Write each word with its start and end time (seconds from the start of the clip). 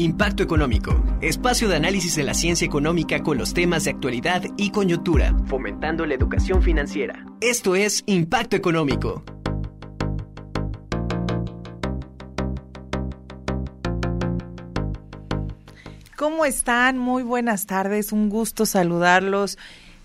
Impacto 0.00 0.44
Económico, 0.44 1.02
espacio 1.20 1.68
de 1.68 1.74
análisis 1.74 2.14
de 2.14 2.22
la 2.22 2.32
ciencia 2.32 2.64
económica 2.64 3.20
con 3.20 3.36
los 3.36 3.52
temas 3.52 3.82
de 3.82 3.90
actualidad 3.90 4.44
y 4.56 4.70
coyuntura, 4.70 5.34
fomentando 5.46 6.06
la 6.06 6.14
educación 6.14 6.62
financiera. 6.62 7.26
Esto 7.40 7.74
es 7.74 8.04
Impacto 8.06 8.54
Económico. 8.54 9.24
¿Cómo 16.16 16.44
están? 16.44 16.96
Muy 16.96 17.24
buenas 17.24 17.66
tardes, 17.66 18.12
un 18.12 18.28
gusto 18.28 18.66
saludarlos 18.66 19.58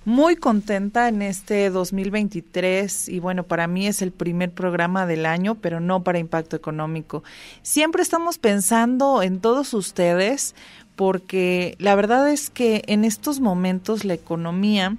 muy 0.06 0.36
contenta 0.36 1.08
en 1.08 1.22
este 1.22 1.70
2023 1.70 3.10
y 3.10 3.20
bueno, 3.20 3.44
para 3.44 3.68
mí 3.68 3.88
es 3.88 4.02
el 4.02 4.12
primer 4.12 4.52
programa 4.52 5.06
del 5.06 5.26
año, 5.26 5.56
pero 5.56 5.80
no 5.80 6.04
para 6.04 6.20
impacto 6.20 6.56
económico. 6.56 7.24
Siempre 7.62 8.04
estamos 8.04 8.38
pensando 8.38 9.22
en 9.22 9.40
todos 9.40 9.74
ustedes 9.74 10.56
porque 10.96 11.76
la 11.80 11.96
verdad 11.96 12.30
es 12.30 12.50
que 12.50 12.84
en 12.88 13.06
estos 13.06 13.40
momentos 13.40 14.04
la 14.06 14.14
economía 14.14 14.98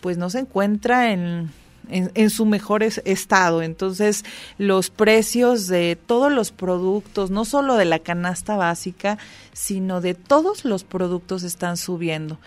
pues 0.00 0.16
no 0.16 0.30
se 0.30 0.40
encuentra 0.40 1.12
en, 1.12 1.50
en, 1.90 2.30
su 2.30 2.46
mejor 2.46 2.82
estado. 2.82 3.62
Entonces, 3.62 4.24
los 4.58 4.90
precios 4.90 5.66
de 5.66 5.96
todos 5.96 6.30
los 6.32 6.52
productos, 6.52 7.30
no 7.30 7.44
solo 7.44 7.74
de 7.74 7.84
la 7.84 7.98
canasta 7.98 8.56
básica, 8.56 9.18
sino 9.52 10.00
de 10.00 10.14
todos 10.14 10.64
los 10.64 10.84
productos 10.84 11.42
están 11.42 11.76
subiendo 11.76 12.38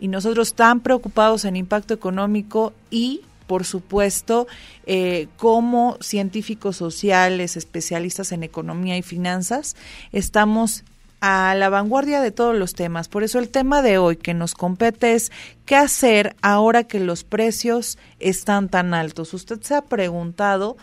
y 0.00 0.08
nosotros 0.08 0.54
tan 0.54 0.80
preocupados 0.80 1.44
en 1.44 1.54
impacto 1.54 1.94
económico 1.94 2.72
y 2.90 3.20
por 3.46 3.64
supuesto, 3.64 4.46
eh, 4.86 5.26
como 5.36 5.98
científicos 6.00 6.76
sociales, 6.76 7.56
especialistas 7.56 8.30
en 8.30 8.44
economía 8.44 8.96
y 8.96 9.02
finanzas, 9.02 9.74
estamos 10.12 10.84
a 11.20 11.56
la 11.56 11.68
vanguardia 11.68 12.20
de 12.20 12.30
todos 12.30 12.56
los 12.56 12.74
temas. 12.74 13.08
Por 13.08 13.24
eso 13.24 13.40
el 13.40 13.48
tema 13.48 13.82
de 13.82 13.98
hoy 13.98 14.16
que 14.16 14.34
nos 14.34 14.54
compete 14.54 15.14
es 15.14 15.32
qué 15.66 15.74
hacer 15.74 16.36
ahora 16.42 16.84
que 16.84 17.00
los 17.00 17.24
precios 17.24 17.98
están 18.20 18.68
tan 18.68 18.94
altos. 18.94 19.34
Usted 19.34 19.60
se 19.62 19.74
ha 19.74 19.82
preguntado 19.82 20.76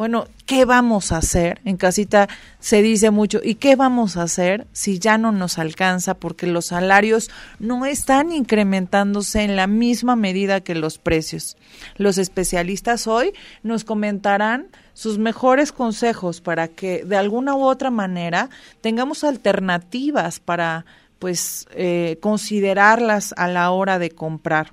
bueno, 0.00 0.28
¿qué 0.46 0.64
vamos 0.64 1.12
a 1.12 1.18
hacer? 1.18 1.60
En 1.66 1.76
casita 1.76 2.26
se 2.58 2.80
dice 2.80 3.10
mucho, 3.10 3.38
¿y 3.44 3.56
qué 3.56 3.76
vamos 3.76 4.16
a 4.16 4.22
hacer 4.22 4.66
si 4.72 4.98
ya 4.98 5.18
no 5.18 5.30
nos 5.30 5.58
alcanza 5.58 6.14
porque 6.14 6.46
los 6.46 6.64
salarios 6.68 7.30
no 7.58 7.84
están 7.84 8.32
incrementándose 8.32 9.42
en 9.42 9.56
la 9.56 9.66
misma 9.66 10.16
medida 10.16 10.62
que 10.62 10.74
los 10.74 10.96
precios? 10.96 11.58
Los 11.98 12.16
especialistas 12.16 13.06
hoy 13.06 13.34
nos 13.62 13.84
comentarán 13.84 14.68
sus 14.94 15.18
mejores 15.18 15.70
consejos 15.70 16.40
para 16.40 16.68
que 16.68 17.04
de 17.04 17.18
alguna 17.18 17.54
u 17.54 17.64
otra 17.64 17.90
manera 17.90 18.48
tengamos 18.80 19.22
alternativas 19.22 20.40
para 20.40 20.86
pues 21.18 21.68
eh, 21.74 22.16
considerarlas 22.22 23.34
a 23.36 23.48
la 23.48 23.70
hora 23.70 23.98
de 23.98 24.08
comprar. 24.08 24.72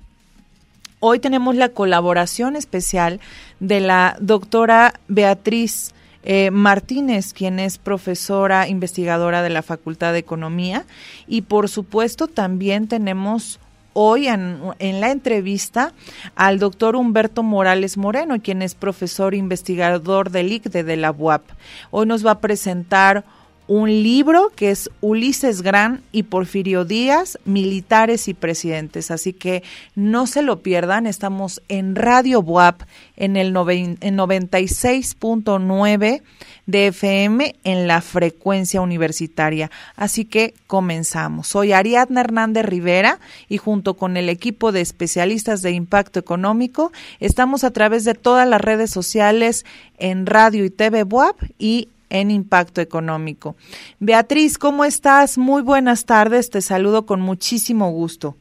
Hoy 1.00 1.20
tenemos 1.20 1.54
la 1.54 1.68
colaboración 1.68 2.56
especial 2.56 3.20
de 3.60 3.80
la 3.80 4.16
doctora 4.20 4.94
Beatriz 5.08 5.92
eh, 6.24 6.50
Martínez, 6.50 7.32
quien 7.32 7.58
es 7.58 7.78
profesora 7.78 8.68
investigadora 8.68 9.42
de 9.42 9.50
la 9.50 9.62
Facultad 9.62 10.12
de 10.12 10.18
Economía. 10.18 10.84
Y 11.26 11.42
por 11.42 11.68
supuesto 11.68 12.26
también 12.26 12.88
tenemos 12.88 13.60
hoy 14.00 14.28
en, 14.28 14.60
la 14.78 15.10
entrevista 15.10 15.92
al 16.36 16.58
doctor 16.58 16.94
Humberto 16.94 17.42
Morales 17.42 17.96
Moreno, 17.96 18.40
quien 18.40 18.62
es 18.62 18.74
profesor 18.74 19.34
investigador 19.34 20.30
del 20.30 20.52
ICDE 20.52 20.84
de 20.84 20.96
la 20.96 21.10
UAP. 21.10 21.42
Hoy 21.90 22.06
nos 22.06 22.24
va 22.24 22.32
a 22.32 22.40
presentar 22.40 23.24
un 23.68 24.02
libro 24.02 24.50
que 24.56 24.70
es 24.70 24.90
Ulises 25.02 25.62
Gran 25.62 26.02
y 26.10 26.24
Porfirio 26.24 26.84
Díaz, 26.86 27.38
Militares 27.44 28.26
y 28.26 28.34
Presidentes. 28.34 29.10
Así 29.10 29.34
que 29.34 29.62
no 29.94 30.26
se 30.26 30.40
lo 30.42 30.62
pierdan, 30.62 31.06
estamos 31.06 31.60
en 31.68 31.94
Radio 31.94 32.40
Buap 32.42 32.84
en 33.16 33.36
el 33.36 33.54
96.9 33.54 36.22
de 36.64 36.86
FM 36.88 37.56
en 37.62 37.86
la 37.86 38.00
frecuencia 38.00 38.80
universitaria. 38.80 39.70
Así 39.96 40.24
que 40.24 40.54
comenzamos. 40.66 41.48
Soy 41.48 41.72
Ariadna 41.72 42.22
Hernández 42.22 42.64
Rivera 42.64 43.20
y 43.50 43.58
junto 43.58 43.98
con 43.98 44.16
el 44.16 44.30
equipo 44.30 44.72
de 44.72 44.80
especialistas 44.80 45.60
de 45.60 45.72
impacto 45.72 46.18
económico 46.18 46.90
estamos 47.20 47.64
a 47.64 47.70
través 47.70 48.04
de 48.04 48.14
todas 48.14 48.48
las 48.48 48.62
redes 48.62 48.90
sociales 48.90 49.66
en 49.98 50.24
Radio 50.24 50.64
y 50.64 50.70
TV 50.70 51.02
Buap 51.02 51.36
y 51.58 51.88
en 52.10 52.30
impacto 52.30 52.80
económico. 52.80 53.56
Beatriz, 54.00 54.58
¿cómo 54.58 54.84
estás? 54.84 55.38
Muy 55.38 55.62
buenas 55.62 56.04
tardes, 56.04 56.50
te 56.50 56.62
saludo 56.62 57.06
con 57.06 57.20
muchísimo 57.20 57.90
gusto. 57.90 58.36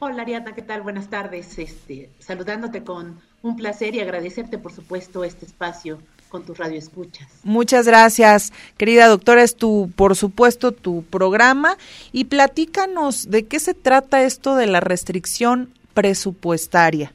Hola 0.00 0.22
Ariadna, 0.22 0.54
¿qué 0.54 0.62
tal? 0.62 0.82
Buenas 0.82 1.08
tardes. 1.08 1.58
Este, 1.58 2.10
saludándote 2.18 2.84
con 2.84 3.20
un 3.42 3.56
placer 3.56 3.94
y 3.94 4.00
agradecerte, 4.00 4.58
por 4.58 4.72
supuesto, 4.72 5.24
este 5.24 5.46
espacio 5.46 5.98
con 6.28 6.44
tu 6.44 6.52
radio 6.52 6.78
escuchas. 6.78 7.28
Muchas 7.44 7.86
gracias, 7.86 8.52
querida 8.76 9.06
doctora. 9.06 9.42
Es 9.42 9.54
tu, 9.54 9.90
por 9.94 10.16
supuesto, 10.16 10.72
tu 10.72 11.04
programa. 11.04 11.78
Y 12.10 12.24
platícanos 12.24 13.30
de 13.30 13.46
qué 13.46 13.60
se 13.60 13.72
trata 13.72 14.22
esto 14.22 14.56
de 14.56 14.66
la 14.66 14.80
restricción 14.80 15.72
presupuestaria. 15.94 17.12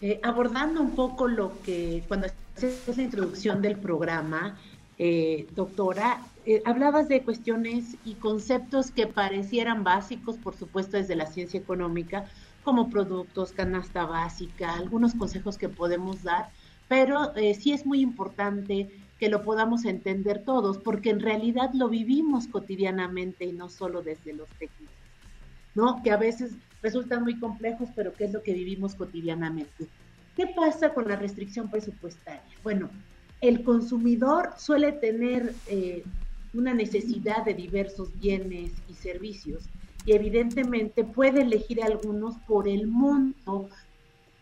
Eh, 0.00 0.20
abordando 0.22 0.80
un 0.80 0.90
poco 0.90 1.26
lo 1.26 1.60
que 1.62 2.04
cuando 2.06 2.28
es 2.66 2.96
la 2.96 3.02
introducción 3.02 3.62
del 3.62 3.76
programa, 3.78 4.58
eh, 4.98 5.46
doctora, 5.54 6.20
eh, 6.44 6.62
hablabas 6.64 7.08
de 7.08 7.22
cuestiones 7.22 7.96
y 8.04 8.14
conceptos 8.14 8.90
que 8.90 9.06
parecieran 9.06 9.84
básicos, 9.84 10.38
por 10.38 10.56
supuesto, 10.56 10.96
desde 10.96 11.14
la 11.14 11.26
ciencia 11.26 11.60
económica, 11.60 12.26
como 12.64 12.90
productos, 12.90 13.52
canasta 13.52 14.06
básica, 14.06 14.74
algunos 14.74 15.14
consejos 15.14 15.56
que 15.56 15.68
podemos 15.68 16.22
dar, 16.22 16.50
pero 16.88 17.34
eh, 17.36 17.54
sí 17.54 17.72
es 17.72 17.86
muy 17.86 18.00
importante 18.00 18.90
que 19.18 19.28
lo 19.28 19.42
podamos 19.42 19.84
entender 19.84 20.44
todos, 20.44 20.78
porque 20.78 21.10
en 21.10 21.20
realidad 21.20 21.70
lo 21.74 21.88
vivimos 21.88 22.46
cotidianamente 22.48 23.44
y 23.44 23.52
no 23.52 23.68
solo 23.68 24.02
desde 24.02 24.32
los 24.32 24.48
técnicos, 24.50 24.94
¿no? 25.74 26.02
Que 26.02 26.10
a 26.10 26.16
veces 26.16 26.52
resultan 26.82 27.24
muy 27.24 27.38
complejos, 27.38 27.88
pero 27.94 28.14
que 28.14 28.24
es 28.24 28.32
lo 28.32 28.42
que 28.42 28.52
vivimos 28.52 28.94
cotidianamente. 28.94 29.88
¿Qué 30.38 30.46
pasa 30.46 30.94
con 30.94 31.08
la 31.08 31.16
restricción 31.16 31.68
presupuestaria? 31.68 32.40
Bueno, 32.62 32.88
el 33.40 33.64
consumidor 33.64 34.50
suele 34.56 34.92
tener 34.92 35.52
eh, 35.66 36.04
una 36.54 36.72
necesidad 36.72 37.44
de 37.44 37.54
diversos 37.54 38.16
bienes 38.20 38.70
y 38.88 38.94
servicios 38.94 39.64
y 40.06 40.12
evidentemente 40.12 41.02
puede 41.02 41.42
elegir 41.42 41.82
algunos 41.82 42.36
por 42.46 42.68
el 42.68 42.86
monto 42.86 43.68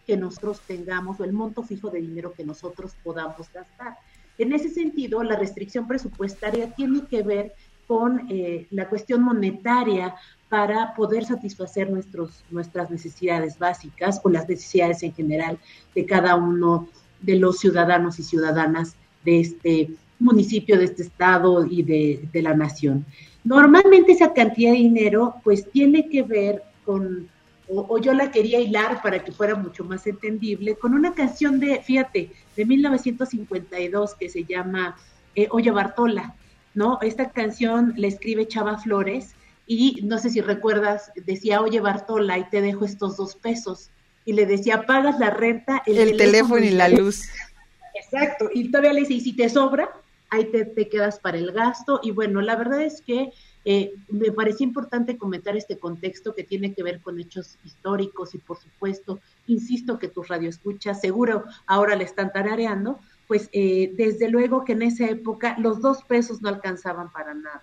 que 0.07 0.19
nosotros 0.19 0.61
tengamos 0.67 1.19
o 1.19 1.25
el 1.25 1.33
monto 1.33 1.63
fijo 1.63 1.89
de 1.89 2.03
dinero 2.03 2.35
que 2.35 2.45
nosotros 2.45 2.93
podamos 3.03 3.51
gastar. 3.51 3.97
En 4.37 4.53
ese 4.53 4.69
sentido, 4.69 5.23
la 5.23 5.37
restricción 5.37 5.89
presupuestaria 5.89 6.75
tiene 6.75 7.07
que 7.07 7.23
ver 7.23 7.55
con 7.87 8.27
eh, 8.31 8.67
la 8.71 8.89
cuestión 8.89 9.23
monetaria 9.23 10.15
para 10.49 10.95
poder 10.95 11.25
satisfacer 11.25 11.91
nuestros, 11.91 12.45
nuestras 12.51 12.91
necesidades 12.91 13.59
básicas 13.59 14.21
o 14.23 14.29
las 14.29 14.49
necesidades 14.49 15.03
en 15.03 15.15
general 15.15 15.59
de 15.95 16.07
cada 16.07 16.37
uno 16.37 16.89
de 17.21 17.37
los 17.37 17.59
ciudadanos 17.59 18.19
y 18.19 18.23
ciudadanas 18.23 18.97
de 19.25 19.41
este 19.41 19.91
municipio, 20.19 20.79
de 20.79 20.85
este 20.85 21.03
estado 21.03 21.67
y 21.67 21.83
de, 21.83 22.29
de 22.33 22.43
la 22.43 22.55
nación. 22.55 23.05
Normalmente 23.45 24.13
esa 24.13 24.33
cantidad 24.33 24.73
de 24.73 24.79
dinero 24.79 25.37
pues 25.45 25.71
tiene 25.71 26.09
que 26.09 26.23
ver 26.23 26.63
con, 26.85 27.29
o, 27.69 27.99
yo 27.99 28.13
la 28.15 28.31
quería 28.31 28.61
hilar 28.61 29.03
para 29.03 29.23
que 29.23 29.33
fuera 29.33 29.55
mucho 29.55 29.85
más 29.85 30.07
entendible, 30.07 30.77
con 30.77 30.95
una 30.95 31.15
canción 31.15 31.59
de, 31.59 31.81
fíjate, 31.83 32.31
de 32.57 32.65
1952 32.65 34.15
que 34.15 34.29
se 34.29 34.45
llama 34.45 34.97
eh, 35.35 35.49
Oye 35.51 35.71
Bartola, 35.71 36.35
¿no? 36.77 36.99
Esta 37.01 37.31
canción 37.31 37.95
la 37.97 38.07
escribe 38.07 38.47
Chava 38.47 38.79
Flores 38.79 39.35
y 39.67 40.03
no 40.05 40.19
sé 40.19 40.31
si 40.31 40.41
recuerdas, 40.41 41.11
decía, 41.17 41.61
oye 41.61 41.81
Bartola, 41.81 42.39
y 42.39 42.49
te 42.51 42.61
dejo 42.61 42.85
estos 42.85 43.17
dos 43.17 43.35
pesos. 43.35 43.91
Y 44.25 44.35
le 44.35 44.47
decía, 44.47 44.87
pagas 44.87 45.19
la 45.19 45.31
renta, 45.31 45.83
el, 45.87 46.17
teléfono, 46.17 46.65
y 46.65 46.71
la 46.71 46.89
luz. 46.89 47.25
Exacto, 47.95 48.51
y 48.53 48.71
todavía 48.71 48.93
le 48.93 49.01
dice, 49.01 49.15
y 49.15 49.21
si 49.21 49.33
te 49.33 49.49
sobra, 49.49 49.91
ahí 50.29 50.51
te, 50.51 50.89
quedas 50.89 51.19
para 51.19 51.39
el 51.39 51.51
gasto. 51.53 51.99
Y 52.03 52.11
bueno, 52.11 52.43
la 52.43 52.57
verdad 52.57 52.83
es 52.83 53.01
que 53.01 53.33
eh, 53.65 53.95
me 54.09 54.31
parecía 54.31 54.67
importante 54.67 55.17
comentar 55.17 55.57
este 55.57 55.79
contexto 55.79 56.35
que 56.35 56.45
tiene 56.45 56.75
que 56.75 56.83
ver 56.83 57.01
con 57.01 57.19
hechos 57.19 57.57
históricos 57.65 58.35
y 58.35 58.39
por 58.39 58.59
supuesto, 58.59 59.19
insisto 59.47 59.99
que 59.99 60.09
tu 60.09 60.23
radio 60.23 60.51
escucha, 60.51 60.95
seguro 60.95 61.45
ahora 61.67 61.97
le 61.97 62.05
están 62.05 62.33
tarareando, 62.33 63.01
pues 63.27 63.49
eh, 63.53 63.93
desde 63.97 64.29
luego 64.29 64.65
que 64.65 64.73
en 64.73 64.83
esa 64.83 65.07
época 65.07 65.57
los 65.59 65.81
dos 65.81 66.03
pesos 66.05 66.43
no 66.43 66.49
alcanzaban 66.49 67.11
para 67.11 67.35
nada 67.35 67.63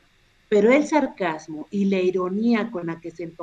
pero 0.53 0.71
el 0.71 0.85
sarcasmo 0.85 1.67
y 1.71 1.85
la 1.85 1.99
ironía 1.99 2.69
con 2.69 2.85
la 2.85 3.01
que 3.01 3.09
se, 3.09 3.33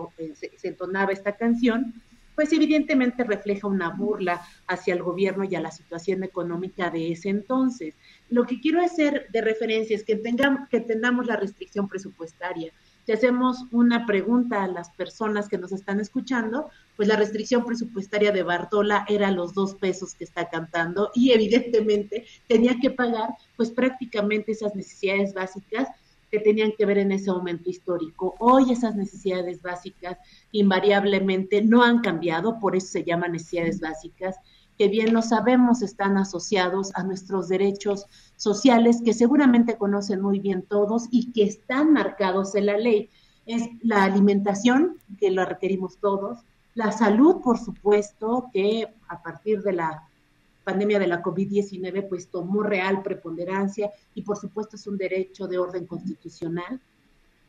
entonaba 0.63 1.11
esta 1.11 1.33
canción, 1.33 1.93
pues 2.37 2.53
evidentemente 2.53 3.25
refleja 3.25 3.67
una 3.67 3.89
burla 3.89 4.41
hacia 4.69 4.95
el 4.95 5.03
gobierno 5.03 5.43
y 5.43 5.57
a 5.57 5.61
la 5.61 5.73
situación 5.73 6.23
económica 6.23 6.89
de 6.89 7.11
ese 7.11 7.29
entonces. 7.29 7.97
Lo 8.29 8.47
que 8.47 8.61
quiero 8.61 8.81
hacer 8.81 9.27
de 9.33 9.41
referencia 9.41 9.97
es 9.97 10.05
que, 10.05 10.15
tengamos, 10.15 10.69
que 10.69 10.79
tengamos 10.79 11.27
la 11.27 11.35
restricción 11.35 11.89
presupuestaria. 11.89 12.73
Si 13.07 13.11
hacemos 13.11 13.65
una 13.73 14.07
pregunta 14.07 14.63
a 14.63 14.69
las 14.69 14.91
personas 14.91 15.49
que 15.49 15.59
nos 15.59 15.73
están 15.73 15.99
escuchando, 15.99 16.71
pues 17.01 17.09
la 17.09 17.17
restricción 17.17 17.65
presupuestaria 17.65 18.31
de 18.31 18.43
Bartola 18.43 19.07
era 19.09 19.31
los 19.31 19.55
dos 19.55 19.75
pesos 19.75 20.15
que 20.15 20.25
está 20.25 20.51
cantando 20.51 21.11
y 21.15 21.31
evidentemente 21.31 22.27
tenía 22.47 22.77
que 22.79 22.91
pagar 22.91 23.31
pues 23.57 23.71
prácticamente 23.71 24.53
esas 24.53 24.75
necesidades 24.75 25.33
básicas 25.33 25.89
que 26.31 26.41
tenían 26.41 26.73
que 26.77 26.85
ver 26.85 26.99
en 26.99 27.13
ese 27.13 27.31
momento 27.31 27.71
histórico. 27.71 28.35
Hoy 28.39 28.71
esas 28.71 28.97
necesidades 28.97 29.63
básicas 29.63 30.19
invariablemente 30.53 31.63
no 31.63 31.83
han 31.83 32.01
cambiado, 32.01 32.61
por 32.61 32.77
eso 32.77 32.89
se 32.89 33.05
llaman 33.05 33.33
necesidades 33.33 33.81
básicas, 33.81 34.37
que 34.77 34.89
bien 34.89 35.15
lo 35.15 35.23
sabemos 35.23 35.81
están 35.81 36.19
asociados 36.19 36.95
a 36.95 37.03
nuestros 37.03 37.49
derechos 37.49 38.05
sociales 38.37 39.01
que 39.03 39.15
seguramente 39.15 39.79
conocen 39.79 40.21
muy 40.21 40.39
bien 40.39 40.67
todos 40.69 41.09
y 41.11 41.33
que 41.33 41.45
están 41.45 41.95
marcados 41.95 42.55
en 42.57 42.67
la 42.67 42.77
ley. 42.77 43.09
Es 43.47 43.63
la 43.81 44.05
alimentación, 44.05 44.99
que 45.19 45.31
lo 45.31 45.47
requerimos 45.47 45.97
todos, 45.97 46.45
la 46.81 46.93
salud, 46.93 47.43
por 47.43 47.59
supuesto, 47.59 48.49
que 48.55 48.89
a 49.09 49.23
partir 49.23 49.63
de 49.63 49.75
la 49.75 50.09
pandemia 50.65 50.99
de 50.99 51.09
la 51.09 51.23
COVID-19 51.23 52.09
pues 52.09 52.29
tomó 52.29 52.63
real 52.63 53.03
preponderancia 53.03 53.91
y 54.15 54.23
por 54.23 54.39
supuesto 54.39 54.77
es 54.77 54.87
un 54.87 54.97
derecho 54.97 55.47
de 55.47 55.59
orden 55.59 55.87
constitucional. 55.87 56.81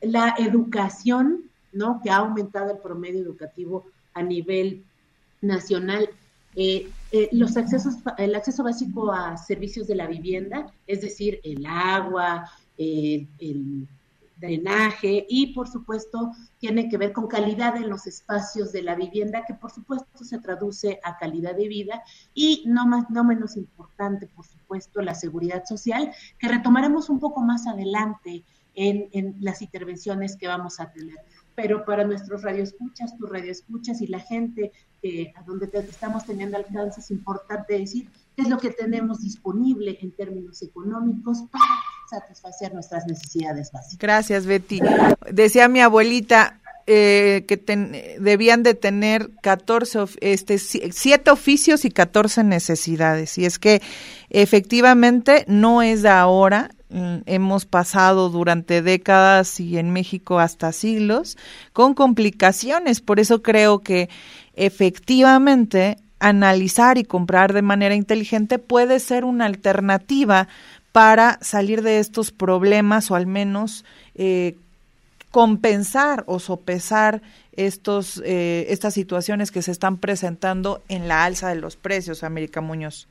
La 0.02 0.36
educación, 0.38 1.44
¿no? 1.72 2.02
Que 2.04 2.10
ha 2.10 2.18
aumentado 2.18 2.72
el 2.72 2.80
promedio 2.80 3.22
educativo 3.22 3.86
a 4.14 4.22
nivel 4.22 4.84
nacional. 5.40 6.10
Eh, 6.58 6.90
eh, 7.14 7.30
los 7.32 7.56
accesos, 7.56 7.96
el 8.18 8.36
acceso 8.36 8.64
básico 8.66 9.14
a 9.14 9.38
servicios 9.38 9.88
de 9.88 9.96
la 9.96 10.08
vivienda, 10.08 10.74
es 10.88 11.00
decir, 11.00 11.40
el 11.46 11.66
agua, 11.66 12.52
el 12.78 13.88
drenaje 14.42 15.26
y 15.30 15.54
por 15.54 15.70
supuesto 15.70 16.32
tiene 16.60 16.90
que 16.90 16.98
ver 16.98 17.14
con 17.14 17.28
calidad 17.28 17.78
en 17.78 17.90
los 17.90 18.08
espacios 18.08 18.74
de 18.74 18.82
la 18.82 18.96
vivienda 18.96 19.46
que 19.46 19.54
por 19.54 19.72
supuesto 19.72 20.26
se 20.26 20.40
traduce 20.40 21.00
a 21.04 21.18
calidad 21.18 21.56
de 21.56 21.70
vida. 21.70 22.04
Y 22.34 22.64
no 22.66 22.86
más 22.86 23.10
no 23.10 23.24
menos 23.24 23.56
importante 23.56 24.28
por 24.28 24.46
supuesto 24.46 25.02
la 25.02 25.16
seguridad 25.16 25.64
social 25.66 26.12
que 26.38 26.50
retomaremos 26.50 27.10
un 27.10 27.20
poco 27.20 27.42
más 27.42 27.68
adelante 27.68 28.44
en, 28.74 29.08
en 29.14 29.36
las 29.40 29.62
intervenciones 29.62 30.36
que 30.36 30.48
vamos 30.48 30.80
a 30.80 30.92
tener. 30.92 31.18
Pero 31.56 31.86
para 31.86 32.04
nuestros 32.04 32.42
radioescuchas, 32.42 33.16
tus 33.18 33.30
radioescuchas 33.30 34.02
y 34.02 34.08
la 34.08 34.20
gente 34.20 34.72
eh, 35.04 35.34
a 35.36 35.44
donde 35.44 35.70
estamos 35.74 36.26
teniendo 36.26 36.58
alcance 36.58 37.02
es 37.02 37.12
importante 37.12 37.78
decir 37.78 38.10
es 38.38 38.50
lo 38.50 38.58
que 38.58 38.72
tenemos 38.72 39.22
disponible 39.22 39.98
en 40.02 40.12
términos 40.12 40.62
económicos 40.62 41.44
para 41.52 41.66
satisfacer 42.10 42.74
nuestras 42.74 43.06
necesidades 43.06 43.72
básicas. 43.72 44.00
Gracias, 44.00 44.46
Betty. 44.46 44.80
Decía 45.32 45.68
mi 45.68 45.82
abuelita, 45.82 46.62
eh, 46.88 47.46
que 47.48 47.58
debían 48.20 48.64
de 48.64 48.74
tener 48.74 49.30
14, 49.42 50.06
este, 50.20 50.58
7 50.58 51.32
oficios 51.32 51.86
y 51.86 51.92
14 51.92 52.44
necesidades. 52.44 53.38
Y 53.38 53.46
es 53.46 53.60
que 53.60 53.82
efectivamente 54.30 55.46
no 55.48 55.84
es 55.84 56.02
de 56.02 56.10
ahora, 56.10 56.72
mm, 56.90 57.18
hemos 57.28 57.66
pasado 57.66 58.30
durante 58.30 58.82
décadas 58.82 59.60
y 59.60 59.78
en 59.78 59.92
México 59.92 60.40
hasta 60.40 60.72
siglos 60.72 61.38
con 61.72 61.94
complicaciones. 61.94 63.00
Por 63.00 63.20
eso 63.20 63.44
creo 63.44 63.80
que 63.80 64.10
efectivamente 64.56 65.98
analizar 66.22 66.98
y 66.98 67.04
comprar 67.04 67.52
de 67.52 67.64
manera 67.64 67.96
inteligente 67.96 68.60
puede 68.60 69.00
ser 69.00 69.26
una 69.26 69.46
alternativa 69.46 70.48
para 70.92 71.40
salir 71.42 71.82
de 71.82 72.00
estos 72.00 72.32
problemas 72.32 73.12
o 73.12 73.16
al 73.16 73.26
menos 73.26 73.84
eh, 74.16 74.56
compensar 75.32 76.24
o 76.28 76.40
sopesar 76.40 77.22
estos, 77.54 78.22
eh, 78.24 78.68
estas 78.70 78.94
situaciones 78.94 79.52
que 79.52 79.62
se 79.62 79.72
están 79.72 79.98
presentando 79.98 80.82
en 80.90 81.08
la 81.08 81.26
alza 81.26 81.50
de 81.50 81.56
los 81.56 81.76
precios, 81.76 82.24
América 82.24 82.62
Muñoz. 82.62 83.08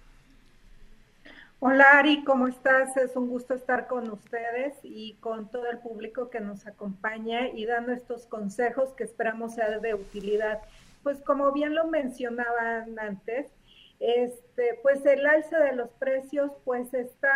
Hola 1.62 1.98
Ari, 1.98 2.24
¿cómo 2.24 2.48
estás? 2.48 2.96
Es 2.96 3.16
un 3.16 3.28
gusto 3.28 3.52
estar 3.52 3.86
con 3.86 4.08
ustedes 4.10 4.74
y 4.82 5.14
con 5.20 5.50
todo 5.50 5.68
el 5.70 5.78
público 5.78 6.30
que 6.30 6.40
nos 6.40 6.66
acompaña 6.66 7.48
y 7.48 7.66
dando 7.66 7.92
estos 7.92 8.24
consejos 8.24 8.90
que 8.96 9.04
esperamos 9.04 9.56
ser 9.56 9.80
de 9.82 9.94
utilidad. 9.94 10.60
Pues 11.02 11.20
como 11.22 11.52
bien 11.52 11.74
lo 11.74 11.86
mencionaban 11.86 12.98
antes, 12.98 13.50
este, 13.98 14.78
pues 14.82 15.04
el 15.04 15.26
alza 15.26 15.58
de 15.58 15.76
los 15.76 15.90
precios 15.92 16.50
pues 16.64 16.92
está 16.94 17.30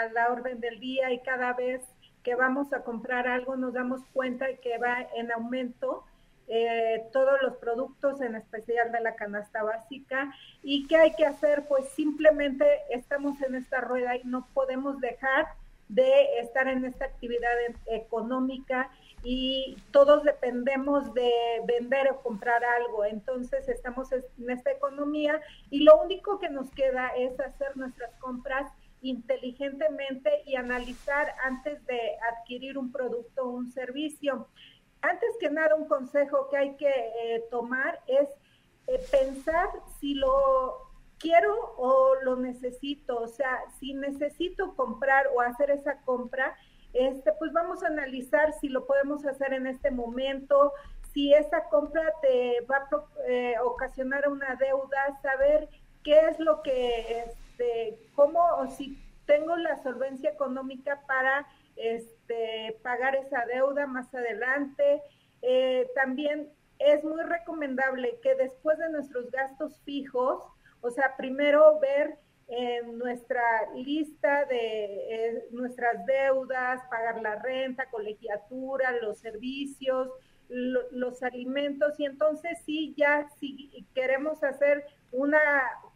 a 0.00 0.08
la 0.12 0.30
orden 0.30 0.60
del 0.60 0.78
día 0.78 1.12
y 1.12 1.20
cada 1.20 1.52
vez 1.54 1.82
que 2.22 2.34
vamos 2.34 2.72
a 2.72 2.82
comprar 2.82 3.26
algo 3.26 3.56
nos 3.56 3.72
damos 3.72 4.02
cuenta 4.12 4.46
de 4.46 4.58
que 4.58 4.78
va 4.78 5.06
en 5.16 5.32
aumento 5.32 6.04
eh, 6.50 7.06
todos 7.12 7.42
los 7.42 7.56
productos, 7.56 8.22
en 8.22 8.34
especial 8.34 8.90
de 8.90 9.00
la 9.00 9.16
canasta 9.16 9.62
básica. 9.62 10.34
¿Y 10.62 10.86
qué 10.86 10.96
hay 10.96 11.14
que 11.14 11.26
hacer? 11.26 11.66
Pues 11.68 11.90
simplemente 11.90 12.64
estamos 12.88 13.40
en 13.42 13.54
esta 13.54 13.82
rueda 13.82 14.16
y 14.16 14.24
no 14.24 14.48
podemos 14.54 14.98
dejar 15.00 15.46
de 15.88 16.40
estar 16.40 16.68
en 16.68 16.84
esta 16.84 17.06
actividad 17.06 17.52
económica 17.86 18.90
y 19.22 19.76
todos 19.90 20.22
dependemos 20.22 21.12
de 21.14 21.30
vender 21.66 22.10
o 22.10 22.22
comprar 22.22 22.62
algo. 22.64 23.04
Entonces 23.04 23.68
estamos 23.68 24.10
en 24.12 24.50
esta 24.50 24.70
economía 24.70 25.40
y 25.70 25.84
lo 25.84 26.00
único 26.02 26.38
que 26.38 26.50
nos 26.50 26.70
queda 26.70 27.08
es 27.16 27.38
hacer 27.40 27.76
nuestras 27.76 28.14
compras 28.16 28.70
inteligentemente 29.00 30.42
y 30.44 30.56
analizar 30.56 31.34
antes 31.44 31.84
de 31.86 32.00
adquirir 32.32 32.78
un 32.78 32.90
producto 32.92 33.44
o 33.44 33.50
un 33.50 33.70
servicio. 33.70 34.48
Antes 35.00 35.30
que 35.40 35.50
nada, 35.50 35.76
un 35.76 35.86
consejo 35.86 36.48
que 36.50 36.56
hay 36.56 36.76
que 36.76 36.88
eh, 36.88 37.44
tomar 37.50 38.00
es 38.06 38.28
eh, 38.88 39.00
pensar 39.10 39.68
si 40.00 40.14
lo 40.14 40.87
quiero 41.18 41.54
o 41.76 42.14
lo 42.22 42.36
necesito. 42.36 43.18
O 43.20 43.28
sea, 43.28 43.58
si 43.78 43.94
necesito 43.94 44.74
comprar 44.74 45.26
o 45.34 45.40
hacer 45.40 45.70
esa 45.70 46.00
compra, 46.02 46.56
este, 46.92 47.32
pues 47.38 47.52
vamos 47.52 47.82
a 47.82 47.88
analizar 47.88 48.52
si 48.60 48.68
lo 48.68 48.86
podemos 48.86 49.24
hacer 49.26 49.52
en 49.52 49.66
este 49.66 49.90
momento, 49.90 50.72
si 51.12 51.34
esa 51.34 51.64
compra 51.68 52.02
te 52.22 52.60
va 52.70 52.76
a 52.76 52.88
eh, 53.28 53.54
ocasionar 53.62 54.28
una 54.28 54.56
deuda, 54.56 55.18
saber 55.22 55.68
qué 56.02 56.20
es 56.20 56.38
lo 56.38 56.62
que, 56.62 57.24
este, 57.26 57.98
cómo, 58.14 58.40
o 58.58 58.66
si 58.68 58.98
tengo 59.26 59.56
la 59.56 59.82
solvencia 59.82 60.30
económica 60.30 61.02
para 61.06 61.46
este, 61.76 62.78
pagar 62.82 63.14
esa 63.14 63.44
deuda 63.46 63.86
más 63.86 64.12
adelante. 64.14 65.02
Eh, 65.42 65.86
también 65.94 66.50
es 66.78 67.04
muy 67.04 67.22
recomendable 67.22 68.18
que 68.22 68.34
después 68.34 68.78
de 68.78 68.90
nuestros 68.90 69.30
gastos 69.30 69.78
fijos, 69.84 70.42
o 70.80 70.90
sea, 70.90 71.16
primero 71.16 71.78
ver 71.80 72.18
en 72.48 72.96
nuestra 72.98 73.42
lista 73.74 74.46
de 74.46 74.84
eh, 74.84 75.48
nuestras 75.50 76.04
deudas, 76.06 76.80
pagar 76.90 77.20
la 77.20 77.36
renta, 77.36 77.90
colegiatura, 77.90 78.92
los 79.02 79.18
servicios, 79.18 80.08
los 80.48 81.22
alimentos 81.22 82.00
y 82.00 82.06
entonces 82.06 82.58
sí, 82.64 82.94
ya 82.96 83.28
si 83.38 83.86
queremos 83.94 84.42
hacer 84.42 84.86
una 85.12 85.40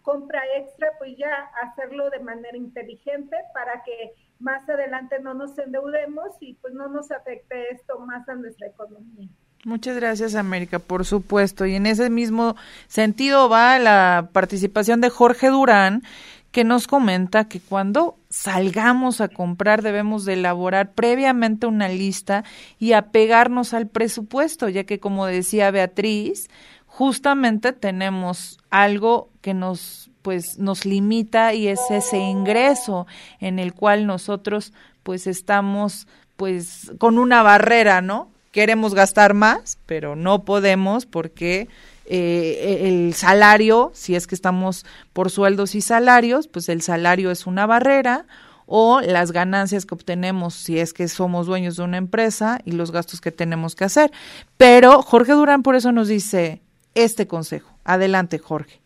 compra 0.03 0.43
extra, 0.57 0.93
pues 0.99 1.17
ya 1.17 1.51
hacerlo 1.63 2.11
de 2.11 2.21
manera 2.21 2.57
inteligente 2.57 3.35
para 3.55 3.83
que 3.83 4.13
más 4.39 4.69
adelante 4.69 5.21
no 5.21 5.33
nos 5.33 5.57
endeudemos 5.59 6.37
y 6.41 6.55
pues 6.55 6.75
no 6.75 6.89
nos 6.89 7.11
afecte 7.11 7.71
esto 7.71 7.99
más 8.01 8.29
a 8.29 8.35
nuestra 8.35 8.67
economía. 8.67 9.29
Muchas 9.65 9.95
gracias, 9.95 10.35
América, 10.35 10.81
por 10.81 11.05
supuesto. 11.05 11.67
Y 11.67 11.77
en 11.77 11.87
ese 11.87 12.11
mismo 12.11 12.57
sentido 12.89 13.49
va 13.49 13.79
la 13.79 14.31
participación 14.33 15.01
de 15.01 15.09
Jorge 15.09 15.51
Durán, 15.51 16.03
que 16.51 16.65
nos 16.65 16.89
comenta 16.89 17.47
que 17.47 17.61
cuando 17.61 18.17
salgamos 18.29 19.21
a 19.21 19.29
comprar 19.29 19.83
debemos 19.83 20.25
de 20.25 20.33
elaborar 20.33 20.93
previamente 20.93 21.69
una 21.69 21.89
lista 21.89 22.43
y 22.81 22.93
apegarnos 22.95 23.73
al 23.73 23.87
presupuesto, 23.87 24.69
ya 24.69 24.83
que 24.83 24.99
como 24.99 25.27
decía 25.27 25.71
Beatriz, 25.71 26.51
justamente 26.87 27.73
tenemos 27.73 28.59
algo 28.69 29.31
que 29.43 29.55
nos 29.55 30.11
pues 30.23 30.59
nos 30.59 30.85
limita 30.85 31.55
y 31.55 31.69
es 31.69 31.81
ese 31.91 32.19
ingreso 32.19 33.07
en 33.39 33.59
el 33.61 33.75
cual 33.75 34.07
nosotros 34.07 34.73
pues 35.05 35.27
estamos 35.29 36.09
pues 36.37 36.93
con 36.99 37.19
una 37.19 37.43
barrera, 37.43 38.01
¿no? 38.03 38.32
Queremos 38.53 38.95
gastar 38.95 39.33
más, 39.33 39.79
pero 39.87 40.15
no 40.15 40.45
podemos 40.45 41.07
porque 41.07 41.69
eh, 42.05 42.87
el 42.87 43.15
salario, 43.15 43.91
si 43.95 44.15
es 44.15 44.27
que 44.27 44.35
estamos 44.35 44.85
por 45.15 45.31
sueldos 45.31 45.75
y 45.75 45.81
salarios, 45.81 46.49
pues 46.49 46.69
el 46.69 46.83
salario 46.83 47.31
es 47.31 47.47
una 47.47 47.65
barrera 47.65 48.27
o 48.67 49.01
las 49.01 49.33
ganancias 49.33 49.87
que 49.87 49.95
obtenemos 49.95 50.53
si 50.55 50.79
es 50.79 50.93
que 50.93 51.09
somos 51.09 51.47
dueños 51.47 51.77
de 51.79 51.85
una 51.85 51.97
empresa 51.97 52.61
y 52.67 52.73
los 52.73 52.93
gastos 52.93 53.23
que 53.23 53.33
tenemos 53.33 53.75
que 53.75 53.85
hacer. 53.85 54.13
Pero 54.59 55.01
Jorge 55.01 55.33
Durán 55.33 55.63
por 55.63 55.75
eso 55.75 55.91
nos 55.91 56.09
dice 56.09 56.61
este 56.95 57.27
consejo. 57.27 57.71
Adelante, 57.85 58.39
Jorge. 58.39 58.81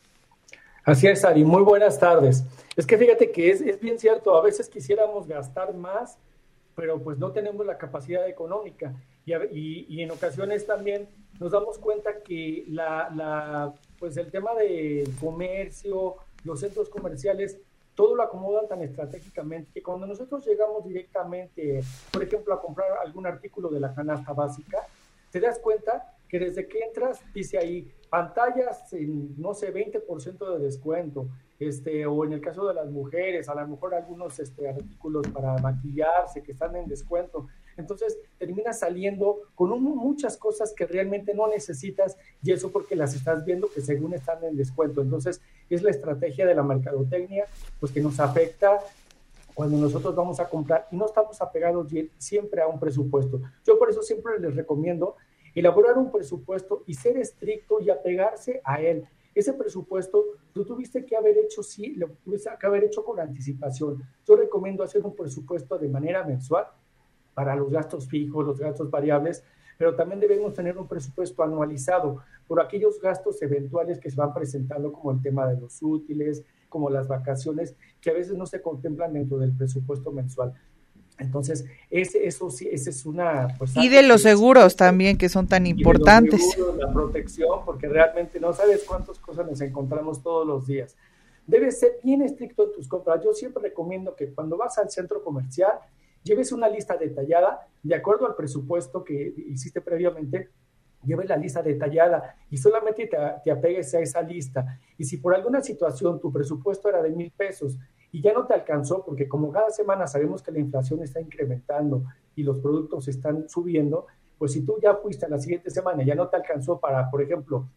Así 0.85 1.09
es, 1.09 1.25
Ari. 1.25 1.45
Muy 1.45 1.63
buenas 1.63 1.99
tardes. 1.99 2.45
Es 2.77 2.87
que 2.87 2.97
fíjate 2.97 3.33
que 3.33 3.51
es, 3.51 3.61
es 3.63 3.81
bien 3.81 3.99
cierto, 3.99 4.37
a 4.37 4.43
veces 4.43 4.69
quisiéramos 4.69 5.27
gastar 5.27 5.75
más, 5.75 6.19
pero 6.77 7.01
pues 7.01 7.19
no 7.19 7.33
tenemos 7.33 7.67
la 7.67 7.79
capacidad 7.79 8.29
económica. 8.29 8.93
Y, 9.27 9.35
y, 9.35 9.87
y 9.89 10.03
en 10.03 10.11
ocasiones 10.13 10.65
también 10.67 11.09
nos 11.39 11.53
damos 11.53 11.79
cuenta 11.79 12.23
que 12.23 12.65
la, 12.69 13.11
la, 13.15 13.75
pues 13.99 14.17
el 14.17 14.31
tema 14.31 14.55
de 14.55 15.05
comercio, 15.21 16.17
los 16.45 16.61
centros 16.61 16.89
comerciales, 16.89 17.59
todo 17.95 18.15
lo 18.15 18.23
acomodan 18.23 18.69
tan 18.69 18.83
estratégicamente 18.83 19.71
que 19.73 19.83
cuando 19.83 20.07
nosotros 20.07 20.47
llegamos 20.47 20.85
directamente, 20.85 21.81
por 22.13 22.23
ejemplo, 22.23 22.55
a 22.55 22.61
comprar 22.61 22.89
algún 23.05 23.27
artículo 23.27 23.69
de 23.69 23.81
la 23.81 23.95
canasta 23.95 24.33
básica, 24.33 24.79
te 25.33 25.41
das 25.41 25.59
cuenta 25.59 26.15
que 26.29 26.39
desde 26.39 26.69
que 26.69 26.79
entras 26.81 27.21
dice 27.35 27.59
ahí 27.59 27.91
pantallas 28.09 28.93
en, 28.93 29.41
no 29.41 29.55
sé, 29.55 29.73
20% 29.73 30.59
de 30.59 30.65
descuento, 30.65 31.29
este, 31.59 32.07
o 32.07 32.25
en 32.25 32.35
el 32.35 32.41
caso 32.41 32.67
de 32.69 32.75
las 32.75 32.91
mujeres, 32.91 33.49
a 33.49 33.55
lo 33.55 33.67
mejor 33.67 33.95
algunos 33.95 34.39
este, 34.39 34.69
artículos 34.69 35.27
para 35.29 35.57
maquillarse 35.59 36.43
que 36.43 36.53
están 36.53 36.77
en 36.77 36.87
descuento. 36.87 37.49
Entonces 37.77 38.19
terminas 38.39 38.81
saliendo 38.81 39.41
con 39.55 39.81
muchas 39.83 40.37
cosas 40.37 40.73
que 40.73 40.87
realmente 40.87 41.35
no 41.35 41.47
necesitas 41.49 42.17
y 42.43 42.53
eso 42.53 42.71
porque 42.71 42.97
las 42.97 43.15
estás 43.15 43.45
viendo 43.45 43.69
que 43.69 43.81
según 43.81 44.15
están 44.15 44.43
en 44.45 44.57
descuento. 44.57 45.03
Entonces 45.03 45.41
es 45.69 45.83
la 45.83 45.91
estrategia 45.91 46.47
de 46.47 46.55
la 46.55 46.63
mercadotecnia 46.63 47.45
pues 47.81 47.93
que 47.93 48.01
nos 48.01 48.19
afecta 48.21 48.81
cuando 49.55 49.79
nosotros 49.79 50.15
vamos 50.15 50.39
a 50.39 50.49
comprar 50.49 50.87
y 50.91 50.97
no 50.97 51.07
estamos 51.07 51.41
apegados 51.41 51.89
siempre 52.19 52.61
a 52.61 52.69
un 52.69 52.79
presupuesto. 52.79 53.41
Yo 53.65 53.79
por 53.79 53.91
eso 53.91 54.03
siempre 54.03 54.39
les 54.39 54.55
recomiendo 54.55 55.17
elaborar 55.55 55.97
un 55.97 56.13
presupuesto 56.13 56.85
y 56.87 56.95
ser 56.95 57.17
estricto 57.17 57.81
y 57.81 57.89
apegarse 57.89 58.61
a 58.63 58.83
él. 58.83 59.07
Ese 59.35 59.55
presupuesto 59.55 60.25
tú 60.53 60.65
tuviste 60.65 61.05
que 61.05 61.17
haber 61.17 61.37
hecho, 61.39 61.63
sí, 61.63 61.95
lo 61.95 62.09
tuviste 62.25 62.51
que 62.59 62.67
haber 62.67 62.85
hecho 62.85 63.05
con 63.05 63.19
anticipación. 63.19 64.03
Yo 64.27 64.37
recomiendo 64.37 64.83
hacer 64.83 65.05
un 65.05 65.17
presupuesto 65.17 65.79
de 65.79 65.89
manera 65.89 66.23
mensual 66.25 66.67
para 67.37 67.55
los 67.55 67.71
gastos 67.71 68.09
fijos, 68.09 68.47
los 68.47 68.59
gastos 68.59 68.91
variables, 68.91 69.45
pero 69.77 69.95
también 69.95 70.21
debemos 70.21 70.55
tener 70.55 70.79
un 70.79 70.89
presupuesto 70.89 71.43
anualizado 71.43 72.23
por 72.49 72.63
aquellos 72.63 72.99
gastos 72.99 73.43
eventuales 73.43 73.99
que 73.99 74.11
se 74.11 74.17
van 74.17 74.33
presentando, 74.33 74.91
como 74.91 75.11
el 75.11 75.21
tema 75.21 75.47
de 75.47 75.61
los 75.61 75.83
útiles, 75.83 76.45
como 76.71 76.89
las 76.89 77.09
vacaciones, 77.09 77.75
que 78.01 78.09
a 78.09 78.15
veces 78.15 78.39
no 78.39 78.47
se 78.47 78.63
contemplan 78.63 79.13
dentro 79.13 79.37
del 79.37 79.53
presupuesto 79.53 80.11
mensual. 80.13 80.55
Entonces, 81.19 81.67
ese, 81.91 82.27
eso 82.27 82.49
sí, 82.49 82.71
esa 82.73 82.89
es 82.89 83.05
una... 83.05 83.49
Pues, 83.59 83.77
y 83.77 83.91
de 83.91 84.03
los 84.03 84.23
seguros 84.23 84.75
también, 84.75 85.19
que 85.19 85.29
son 85.29 85.47
tan 85.47 85.67
importantes. 85.67 86.41
la 86.79 86.91
protección, 86.91 87.67
porque 87.67 87.87
realmente 87.87 88.41
no 88.41 88.55
sabes 88.55 88.83
cuántas 88.85 89.19
cosas 89.19 89.47
nos 89.47 89.61
encontramos 89.61 90.23
todos 90.23 90.47
los 90.47 90.67
días. 90.67 90.97
Debes 91.47 91.81
ser 91.81 91.99
bien 92.03 92.23
estricto 92.23 92.65
en 92.65 92.73
tus 92.73 92.89
compras. 92.89 93.23
Yo 93.23 93.35
siempre 93.35 93.63
recomiendo 93.63 94.17
que 94.17 94.33
cuando 94.33 94.57
vas 94.57 94.79
al 94.79 94.91
centro 94.91 95.23
comercial, 95.23 95.79
lleves 96.27 96.53
una 96.53 96.69
lista 96.69 96.97
detallada 96.97 97.67
de 97.83 97.95
acuerdo 97.95 98.27
al 98.27 98.35
presupuesto 98.35 99.05
que 99.05 99.33
hiciste 99.49 99.81
previamente, 99.81 100.51
lleves 101.05 101.29
la 101.29 101.37
lista 101.37 101.63
detallada 101.63 102.37
y 102.51 102.57
solamente 102.57 103.07
te, 103.07 103.17
te, 103.45 103.51
apegues 103.51 103.95
a 103.95 104.01
esa 104.01 104.21
lista. 104.23 104.79
Y 104.99 105.05
si 105.05 105.19
por 105.19 105.35
alguna 105.35 105.61
situación 105.63 106.21
tu 106.21 106.33
presupuesto 106.33 106.89
era 106.89 107.01
de 107.03 107.11
mil 107.11 107.31
pesos 107.31 107.79
y 108.11 108.21
ya 108.21 108.33
no 108.33 108.47
te 108.47 108.55
alcanzó, 108.55 109.05
porque 109.05 109.29
como 109.29 109.53
cada 109.53 109.71
semana 109.71 110.07
sabemos 110.07 110.43
que 110.43 110.51
la 110.51 110.59
inflación 110.59 111.03
está 111.03 111.21
incrementando 111.21 112.05
y 112.35 112.43
los 112.43 112.59
productos 112.59 113.07
están 113.09 113.49
subiendo, 113.49 114.07
pues 114.37 114.53
si 114.53 114.65
tú 114.65 114.79
ya 114.83 114.95
fuiste 114.97 115.27
a 115.27 115.29
la 115.29 115.39
siguiente 115.39 115.71
semana 115.71 116.03
y 116.03 116.07
ya 116.07 116.15
no 116.15 116.29
te 116.29 116.37
alcanzó 116.37 116.79
para, 116.81 117.11
por 117.11 117.23
ejemplo, 117.23 117.69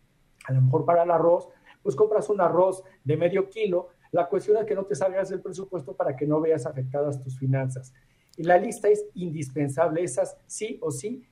a 0.46 0.54
lo 0.54 0.62
mejor 0.62 0.86
para 0.86 1.04
el 1.04 1.12
arroz, 1.12 1.48
pues 1.84 1.96
compras 1.96 2.30
un 2.30 2.42
arroz 2.42 2.84
de 3.04 3.16
medio 3.16 3.50
kilo. 3.50 3.90
La 4.12 4.28
cuestión 4.28 4.58
es 4.58 4.66
que 4.66 4.76
no 4.76 4.86
te 4.86 4.96
salgas 4.96 5.30
del 5.30 5.42
presupuesto 5.42 5.94
para 5.96 6.16
que 6.16 6.26
no 6.26 6.42
veas 6.42 6.66
afectadas 6.66 7.22
tus 7.22 7.38
finanzas. 7.38 7.94
La 8.44 8.58
lista 8.58 8.88
es 8.90 9.06
indispensable, 9.16 10.04
esas 10.04 10.38
sí 10.48 10.80
o 10.82 10.92
sí. 10.92 11.24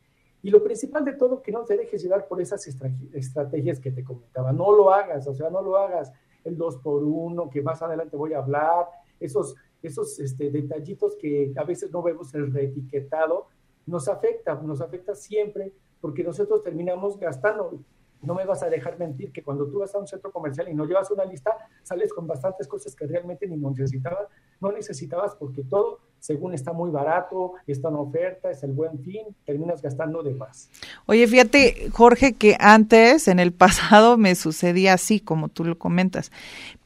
Y 0.43 0.49
lo 0.49 0.63
principal 0.63 1.03
de 1.03 1.13
todo, 1.13 1.41
que 1.41 1.51
no 1.51 1.65
te 1.65 1.77
dejes 1.77 2.01
llevar 2.01 2.27
por 2.27 2.41
esas 2.41 2.67
estrategias 3.13 3.79
que 3.79 3.91
te 3.91 4.03
comentaba. 4.03 4.51
No 4.51 4.71
lo 4.71 4.91
hagas, 4.91 5.27
o 5.27 5.33
sea, 5.33 5.49
no 5.49 5.61
lo 5.61 5.77
hagas 5.77 6.11
el 6.43 6.57
2 6.57 6.77
por 6.77 7.03
1 7.03 7.49
que 7.49 7.61
más 7.61 7.81
adelante 7.81 8.15
voy 8.15 8.33
a 8.33 8.39
hablar, 8.39 8.87
esos, 9.19 9.55
esos 9.81 10.19
este, 10.19 10.49
detallitos 10.49 11.15
que 11.15 11.53
a 11.55 11.63
veces 11.63 11.91
no 11.91 12.01
vemos 12.01 12.33
el 12.35 12.51
reetiquetado, 12.53 13.47
nos 13.85 14.07
afecta, 14.07 14.55
nos 14.55 14.81
afecta 14.81 15.15
siempre 15.15 15.73
porque 15.99 16.23
nosotros 16.23 16.61
terminamos 16.63 17.17
gastando. 17.17 17.79
No 18.21 18.33
me 18.33 18.45
vas 18.45 18.63
a 18.63 18.69
dejar 18.69 18.97
mentir 18.97 19.31
que 19.31 19.43
cuando 19.43 19.67
tú 19.67 19.79
vas 19.79 19.93
a 19.95 19.99
un 19.99 20.07
centro 20.07 20.31
comercial 20.31 20.67
y 20.69 20.73
no 20.73 20.85
llevas 20.85 21.11
una 21.11 21.25
lista, 21.25 21.51
sales 21.83 22.13
con 22.13 22.27
bastantes 22.27 22.67
cosas 22.67 22.95
que 22.95 23.05
realmente 23.05 23.47
ni 23.47 23.57
necesitabas, 23.57 24.27
no 24.59 24.71
necesitabas 24.71 25.35
porque 25.35 25.63
todo 25.63 25.99
según 26.19 26.53
está 26.53 26.73
muy 26.73 26.89
barato, 26.89 27.53
está 27.67 27.89
en 27.89 27.95
oferta, 27.95 28.49
es 28.49 28.63
el 28.63 28.71
buen 28.71 28.99
fin, 29.03 29.25
terminas 29.45 29.81
gastando 29.81 30.23
de 30.23 30.33
más. 30.33 30.69
Oye, 31.05 31.27
fíjate, 31.27 31.89
Jorge, 31.91 32.33
que 32.33 32.57
antes, 32.59 33.27
en 33.27 33.39
el 33.39 33.53
pasado, 33.53 34.17
me 34.17 34.35
sucedía 34.35 34.93
así, 34.93 35.19
como 35.19 35.49
tú 35.49 35.63
lo 35.63 35.77
comentas, 35.77 36.31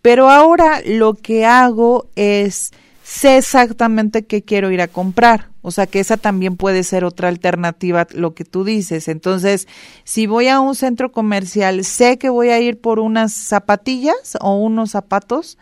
pero 0.02 0.30
ahora 0.30 0.82
lo 0.86 1.14
que 1.14 1.46
hago 1.46 2.08
es, 2.16 2.72
sé 3.04 3.38
exactamente 3.38 4.26
qué 4.26 4.44
quiero 4.44 4.72
ir 4.72 4.82
a 4.82 4.88
comprar. 4.88 5.50
O 5.62 5.72
sea 5.72 5.86
que 5.86 6.00
esa 6.00 6.18
también 6.18 6.58
puede 6.58 6.84
ser 6.84 7.06
otra 7.06 7.28
alternativa, 7.28 8.08
lo 8.14 8.34
que 8.34 8.46
tú 8.46 8.64
dices. 8.64 9.08
Entonces, 9.08 9.68
si 10.04 10.26
voy 10.26 10.48
a 10.48 10.60
un 10.60 10.76
centro 10.76 11.12
comercial, 11.12 11.84
sé 11.84 12.18
que 12.18 12.30
voy 12.30 12.50
a 12.50 12.60
ir 12.60 12.80
por 12.80 13.00
unas 13.00 13.34
zapatillas 13.34 14.38
o 14.40 14.56
unos 14.56 14.92
zapatos 14.92 15.58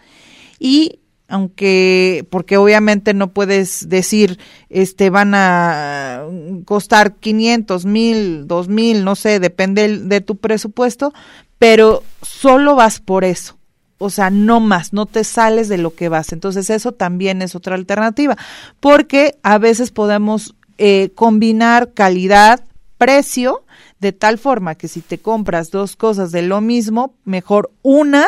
y 0.58 1.00
aunque 1.28 2.26
porque 2.32 2.58
obviamente 2.58 3.14
no 3.14 3.34
puedes 3.34 3.88
decir 3.88 4.40
este 4.70 5.12
van 5.12 5.34
a 5.36 6.24
costar 6.66 7.16
500 7.18 7.86
mil, 7.86 8.48
dos 8.48 8.68
mil, 8.68 9.04
no 9.04 9.16
sé, 9.16 9.40
depende 9.40 10.00
de 10.00 10.22
tu 10.22 10.38
presupuesto, 10.38 11.14
pero 11.60 12.04
solo 12.24 12.76
vas 12.76 13.00
por 13.00 13.24
eso. 13.24 13.59
O 14.00 14.10
sea, 14.10 14.32
no 14.32 14.60
más, 14.60 14.94
no 14.94 15.06
te 15.06 15.24
sales 15.24 15.70
de 15.70 15.78
lo 15.78 15.94
que 15.94 16.10
vas. 16.10 16.34
Entonces 16.34 16.70
eso 16.72 16.94
también 16.94 17.42
es 17.42 17.54
otra 17.54 17.76
alternativa, 17.76 18.38
porque 18.80 19.38
a 19.44 19.60
veces 19.60 19.92
podemos 19.92 20.56
eh, 20.78 21.12
combinar 21.14 21.94
calidad, 21.94 22.64
precio, 22.98 23.64
de 24.00 24.14
tal 24.14 24.38
forma 24.38 24.76
que 24.76 24.88
si 24.88 25.02
te 25.02 25.18
compras 25.18 25.72
dos 25.72 25.96
cosas 25.96 26.32
de 26.32 26.42
lo 26.42 26.62
mismo, 26.62 27.14
mejor 27.26 27.72
una, 27.82 28.26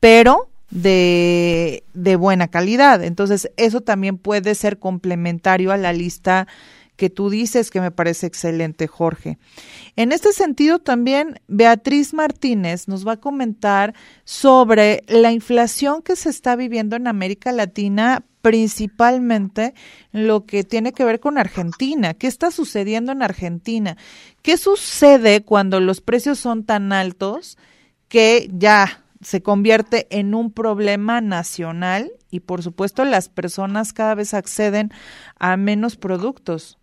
pero 0.00 0.48
de, 0.70 1.84
de 1.92 2.16
buena 2.16 2.48
calidad. 2.48 3.04
Entonces, 3.04 3.50
eso 3.56 3.82
también 3.82 4.18
puede 4.18 4.54
ser 4.54 4.78
complementario 4.78 5.70
a 5.70 5.76
la 5.76 5.92
lista 5.92 6.48
que 7.02 7.10
tú 7.10 7.30
dices, 7.30 7.72
que 7.72 7.80
me 7.80 7.90
parece 7.90 8.28
excelente, 8.28 8.86
Jorge. 8.86 9.36
En 9.96 10.12
este 10.12 10.32
sentido, 10.32 10.78
también 10.78 11.40
Beatriz 11.48 12.14
Martínez 12.14 12.86
nos 12.86 13.04
va 13.04 13.14
a 13.14 13.16
comentar 13.16 13.92
sobre 14.22 15.02
la 15.08 15.32
inflación 15.32 16.02
que 16.02 16.14
se 16.14 16.30
está 16.30 16.54
viviendo 16.54 16.94
en 16.94 17.08
América 17.08 17.50
Latina, 17.50 18.24
principalmente 18.40 19.74
lo 20.12 20.46
que 20.46 20.62
tiene 20.62 20.92
que 20.92 21.04
ver 21.04 21.18
con 21.18 21.38
Argentina. 21.38 22.14
¿Qué 22.14 22.28
está 22.28 22.52
sucediendo 22.52 23.10
en 23.10 23.24
Argentina? 23.24 23.96
¿Qué 24.40 24.56
sucede 24.56 25.42
cuando 25.42 25.80
los 25.80 26.00
precios 26.00 26.38
son 26.38 26.62
tan 26.62 26.92
altos 26.92 27.58
que 28.08 28.48
ya 28.52 29.02
se 29.22 29.42
convierte 29.42 30.06
en 30.10 30.36
un 30.36 30.52
problema 30.52 31.20
nacional 31.20 32.12
y 32.30 32.40
por 32.40 32.62
supuesto 32.62 33.04
las 33.04 33.28
personas 33.28 33.92
cada 33.92 34.14
vez 34.14 34.34
acceden 34.34 34.92
a 35.40 35.56
menos 35.56 35.96
productos. 35.96 36.78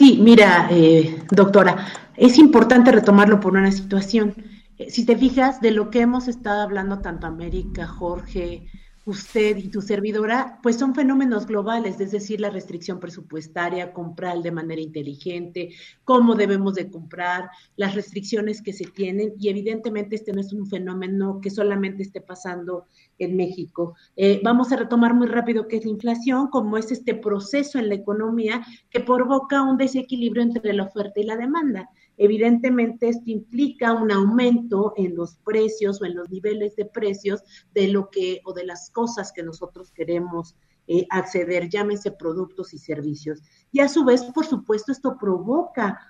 Sí, 0.00 0.18
mira, 0.18 0.66
eh, 0.70 1.24
doctora, 1.30 1.86
es 2.16 2.38
importante 2.38 2.90
retomarlo 2.90 3.38
por 3.38 3.52
una 3.52 3.70
situación. 3.70 4.34
Eh, 4.78 4.88
si 4.88 5.04
te 5.04 5.14
fijas 5.14 5.60
de 5.60 5.72
lo 5.72 5.90
que 5.90 6.00
hemos 6.00 6.26
estado 6.26 6.62
hablando 6.62 7.00
tanto 7.00 7.26
América, 7.26 7.86
Jorge, 7.86 8.66
usted 9.04 9.58
y 9.58 9.68
tu 9.68 9.82
servidora, 9.82 10.58
pues 10.62 10.76
son 10.78 10.94
fenómenos 10.94 11.46
globales, 11.46 12.00
es 12.00 12.12
decir, 12.12 12.40
la 12.40 12.48
restricción 12.48 12.98
presupuestaria, 12.98 13.92
comprar 13.92 14.40
de 14.40 14.52
manera 14.52 14.80
inteligente, 14.80 15.74
cómo 16.04 16.34
debemos 16.34 16.76
de 16.76 16.90
comprar, 16.90 17.50
las 17.76 17.94
restricciones 17.94 18.62
que 18.62 18.72
se 18.72 18.86
tienen 18.86 19.34
y 19.38 19.50
evidentemente 19.50 20.16
este 20.16 20.32
no 20.32 20.40
es 20.40 20.54
un 20.54 20.66
fenómeno 20.66 21.40
que 21.42 21.50
solamente 21.50 22.02
esté 22.02 22.22
pasando 22.22 22.86
en 23.24 23.36
México. 23.36 23.94
Eh, 24.16 24.40
vamos 24.42 24.72
a 24.72 24.76
retomar 24.76 25.14
muy 25.14 25.26
rápido 25.26 25.68
qué 25.68 25.76
es 25.76 25.84
la 25.84 25.90
inflación, 25.90 26.48
cómo 26.48 26.76
es 26.76 26.90
este 26.90 27.14
proceso 27.14 27.78
en 27.78 27.88
la 27.88 27.94
economía 27.94 28.62
que 28.90 29.00
provoca 29.00 29.62
un 29.62 29.76
desequilibrio 29.76 30.42
entre 30.42 30.72
la 30.72 30.84
oferta 30.84 31.20
y 31.20 31.24
la 31.24 31.36
demanda. 31.36 31.88
Evidentemente, 32.16 33.08
esto 33.08 33.30
implica 33.30 33.94
un 33.94 34.10
aumento 34.12 34.92
en 34.96 35.14
los 35.14 35.36
precios 35.36 36.02
o 36.02 36.04
en 36.04 36.16
los 36.16 36.28
niveles 36.30 36.76
de 36.76 36.84
precios 36.84 37.42
de 37.74 37.88
lo 37.88 38.10
que 38.10 38.40
o 38.44 38.52
de 38.52 38.66
las 38.66 38.90
cosas 38.90 39.32
que 39.32 39.42
nosotros 39.42 39.90
queremos 39.90 40.56
eh, 40.86 41.06
acceder, 41.10 41.68
llámese 41.68 42.10
productos 42.10 42.74
y 42.74 42.78
servicios. 42.78 43.42
Y 43.70 43.80
a 43.80 43.88
su 43.88 44.04
vez, 44.04 44.24
por 44.24 44.44
supuesto, 44.44 44.92
esto 44.92 45.16
provoca 45.18 46.00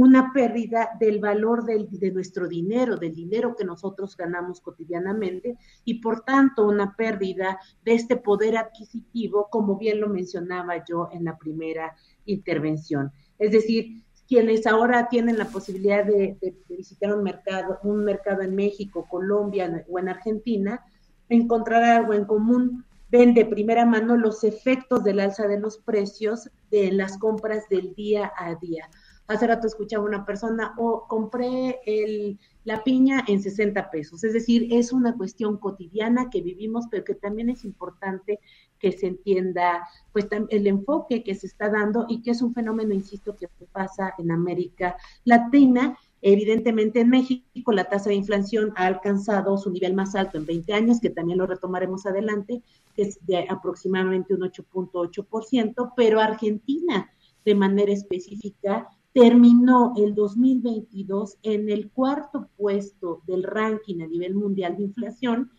una 0.00 0.32
pérdida 0.32 0.90
del 0.98 1.20
valor 1.20 1.66
de 1.66 2.10
nuestro 2.10 2.48
dinero, 2.48 2.96
del 2.96 3.14
dinero 3.14 3.54
que 3.54 3.66
nosotros 3.66 4.16
ganamos 4.16 4.62
cotidianamente 4.62 5.58
y 5.84 6.00
por 6.00 6.22
tanto 6.22 6.66
una 6.66 6.96
pérdida 6.96 7.58
de 7.84 7.92
este 7.92 8.16
poder 8.16 8.56
adquisitivo, 8.56 9.48
como 9.50 9.76
bien 9.76 10.00
lo 10.00 10.08
mencionaba 10.08 10.82
yo 10.88 11.10
en 11.12 11.24
la 11.24 11.36
primera 11.36 11.94
intervención. 12.24 13.12
Es 13.38 13.52
decir, 13.52 14.02
quienes 14.26 14.66
ahora 14.66 15.10
tienen 15.10 15.36
la 15.36 15.44
posibilidad 15.44 16.02
de, 16.02 16.38
visitar 16.66 17.14
un 17.14 17.22
mercado, 17.22 17.78
un 17.82 18.02
mercado 18.02 18.40
en 18.40 18.54
México, 18.54 19.06
Colombia 19.06 19.84
o 19.86 19.98
en 19.98 20.08
Argentina, 20.08 20.82
encontrar 21.28 21.84
algo 21.84 22.14
en 22.14 22.24
común, 22.24 22.86
ven 23.10 23.34
de 23.34 23.44
primera 23.44 23.84
mano 23.84 24.16
los 24.16 24.44
efectos 24.44 25.04
del 25.04 25.20
alza 25.20 25.46
de 25.46 25.60
los 25.60 25.76
precios 25.76 26.48
de 26.70 26.90
las 26.90 27.18
compras 27.18 27.68
del 27.68 27.94
día 27.94 28.32
a 28.34 28.54
día. 28.54 28.88
Hace 29.30 29.46
rato 29.46 29.68
escuchaba 29.68 30.04
una 30.04 30.26
persona, 30.26 30.74
o 30.76 30.88
oh, 30.88 31.06
compré 31.06 31.78
el, 31.86 32.36
la 32.64 32.82
piña 32.82 33.22
en 33.28 33.40
60 33.40 33.88
pesos. 33.88 34.24
Es 34.24 34.32
decir, 34.32 34.66
es 34.72 34.92
una 34.92 35.16
cuestión 35.16 35.56
cotidiana 35.56 36.30
que 36.30 36.42
vivimos, 36.42 36.86
pero 36.90 37.04
que 37.04 37.14
también 37.14 37.48
es 37.48 37.64
importante 37.64 38.40
que 38.80 38.90
se 38.90 39.06
entienda 39.06 39.86
pues 40.12 40.26
el 40.48 40.66
enfoque 40.66 41.22
que 41.22 41.36
se 41.36 41.46
está 41.46 41.70
dando 41.70 42.06
y 42.08 42.22
que 42.22 42.32
es 42.32 42.42
un 42.42 42.52
fenómeno, 42.52 42.92
insisto, 42.92 43.36
que 43.36 43.46
pasa 43.70 44.14
en 44.18 44.32
América 44.32 44.96
Latina. 45.22 45.96
Evidentemente 46.22 46.98
en 46.98 47.10
México 47.10 47.70
la 47.70 47.84
tasa 47.84 48.10
de 48.10 48.16
inflación 48.16 48.72
ha 48.74 48.86
alcanzado 48.86 49.56
su 49.58 49.70
nivel 49.70 49.94
más 49.94 50.16
alto 50.16 50.38
en 50.38 50.46
20 50.46 50.72
años, 50.72 51.00
que 51.00 51.10
también 51.10 51.38
lo 51.38 51.46
retomaremos 51.46 52.04
adelante, 52.04 52.62
que 52.96 53.02
es 53.02 53.24
de 53.26 53.46
aproximadamente 53.48 54.34
un 54.34 54.40
8.8%, 54.40 55.92
pero 55.94 56.18
Argentina 56.18 57.08
de 57.44 57.54
manera 57.54 57.92
específica 57.92 58.88
terminó 59.12 59.92
el 59.96 60.14
2022 60.14 61.38
en 61.42 61.68
el 61.68 61.90
cuarto 61.90 62.48
puesto 62.56 63.22
del 63.26 63.42
ranking 63.42 64.02
a 64.02 64.06
nivel 64.06 64.34
mundial 64.34 64.76
de 64.76 64.84
inflación 64.84 65.50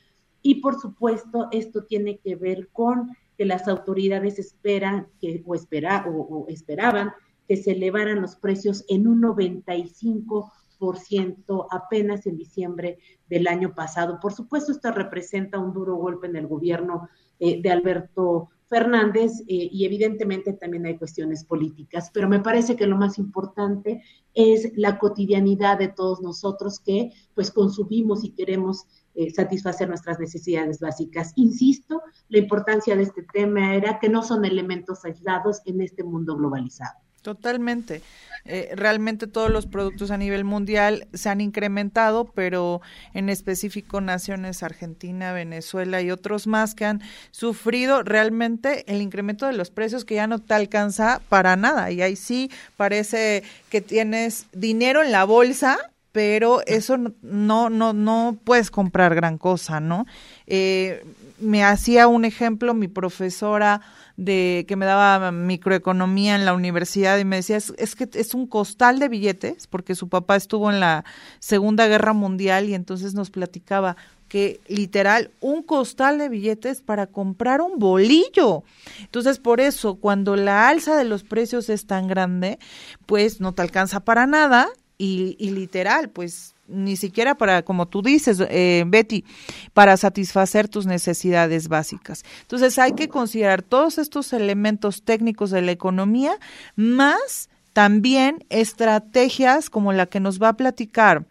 y 0.41 0.62
por 0.62 0.79
supuesto 0.79 1.50
esto 1.51 1.84
tiene 1.84 2.20
que 2.20 2.36
ver 2.36 2.70
con 2.70 3.10
que 3.38 3.43
las 3.46 3.67
autoridades 3.67 4.39
esperan 4.39 5.08
que 5.20 5.43
o, 5.46 5.53
espera, 5.55 6.05
o, 6.08 6.46
esperaban 6.48 7.12
que 7.48 7.58
se 7.58 7.72
elevaran 7.72 8.22
los 8.22 8.38
precios 8.38 8.86
en 8.88 9.08
un 9.08 9.22
95% 9.22 11.67
apenas 11.70 12.25
en 12.25 12.38
diciembre 12.38 12.98
del 13.29 13.48
año 13.48 13.75
pasado. 13.75 14.20
Por 14.20 14.34
supuesto, 14.34 14.72
esto 14.72 14.91
representa 14.91 15.60
un 15.60 15.74
duro 15.74 15.96
golpe 15.96 16.25
en 16.27 16.38
el 16.38 16.48
gobierno 16.48 17.10
eh, 17.39 17.62
de 17.62 17.70
Alberto 17.70 18.50
Fernández 18.71 19.41
eh, 19.49 19.67
y 19.69 19.83
evidentemente 19.83 20.53
también 20.53 20.85
hay 20.85 20.97
cuestiones 20.97 21.43
políticas, 21.43 22.09
pero 22.13 22.29
me 22.29 22.39
parece 22.39 22.77
que 22.77 22.87
lo 22.87 22.95
más 22.95 23.17
importante 23.17 24.01
es 24.33 24.71
la 24.77 24.97
cotidianidad 24.97 25.77
de 25.77 25.89
todos 25.89 26.21
nosotros 26.21 26.79
que 26.79 27.11
pues 27.35 27.51
consumimos 27.51 28.23
y 28.23 28.31
queremos 28.31 28.85
eh, 29.13 29.29
satisfacer 29.29 29.89
nuestras 29.89 30.21
necesidades 30.21 30.79
básicas. 30.79 31.33
Insisto, 31.35 32.01
la 32.29 32.37
importancia 32.37 32.95
de 32.95 33.03
este 33.03 33.23
tema 33.33 33.75
era 33.75 33.99
que 33.99 34.07
no 34.07 34.23
son 34.23 34.45
elementos 34.45 35.03
aislados 35.03 35.59
en 35.65 35.81
este 35.81 36.05
mundo 36.05 36.37
globalizado. 36.37 36.97
Totalmente. 37.21 38.01
Eh, 38.45 38.71
realmente 38.75 39.27
todos 39.27 39.50
los 39.50 39.67
productos 39.67 40.12
a 40.12 40.17
nivel 40.17 40.43
mundial 40.43 41.07
se 41.13 41.29
han 41.29 41.41
incrementado, 41.41 42.25
pero 42.25 42.81
en 43.13 43.29
específico 43.29 44.01
naciones 44.01 44.63
Argentina, 44.63 45.33
Venezuela 45.33 46.01
y 46.01 46.12
otros 46.12 46.48
más 46.48 46.75
que 46.75 46.86
han 46.86 47.01
sufrido 47.31 48.03
realmente 48.03 48.83
el 48.91 49.01
incremento 49.01 49.45
de 49.45 49.53
los 49.53 49.69
precios 49.69 50.05
que 50.05 50.15
ya 50.15 50.27
no 50.27 50.39
te 50.39 50.53
alcanza 50.53 51.21
para 51.29 51.55
nada. 51.55 51.91
Y 51.91 52.01
ahí 52.01 52.15
sí 52.15 52.51
parece 52.77 53.43
que 53.69 53.81
tienes 53.81 54.48
dinero 54.53 55.03
en 55.03 55.12
la 55.12 55.24
bolsa 55.24 55.77
pero 56.12 56.62
eso 56.65 56.98
no, 57.21 57.69
no, 57.69 57.93
no 57.93 58.38
puedes 58.43 58.69
comprar 58.69 59.15
gran 59.15 59.38
cosa, 59.38 59.79
¿no? 59.79 60.05
Eh, 60.45 61.03
me 61.41 61.63
hacía 61.63 62.07
un 62.07 62.25
ejemplo 62.25 62.74
mi 62.74 62.88
profesora 62.88 63.81
de 64.17 64.65
que 64.67 64.75
me 64.75 64.86
daba 64.86 65.31
microeconomía 65.31 66.36
en 66.36 66.45
la 66.45 66.53
universidad 66.53 67.17
y 67.17 67.25
me 67.25 67.38
decía, 67.38 67.57
es, 67.57 67.95
que 67.95 68.10
es 68.13 68.33
un 68.33 68.48
costal 68.48 69.00
de 69.00 69.10
billetes, 69.10 69.67
porque 69.67 69.95
su 69.95 70.10
papá 70.10 70.36
estuvo 70.36 70.71
en 70.71 70.80
la 70.80 71.06
Segunda 71.39 71.88
Guerra 71.88 72.13
Mundial 72.13 72.69
y 72.69 72.75
entonces 72.75 73.13
nos 73.13 73.32
platicaba 73.32 73.97
que 74.27 74.62
literal 74.67 75.32
un 75.41 75.62
costal 75.62 76.17
de 76.17 76.30
billetes 76.30 76.82
para 76.82 77.08
comprar 77.08 77.62
un 77.62 77.80
bolillo. 77.80 78.63
Entonces, 78.99 79.39
por 79.39 79.60
eso, 79.60 79.95
cuando 79.95 80.38
la 80.38 80.69
alza 80.69 80.95
de 80.95 81.04
los 81.04 81.23
precios 81.23 81.69
es 81.69 81.86
tan 81.86 82.08
grande, 82.08 82.58
pues 83.06 83.41
no 83.41 83.54
te 83.54 83.62
alcanza 83.62 83.99
para 83.99 84.27
nada 84.27 84.69
y, 84.97 85.36
y 85.38 85.49
literal, 85.49 86.10
pues 86.10 86.54
ni 86.71 86.95
siquiera 86.95 87.36
para, 87.36 87.63
como 87.63 87.88
tú 87.88 88.01
dices, 88.01 88.41
eh, 88.49 88.84
Betty, 88.88 89.25
para 89.73 89.97
satisfacer 89.97 90.67
tus 90.67 90.86
necesidades 90.86 91.67
básicas. 91.67 92.23
Entonces 92.41 92.79
hay 92.79 92.93
que 92.93 93.10
considerar 93.10 93.62
todos 93.62 93.97
estos 93.97 94.34
elementos 94.34 95.03
técnicos 95.03 95.51
de 95.51 95.62
la 95.62 95.71
economía, 95.71 96.34
más 96.75 97.49
también 97.73 98.43
estrategias 98.49 99.69
como 99.69 99.93
la 99.93 100.05
que 100.05 100.19
nos 100.19 100.41
va 100.41 100.49
a 100.49 100.57
platicar 100.57 101.25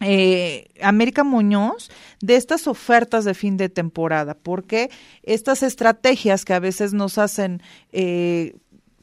eh, 0.00 0.68
América 0.82 1.24
Muñoz 1.24 1.90
de 2.20 2.36
estas 2.36 2.66
ofertas 2.66 3.24
de 3.24 3.32
fin 3.32 3.56
de 3.56 3.70
temporada, 3.70 4.34
porque 4.34 4.90
estas 5.22 5.62
estrategias 5.62 6.44
que 6.44 6.52
a 6.52 6.58
veces 6.58 6.92
nos 6.92 7.16
hacen 7.16 7.62
eh, 7.92 8.56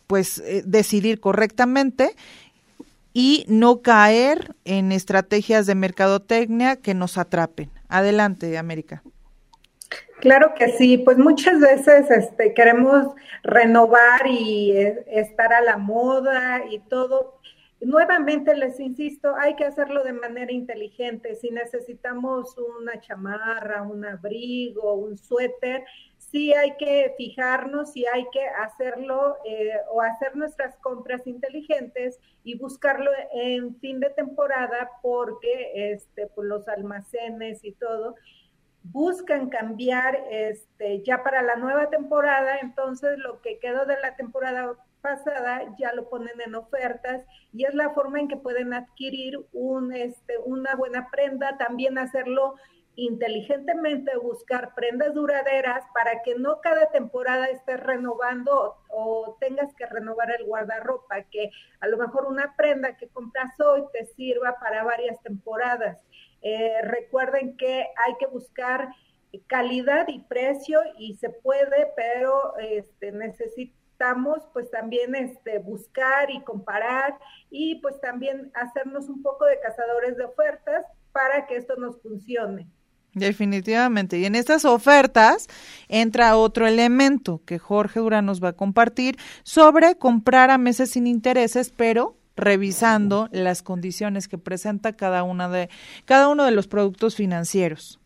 pues 0.05 0.37
eh, 0.45 0.61
decidir 0.65 1.19
correctamente 1.19 2.15
y 3.13 3.45
no 3.47 3.81
caer 3.81 4.55
en 4.65 4.91
estrategias 4.91 5.65
de 5.67 5.75
mercadotecnia 5.75 6.75
que 6.75 6.93
nos 6.93 7.17
atrapen. 7.17 7.69
Adelante, 7.87 8.57
América. 8.57 9.03
Claro 10.19 10.53
que 10.55 10.69
sí, 10.69 10.97
pues 10.97 11.17
muchas 11.17 11.59
veces 11.59 12.09
este, 12.09 12.53
queremos 12.53 13.13
renovar 13.43 14.25
y 14.25 14.71
eh, 14.71 15.03
estar 15.07 15.53
a 15.53 15.61
la 15.61 15.77
moda 15.77 16.63
y 16.69 16.79
todo. 16.79 17.39
Nuevamente 17.81 18.55
les 18.55 18.79
insisto, 18.79 19.35
hay 19.35 19.55
que 19.55 19.65
hacerlo 19.65 20.03
de 20.03 20.13
manera 20.13 20.51
inteligente. 20.51 21.35
Si 21.35 21.51
necesitamos 21.51 22.55
una 22.79 23.01
chamarra, 23.01 23.81
un 23.83 24.05
abrigo, 24.05 24.93
un 24.93 25.17
suéter, 25.17 25.83
sí 26.33 26.51
hay 26.51 26.75
que 26.77 27.13
fijarnos 27.15 27.95
y 27.95 28.07
hay 28.07 28.25
que 28.31 28.43
hacerlo 28.43 29.37
eh, 29.45 29.71
o 29.91 30.01
hacer 30.01 30.35
nuestras 30.35 30.75
compras 30.77 31.27
inteligentes 31.27 32.19
y 32.43 32.57
buscarlo 32.57 33.11
en 33.31 33.79
fin 33.79 33.99
de 33.99 34.09
temporada 34.09 34.89
porque 35.03 35.91
este, 35.93 36.25
pues 36.25 36.47
los 36.47 36.67
almacenes 36.67 37.63
y 37.63 37.73
todo 37.73 38.15
buscan 38.81 39.49
cambiar 39.49 40.23
este, 40.31 41.03
ya 41.03 41.23
para 41.23 41.43
la 41.43 41.55
nueva 41.55 41.91
temporada, 41.91 42.57
entonces 42.63 43.19
lo 43.19 43.39
que 43.41 43.59
quedó 43.59 43.85
de 43.85 43.99
la 44.01 44.15
temporada 44.15 44.73
pasada 45.01 45.61
ya 45.77 45.93
lo 45.93 46.09
ponen 46.09 46.41
en 46.43 46.55
ofertas 46.55 47.23
y 47.53 47.65
es 47.65 47.75
la 47.75 47.91
forma 47.91 48.19
en 48.19 48.27
que 48.27 48.37
pueden 48.37 48.73
adquirir 48.73 49.37
un, 49.51 49.93
este, 49.93 50.39
una 50.45 50.75
buena 50.75 51.11
prenda, 51.11 51.57
también 51.59 51.99
hacerlo 51.99 52.55
inteligentemente 52.95 54.15
buscar 54.17 54.75
prendas 54.75 55.13
duraderas 55.13 55.83
para 55.93 56.21
que 56.21 56.35
no 56.35 56.61
cada 56.61 56.91
temporada 56.91 57.47
estés 57.47 57.79
renovando 57.79 58.77
o, 58.89 59.37
tengas 59.39 59.73
que 59.75 59.85
renovar 59.85 60.31
el 60.31 60.45
guardarropa, 60.45 61.23
que 61.23 61.49
a 61.79 61.87
lo 61.87 61.97
mejor 61.97 62.25
una 62.25 62.55
prenda 62.55 62.97
que 62.97 63.09
compras 63.09 63.59
hoy 63.59 63.83
te 63.91 64.05
sirva 64.05 64.57
para 64.59 64.83
varias 64.83 65.21
temporadas. 65.21 66.05
Eh, 66.41 66.81
recuerden 66.83 67.57
que 67.57 67.87
hay 67.97 68.15
que 68.19 68.27
buscar 68.27 68.89
calidad 69.47 70.07
y 70.07 70.19
precio 70.19 70.79
y 70.97 71.15
se 71.15 71.29
puede, 71.29 71.91
pero 71.95 72.55
este, 72.57 73.11
necesitamos 73.11 74.47
pues 74.53 74.69
también 74.69 75.15
este, 75.15 75.59
buscar 75.59 76.29
y 76.29 76.41
comparar 76.43 77.17
y 77.49 77.75
pues 77.75 77.99
también 78.01 78.51
hacernos 78.53 79.09
un 79.09 79.23
poco 79.23 79.45
de 79.45 79.59
cazadores 79.59 80.17
de 80.17 80.25
ofertas 80.25 80.85
para 81.11 81.47
que 81.47 81.55
esto 81.55 81.75
nos 81.77 82.01
funcione. 82.01 82.67
Definitivamente. 83.13 84.17
Y 84.17 84.25
en 84.25 84.35
estas 84.35 84.65
ofertas 84.65 85.47
entra 85.87 86.35
otro 86.35 86.67
elemento 86.67 87.41
que 87.45 87.59
Jorge 87.59 87.99
Durán 87.99 88.25
nos 88.25 88.43
va 88.43 88.49
a 88.49 88.53
compartir 88.53 89.17
sobre 89.43 89.95
comprar 89.95 90.49
a 90.49 90.57
meses 90.57 90.91
sin 90.91 91.05
intereses, 91.05 91.71
pero 91.75 92.15
revisando 92.35 93.29
las 93.31 93.61
condiciones 93.61 94.27
que 94.27 94.39
presenta 94.39 94.93
cada 94.93 95.23
una 95.23 95.47
de 95.49 95.69
cada 96.05 96.27
uno 96.29 96.45
de 96.45 96.51
los 96.51 96.67
productos 96.67 97.15
financieros. 97.15 97.99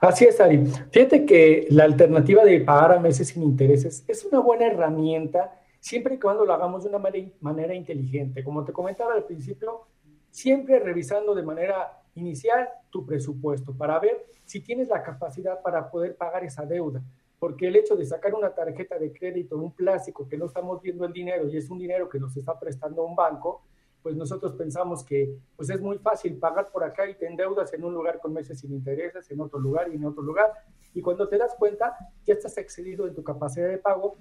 Así 0.00 0.24
es, 0.24 0.40
Ari. 0.40 0.66
Fíjate 0.90 1.24
que 1.24 1.66
la 1.70 1.84
alternativa 1.84 2.44
de 2.44 2.60
pagar 2.60 2.92
a 2.92 3.00
meses 3.00 3.28
sin 3.28 3.42
intereses 3.42 4.04
es 4.08 4.24
una 4.24 4.40
buena 4.40 4.66
herramienta 4.66 5.60
siempre 5.78 6.16
y 6.16 6.18
cuando 6.18 6.44
lo 6.44 6.52
hagamos 6.52 6.82
de 6.82 6.90
una 6.90 6.98
manera 7.40 7.74
inteligente. 7.74 8.42
Como 8.42 8.64
te 8.64 8.72
comentaba 8.72 9.14
al 9.14 9.24
principio, 9.24 9.86
siempre 10.30 10.80
revisando 10.80 11.34
de 11.34 11.42
manera 11.44 12.02
inicial 12.16 12.68
tu 12.90 13.06
presupuesto 13.06 13.74
para 13.74 13.98
ver 14.00 14.26
si 14.44 14.60
tienes 14.60 14.88
la 14.88 15.02
capacidad 15.02 15.62
para 15.62 15.90
poder 15.90 16.16
pagar 16.16 16.44
esa 16.44 16.66
deuda. 16.66 17.02
Porque 17.38 17.68
el 17.68 17.76
hecho 17.76 17.94
de 17.94 18.06
sacar 18.06 18.34
una 18.34 18.54
tarjeta 18.54 18.98
de 18.98 19.12
crédito, 19.12 19.56
un 19.58 19.72
plástico 19.72 20.26
que 20.26 20.38
no 20.38 20.46
estamos 20.46 20.80
viendo 20.80 21.04
el 21.04 21.12
dinero 21.12 21.48
y 21.48 21.56
es 21.56 21.68
un 21.70 21.78
dinero 21.78 22.08
que 22.08 22.18
nos 22.18 22.36
está 22.36 22.58
prestando 22.58 23.04
un 23.04 23.14
banco, 23.14 23.62
pues 24.02 24.16
nosotros 24.16 24.52
pensamos 24.52 25.04
que 25.04 25.36
pues 25.56 25.68
es 25.68 25.80
muy 25.80 25.98
fácil 25.98 26.38
pagar 26.38 26.70
por 26.70 26.84
acá 26.84 27.08
y 27.10 27.14
te 27.14 27.26
endeudas 27.26 27.72
en 27.74 27.84
un 27.84 27.92
lugar 27.92 28.20
con 28.20 28.32
meses 28.32 28.60
sin 28.60 28.72
intereses, 28.72 29.30
en 29.30 29.40
otro 29.40 29.58
lugar 29.58 29.88
y 29.92 29.96
en 29.96 30.04
otro 30.04 30.22
lugar. 30.22 30.52
Y 30.94 31.02
cuando 31.02 31.28
te 31.28 31.36
das 31.36 31.54
cuenta, 31.58 31.96
ya 32.24 32.34
estás 32.34 32.56
excedido 32.56 33.06
en 33.06 33.14
tu 33.14 33.22
capacidad 33.24 33.68
de 33.68 33.78
pago 33.78 34.16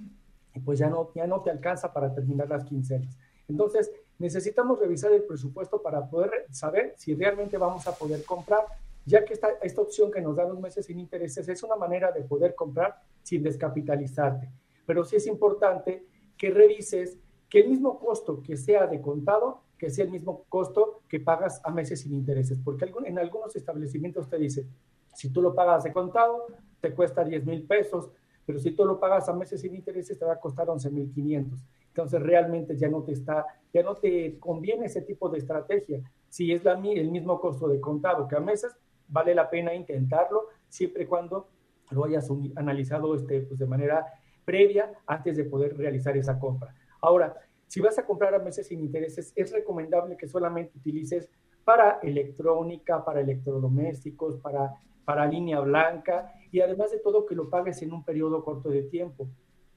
y 0.54 0.60
pues 0.60 0.80
ya 0.80 0.90
no, 0.90 1.12
ya 1.14 1.28
no 1.28 1.42
te 1.42 1.52
alcanza 1.52 1.94
para 1.94 2.14
terminar 2.14 2.50
las 2.50 2.66
quincenas. 2.66 3.18
Entonces, 3.48 3.92
necesitamos 4.20 4.80
revisar 4.80 5.12
el 5.12 5.24
presupuesto 5.24 5.82
para 5.82 6.08
poder 6.08 6.46
saber 6.52 6.94
si 6.98 7.14
realmente 7.16 7.58
vamos 7.58 7.88
a 7.88 7.96
poder 7.96 8.24
comprar, 8.24 8.66
ya 9.06 9.24
que 9.24 9.34
esta, 9.34 9.50
esta 9.62 9.82
opción 9.82 10.12
que 10.12 10.22
nos 10.22 10.36
da 10.36 10.46
los 10.46 10.60
meses 10.60 10.86
sin 10.86 11.00
intereses 11.00 11.48
es 11.48 11.64
una 11.64 11.76
manera 11.76 12.12
de 12.12 12.22
poder 12.22 12.56
comprar 12.56 13.02
sin 13.24 13.44
descapitalizarte. 13.44 14.50
Pero 14.86 15.04
sí 15.04 15.18
es 15.18 15.28
importante 15.28 16.06
que 16.38 16.50
revises 16.50 17.18
que 17.50 17.60
el 17.60 17.70
mismo 17.70 18.00
costo 18.00 18.42
que 18.42 18.58
sea 18.58 18.88
de 18.88 19.02
contado 19.02 19.66
que 19.78 19.90
sea 19.90 20.06
el 20.06 20.12
mismo 20.12 20.46
costo 20.50 21.02
que 21.08 21.20
pagas 21.20 21.62
a 21.64 21.72
meses 21.72 22.02
sin 22.02 22.14
intereses, 22.14 22.60
porque 22.64 22.92
en 23.06 23.20
algunos 23.20 23.56
establecimientos 23.56 24.30
te 24.30 24.38
dice, 24.38 24.66
si 25.14 25.30
tú 25.30 25.42
lo 25.42 25.54
pagas 25.54 25.84
de 25.84 25.94
contado, 25.94 26.46
te 26.82 26.94
cuesta 26.94 27.24
10 27.24 27.46
mil 27.46 27.64
pesos, 27.64 28.10
pero 28.46 28.60
si 28.60 28.72
tú 28.72 28.86
lo 28.86 29.00
pagas 29.00 29.28
a 29.28 29.34
meses 29.34 29.62
sin 29.62 29.76
intereses, 29.76 30.18
te 30.18 30.26
va 30.26 30.34
a 30.34 30.40
costar 30.40 30.70
11 30.70 30.90
mil 30.92 31.12
500. 31.12 31.60
Entonces 31.96 32.22
realmente 32.22 32.76
ya 32.76 32.90
no 32.90 33.04
te 33.04 33.14
está, 33.14 33.46
ya 33.74 33.82
no 33.82 33.96
te 33.96 34.38
conviene 34.38 34.88
ese 34.88 35.02
tipo 35.02 35.30
de 35.30 35.38
estrategia. 35.38 36.02
Si 36.28 36.52
es 36.52 36.62
la, 36.66 36.74
el 36.74 37.10
mismo 37.10 37.40
costo 37.40 37.70
de 37.70 37.80
contado 37.80 38.28
que 38.28 38.36
a 38.36 38.42
meses, 38.42 38.76
vale 39.08 39.34
la 39.34 39.50
pena 39.50 39.74
intentarlo 39.74 40.50
siempre 40.68 41.04
y 41.04 41.06
cuando 41.06 41.48
lo 41.92 42.04
hayas 42.04 42.30
analizado 42.58 43.16
este, 43.16 43.44
pues 43.44 43.62
de 43.62 43.66
manera 43.66 44.06
previa 44.44 44.92
antes 45.08 45.38
de 45.38 45.46
poder 45.46 45.78
realizar 45.78 46.18
esa 46.18 46.38
compra. 46.38 46.76
Ahora, 47.00 47.34
si 47.66 47.80
vas 47.80 47.98
a 47.98 48.06
comprar 48.06 48.36
a 48.36 48.40
meses 48.40 48.68
sin 48.68 48.82
intereses, 48.82 49.32
es 49.34 49.54
recomendable 49.54 50.18
que 50.18 50.28
solamente 50.28 50.78
utilices 50.78 51.30
para 51.64 52.00
electrónica, 52.04 53.06
para 53.06 53.22
electrodomésticos, 53.22 54.36
para, 54.42 54.74
para 55.06 55.26
línea 55.28 55.62
blanca 55.62 56.34
y 56.52 56.60
además 56.60 56.92
de 56.92 57.00
todo 57.00 57.26
que 57.26 57.36
lo 57.36 57.50
pagues 57.50 57.82
en 57.84 57.94
un 57.94 58.04
periodo 58.04 58.44
corto 58.44 58.68
de 58.68 58.84
tiempo. 58.84 59.30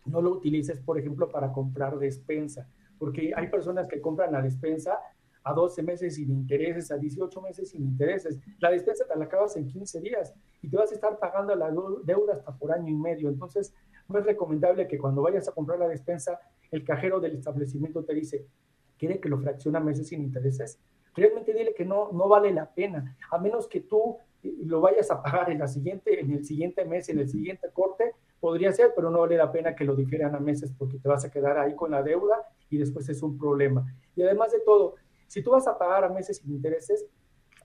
No 0.09 0.21
lo 0.21 0.31
utilices, 0.31 0.81
por 0.81 0.99
ejemplo, 0.99 1.29
para 1.29 1.53
comprar 1.53 1.99
despensa, 1.99 2.69
porque 2.99 3.33
hay 3.35 3.49
personas 3.49 3.89
que 3.89 4.01
compran 4.01 4.33
la 4.33 4.43
despensa 4.43 4.99
a 5.45 5.53
12 5.55 5.83
meses 5.83 6.17
sin 6.17 6.31
intereses, 6.31 6.91
a 6.91 6.97
18 6.97 7.41
meses 7.41 7.71
sin 7.71 7.83
intereses. 7.83 8.39
La 8.59 8.71
despensa 8.71 9.05
te 9.07 9.19
la 9.19 9.25
acabas 9.25 9.57
en 9.57 9.67
15 9.67 10.01
días 10.01 10.35
y 10.61 10.69
te 10.69 10.77
vas 10.77 10.91
a 10.93 10.95
estar 10.95 11.19
pagando 11.19 11.55
la 11.55 11.71
deuda 12.05 12.35
hasta 12.35 12.57
por 12.57 12.73
año 12.73 12.89
y 12.89 12.97
medio. 12.97 13.29
Entonces, 13.29 13.73
no 14.09 14.19
es 14.19 14.27
recomendable 14.27 14.87
que 14.89 14.99
cuando 14.99 15.23
vayas 15.23 15.49
a 15.49 15.53
comprar 15.53 15.79
la 15.79 15.89
despensa 15.89 16.39
el 16.71 16.85
cajero 16.85 17.21
del 17.21 17.37
establecimiento 17.37 18.05
te 18.05 18.15
dice, 18.15 18.47
¿quiere 18.99 19.21
que 19.21 19.29
lo 19.29 19.39
fraccione 19.39 19.79
a 19.79 19.81
meses 19.81 20.09
sin 20.09 20.23
intereses? 20.23 20.79
Realmente 21.15 21.53
dile 21.53 21.75
que 21.75 21.85
no, 21.85 22.13
no 22.13 22.29
vale 22.29 22.53
la 22.53 22.73
pena, 22.73 23.17
a 23.31 23.39
menos 23.39 23.67
que 23.67 23.81
tú 23.81 24.19
eh, 24.43 24.55
lo 24.65 24.81
vayas 24.81 25.11
a 25.11 25.23
pagar 25.23 25.51
en, 25.51 25.59
la 25.59 25.69
siguiente, 25.69 26.21
en 26.21 26.31
el 26.31 26.45
siguiente 26.45 26.85
mes, 26.85 27.09
en 27.09 27.19
el 27.19 27.29
siguiente 27.29 27.69
corte, 27.73 28.13
podría 28.41 28.73
ser, 28.73 28.93
pero 28.95 29.11
no 29.11 29.21
vale 29.21 29.37
la 29.37 29.51
pena 29.51 29.75
que 29.75 29.85
lo 29.85 29.95
difieran 29.95 30.35
a 30.35 30.41
meses 30.41 30.73
porque 30.77 30.99
te 30.99 31.09
vas 31.09 31.25
a 31.25 31.31
quedar 31.31 31.59
ahí 31.59 31.75
con 31.75 31.91
la 31.91 32.03
deuda 32.03 32.47
y 32.71 32.79
después 32.79 33.09
es 33.09 33.23
un 33.23 33.39
problema. 33.39 33.87
Y 34.15 34.23
además 34.23 34.53
de 34.53 34.61
todo, 34.61 34.97
si 35.27 35.43
tú 35.43 35.51
vas 35.51 35.67
a 35.67 35.77
pagar 35.77 36.05
a 36.05 36.09
meses 36.09 36.39
sin 36.39 36.53
intereses, 36.53 37.07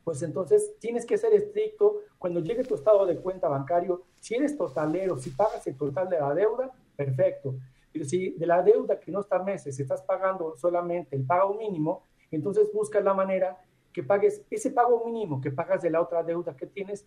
pues 0.04 0.22
entonces 0.22 0.76
tienes 0.80 1.06
que 1.06 1.18
ser 1.18 1.34
estricto 1.34 2.02
cuando 2.18 2.42
llegue 2.42 2.64
tu 2.64 2.76
estado 2.76 3.06
de 3.06 3.18
cuenta 3.18 3.48
bancario. 3.48 4.04
Si 4.20 4.36
eres 4.36 4.58
totalero, 4.58 5.18
si 5.18 5.30
pagas 5.30 5.66
el 5.68 5.78
total 5.78 6.10
de 6.10 6.20
la 6.20 6.34
deuda, 6.34 6.72
perfecto. 6.96 7.56
Pero 7.92 8.06
si 8.06 8.32
de 8.32 8.46
la 8.46 8.62
deuda 8.62 9.00
que 9.00 9.12
no 9.12 9.22
está 9.22 9.38
a 9.38 9.44
meses 9.44 9.80
estás 9.80 10.02
pagando 10.02 10.56
solamente 10.58 11.16
el 11.16 11.26
pago 11.26 11.54
mínimo, 11.54 12.04
entonces 12.32 12.70
busca 12.74 13.00
la 13.00 13.14
manera 13.14 13.58
que 13.94 14.04
pagues 14.04 14.44
ese 14.50 14.72
pago 14.72 15.06
mínimo 15.06 15.40
que 15.40 15.52
pagas 15.52 15.84
de 15.84 15.92
la 15.92 16.02
otra 16.02 16.24
deuda 16.24 16.56
que 16.56 16.66
tienes, 16.66 17.06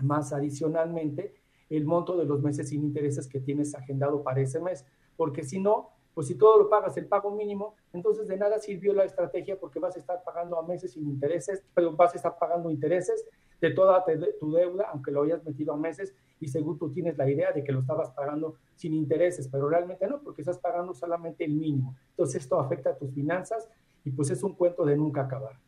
más 0.00 0.32
adicionalmente 0.32 1.34
el 1.70 1.84
monto 1.84 2.16
de 2.16 2.24
los 2.24 2.42
meses 2.42 2.68
sin 2.68 2.82
intereses 2.82 3.26
que 3.26 3.40
tienes 3.40 3.74
agendado 3.74 4.22
para 4.22 4.40
ese 4.40 4.60
mes. 4.60 4.84
Porque 5.16 5.44
si 5.44 5.60
no, 5.60 5.90
pues 6.14 6.26
si 6.26 6.34
todo 6.34 6.58
lo 6.58 6.68
pagas 6.68 6.96
el 6.96 7.06
pago 7.06 7.30
mínimo, 7.30 7.76
entonces 7.92 8.26
de 8.26 8.36
nada 8.36 8.58
sirvió 8.58 8.92
la 8.92 9.04
estrategia 9.04 9.58
porque 9.58 9.78
vas 9.78 9.96
a 9.96 10.00
estar 10.00 10.22
pagando 10.24 10.58
a 10.58 10.66
meses 10.66 10.92
sin 10.92 11.06
intereses, 11.06 11.62
pero 11.74 11.92
vas 11.92 12.12
a 12.12 12.16
estar 12.16 12.36
pagando 12.38 12.70
intereses 12.70 13.24
de 13.60 13.70
toda 13.70 14.04
tu 14.38 14.52
deuda, 14.52 14.88
aunque 14.92 15.10
lo 15.10 15.22
hayas 15.22 15.44
metido 15.44 15.72
a 15.72 15.76
meses, 15.76 16.14
y 16.40 16.48
según 16.48 16.78
tú 16.78 16.92
tienes 16.92 17.18
la 17.18 17.28
idea 17.28 17.52
de 17.52 17.64
que 17.64 17.72
lo 17.72 17.80
estabas 17.80 18.10
pagando 18.10 18.56
sin 18.76 18.94
intereses, 18.94 19.48
pero 19.48 19.68
realmente 19.68 20.06
no, 20.06 20.20
porque 20.20 20.42
estás 20.42 20.58
pagando 20.58 20.94
solamente 20.94 21.44
el 21.44 21.54
mínimo. 21.54 21.96
Entonces 22.10 22.42
esto 22.42 22.58
afecta 22.60 22.90
a 22.90 22.96
tus 22.96 23.12
finanzas 23.12 23.68
y 24.04 24.10
pues 24.10 24.30
es 24.30 24.42
un 24.42 24.54
cuento 24.54 24.84
de 24.84 24.96
nunca 24.96 25.22
acabar. 25.22 25.58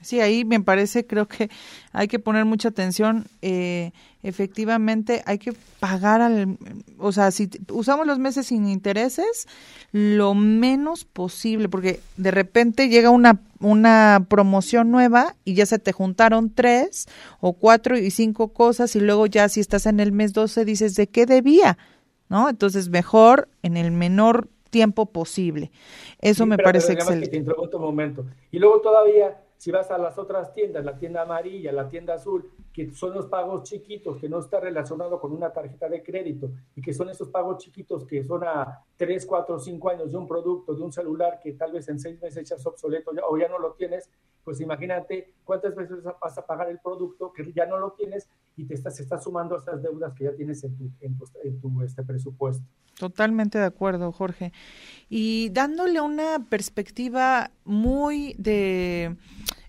Sí, 0.00 0.20
ahí 0.20 0.44
me 0.44 0.60
parece, 0.60 1.06
creo 1.06 1.26
que 1.26 1.50
hay 1.92 2.08
que 2.08 2.18
poner 2.18 2.44
mucha 2.44 2.68
atención. 2.68 3.26
Eh, 3.42 3.92
efectivamente, 4.22 5.22
hay 5.26 5.38
que 5.38 5.52
pagar 5.80 6.20
al, 6.20 6.58
o 6.98 7.12
sea, 7.12 7.30
si 7.30 7.48
usamos 7.70 8.06
los 8.06 8.18
meses 8.18 8.46
sin 8.46 8.68
intereses, 8.68 9.48
lo 9.92 10.34
menos 10.34 11.04
posible, 11.04 11.68
porque 11.68 12.00
de 12.16 12.30
repente 12.30 12.88
llega 12.88 13.10
una, 13.10 13.40
una 13.60 14.26
promoción 14.28 14.90
nueva 14.90 15.34
y 15.44 15.54
ya 15.54 15.66
se 15.66 15.78
te 15.78 15.92
juntaron 15.92 16.50
tres 16.50 17.06
o 17.40 17.54
cuatro 17.54 17.96
y 17.96 18.10
cinco 18.10 18.48
cosas 18.48 18.94
y 18.96 19.00
luego 19.00 19.26
ya 19.26 19.48
si 19.48 19.60
estás 19.60 19.86
en 19.86 20.00
el 20.00 20.12
mes 20.12 20.32
12 20.32 20.64
dices, 20.64 20.94
¿de 20.94 21.06
qué 21.06 21.26
debía? 21.26 21.78
¿No? 22.28 22.48
Entonces, 22.48 22.88
mejor 22.88 23.48
en 23.62 23.76
el 23.76 23.92
menor 23.92 24.48
tiempo 24.70 25.06
posible. 25.06 25.70
Eso 26.20 26.44
me 26.44 26.58
parece 26.58 26.92
excelente. 26.92 27.30
Que 27.30 27.68
te 27.68 27.78
momento. 27.78 28.26
Y 28.50 28.58
luego 28.58 28.80
todavía 28.80 29.38
si 29.56 29.70
vas 29.70 29.90
a 29.90 29.98
las 29.98 30.18
otras 30.18 30.52
tiendas, 30.52 30.84
la 30.84 30.96
tienda 30.96 31.22
amarilla, 31.22 31.72
la 31.72 31.88
tienda 31.88 32.14
azul, 32.14 32.50
que 32.76 32.92
son 32.92 33.14
los 33.14 33.24
pagos 33.24 33.62
chiquitos, 33.62 34.18
que 34.18 34.28
no 34.28 34.38
está 34.38 34.60
relacionado 34.60 35.18
con 35.18 35.32
una 35.32 35.50
tarjeta 35.50 35.88
de 35.88 36.02
crédito 36.02 36.50
y 36.74 36.82
que 36.82 36.92
son 36.92 37.08
esos 37.08 37.30
pagos 37.30 37.56
chiquitos 37.56 38.04
que 38.04 38.22
son 38.22 38.44
a 38.44 38.84
3, 38.98 39.24
4, 39.24 39.58
5 39.58 39.88
años 39.88 40.12
de 40.12 40.18
un 40.18 40.28
producto, 40.28 40.74
de 40.74 40.82
un 40.82 40.92
celular 40.92 41.40
que 41.42 41.54
tal 41.54 41.72
vez 41.72 41.88
en 41.88 41.98
6 41.98 42.20
meses 42.20 42.36
echas 42.36 42.66
obsoleto 42.66 43.12
o 43.30 43.38
ya 43.38 43.48
no 43.48 43.58
lo 43.58 43.72
tienes, 43.72 44.10
pues 44.44 44.60
imagínate 44.60 45.32
cuántas 45.42 45.74
veces 45.74 46.04
vas 46.20 46.36
a 46.36 46.44
pagar 46.44 46.68
el 46.68 46.78
producto 46.78 47.32
que 47.32 47.50
ya 47.50 47.64
no 47.64 47.78
lo 47.78 47.92
tienes 47.92 48.28
y 48.58 48.66
te 48.66 48.74
estás, 48.74 49.00
está 49.00 49.18
sumando 49.18 49.54
a 49.54 49.58
esas 49.58 49.82
deudas 49.82 50.12
que 50.12 50.24
ya 50.24 50.34
tienes 50.34 50.62
en 50.62 50.76
tu, 50.76 50.90
en 51.00 51.58
tu, 51.58 51.80
este 51.80 52.02
presupuesto. 52.02 52.62
Totalmente 52.98 53.56
de 53.56 53.64
acuerdo, 53.64 54.12
Jorge. 54.12 54.52
Y 55.08 55.48
dándole 55.48 56.02
una 56.02 56.44
perspectiva 56.50 57.52
muy 57.64 58.34
de 58.36 59.16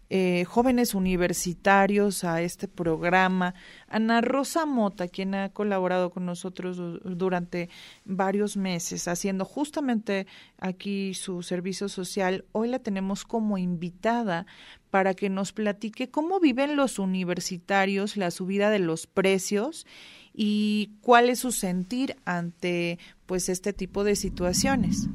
eh, 0.10 0.46
jóvenes 0.46 0.96
universitarios 0.96 2.24
a 2.24 2.42
este 2.42 2.68
programa. 2.68 3.54
Ana 3.88 4.22
Rosa 4.22 4.66
Mota, 4.66 5.08
quien 5.08 5.36
ha 5.36 5.50
colaborado 5.50 6.12
con 6.12 6.26
nosotros 6.26 6.78
durante 7.04 7.70
varios 8.06 8.58
meses, 8.58 9.08
haciendo 9.08 9.46
justamente 9.46 10.28
aquí 10.60 11.14
su 11.14 11.44
servicio 11.44 11.90
social, 11.90 12.46
hoy 12.52 12.70
la 12.70 12.80
tenemos 12.80 13.26
como 13.26 13.58
invitada 13.58 14.46
para 14.90 15.14
que 15.14 15.30
nos 15.30 15.52
platique 15.52 16.10
cómo 16.10 16.40
viven 16.40 16.76
los 16.76 17.00
universitarios 17.00 18.18
la 18.18 18.32
subida 18.32 18.70
de 18.70 18.80
los 18.80 19.08
precios 19.08 19.86
y 20.34 20.92
cuál 21.02 21.30
es 21.30 21.40
su 21.40 21.52
sentir 21.52 22.16
ante 22.26 23.00
pues 23.26 23.50
este 23.50 23.74
tipo 23.74 24.04
de 24.04 24.16
situaciones. 24.16 25.10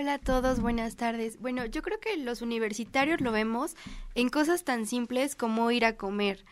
Hola 0.00 0.14
a 0.14 0.18
todos, 0.18 0.60
buenas 0.60 0.94
tardes. 0.94 1.40
Bueno, 1.40 1.66
yo 1.66 1.82
creo 1.82 1.98
que 1.98 2.16
los 2.18 2.40
universitarios 2.40 3.20
lo 3.20 3.32
vemos 3.32 3.74
en 4.14 4.28
cosas 4.28 4.62
tan 4.62 4.86
simples 4.86 5.34
como 5.34 5.72
ir 5.72 5.84
a 5.84 5.96
comer. 5.96 6.44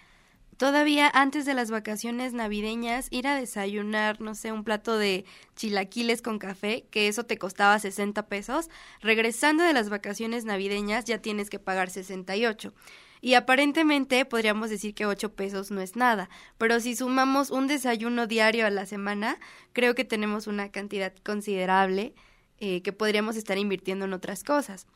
Todavía 0.56 1.09
antes 1.14 1.46
de 1.46 1.54
las 1.54 1.70
vacaciones 1.70 2.32
navideñas, 2.32 3.06
ir 3.12 3.28
a 3.28 3.37
desayunar, 3.37 4.20
no 4.20 4.35
sé, 4.35 4.50
un 4.50 4.64
plato 4.64 4.98
de 4.98 5.24
chilaquiles 5.54 6.22
con 6.22 6.40
café, 6.40 6.87
que 6.90 7.06
eso 7.06 7.22
te 7.22 7.38
costaba 7.38 7.78
60 7.78 8.26
pesos, 8.26 8.68
regresando 9.00 9.62
de 9.62 9.74
las 9.74 9.90
vacaciones 9.90 10.44
navideñas 10.44 11.04
ya 11.04 11.18
tienes 11.18 11.48
que 11.48 11.61
pagar 11.61 11.88
68. 11.88 12.74
Y 13.20 13.35
aparentemente 13.35 14.24
podríamos 14.24 14.70
decir 14.70 14.92
que 14.92 15.06
8 15.06 15.35
pesos 15.37 15.70
no 15.70 15.80
es 15.80 15.94
nada, 15.94 16.28
pero 16.59 16.80
si 16.80 16.96
sumamos 16.96 17.52
un 17.52 17.68
desayuno 17.68 18.26
diario 18.26 18.66
a 18.66 18.70
la 18.70 18.87
semana, 18.87 19.38
creo 19.72 19.94
que 19.94 20.04
tenemos 20.04 20.48
una 20.48 20.72
cantidad 20.72 21.12
considerable 21.22 22.12
eh, 22.58 22.82
que 22.82 22.92
podríamos 22.92 23.36
estar 23.36 23.58
invirtiendo 23.58 24.04
en 24.04 24.12
otras 24.12 24.42
cosas. 24.42 24.86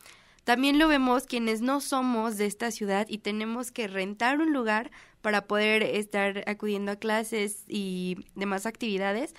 También 0.44 0.78
lo 0.78 0.88
vemos 0.88 1.24
quienes 1.24 1.60
no 1.60 1.80
somos 1.80 2.36
de 2.38 2.46
esta 2.46 2.70
ciudad 2.70 3.06
y 3.08 3.18
tenemos 3.18 3.70
que 3.70 3.88
rentar 3.88 4.40
un 4.40 4.52
lugar 4.52 4.90
para 5.20 5.46
poder 5.46 5.82
estar 5.82 6.44
acudiendo 6.46 6.92
a 6.92 6.96
clases 6.96 7.64
y 7.68 8.26
demás 8.34 8.66
actividades. 8.66 9.34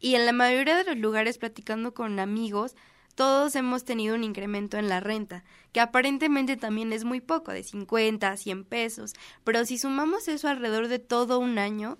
Y 0.00 0.16
en 0.16 0.26
la 0.26 0.32
mayoría 0.32 0.76
de 0.76 0.84
los 0.84 0.96
lugares, 0.96 1.38
platicando 1.38 1.94
con 1.94 2.18
amigos, 2.18 2.74
todos 3.14 3.54
hemos 3.54 3.84
tenido 3.84 4.14
un 4.14 4.24
incremento 4.24 4.78
en 4.78 4.88
la 4.88 5.00
renta, 5.00 5.44
que 5.72 5.80
aparentemente 5.80 6.56
también 6.56 6.92
es 6.92 7.04
muy 7.04 7.20
poco, 7.20 7.52
de 7.52 7.62
50 7.62 8.28
a 8.28 8.36
100 8.36 8.64
pesos. 8.64 9.14
Pero 9.44 9.64
si 9.64 9.78
sumamos 9.78 10.28
eso 10.28 10.48
alrededor 10.48 10.88
de 10.88 10.98
todo 10.98 11.38
un 11.38 11.58
año, 11.58 11.98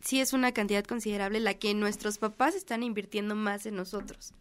sí 0.00 0.20
es 0.20 0.32
una 0.32 0.52
cantidad 0.52 0.84
considerable 0.84 1.40
la 1.40 1.54
que 1.54 1.74
nuestros 1.74 2.18
papás 2.18 2.54
están 2.54 2.82
invirtiendo 2.82 3.34
más 3.34 3.66
en 3.66 3.76
nosotros. 3.76 4.32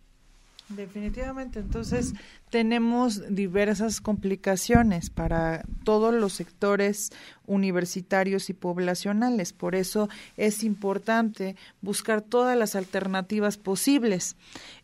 Definitivamente, 0.70 1.60
entonces 1.60 2.14
tenemos 2.52 3.24
diversas 3.36 4.02
complicaciones 4.02 5.10
para 5.10 5.64
todos 5.84 6.14
los 6.14 6.34
sectores 6.34 7.12
universitarios 7.48 8.52
y 8.52 8.54
poblacionales. 8.54 9.52
Por 9.52 9.74
eso 9.74 10.10
es 10.38 10.64
importante 10.64 11.56
buscar 11.82 12.22
todas 12.22 12.56
las 12.56 12.76
alternativas 12.76 13.58
posibles. 13.58 14.36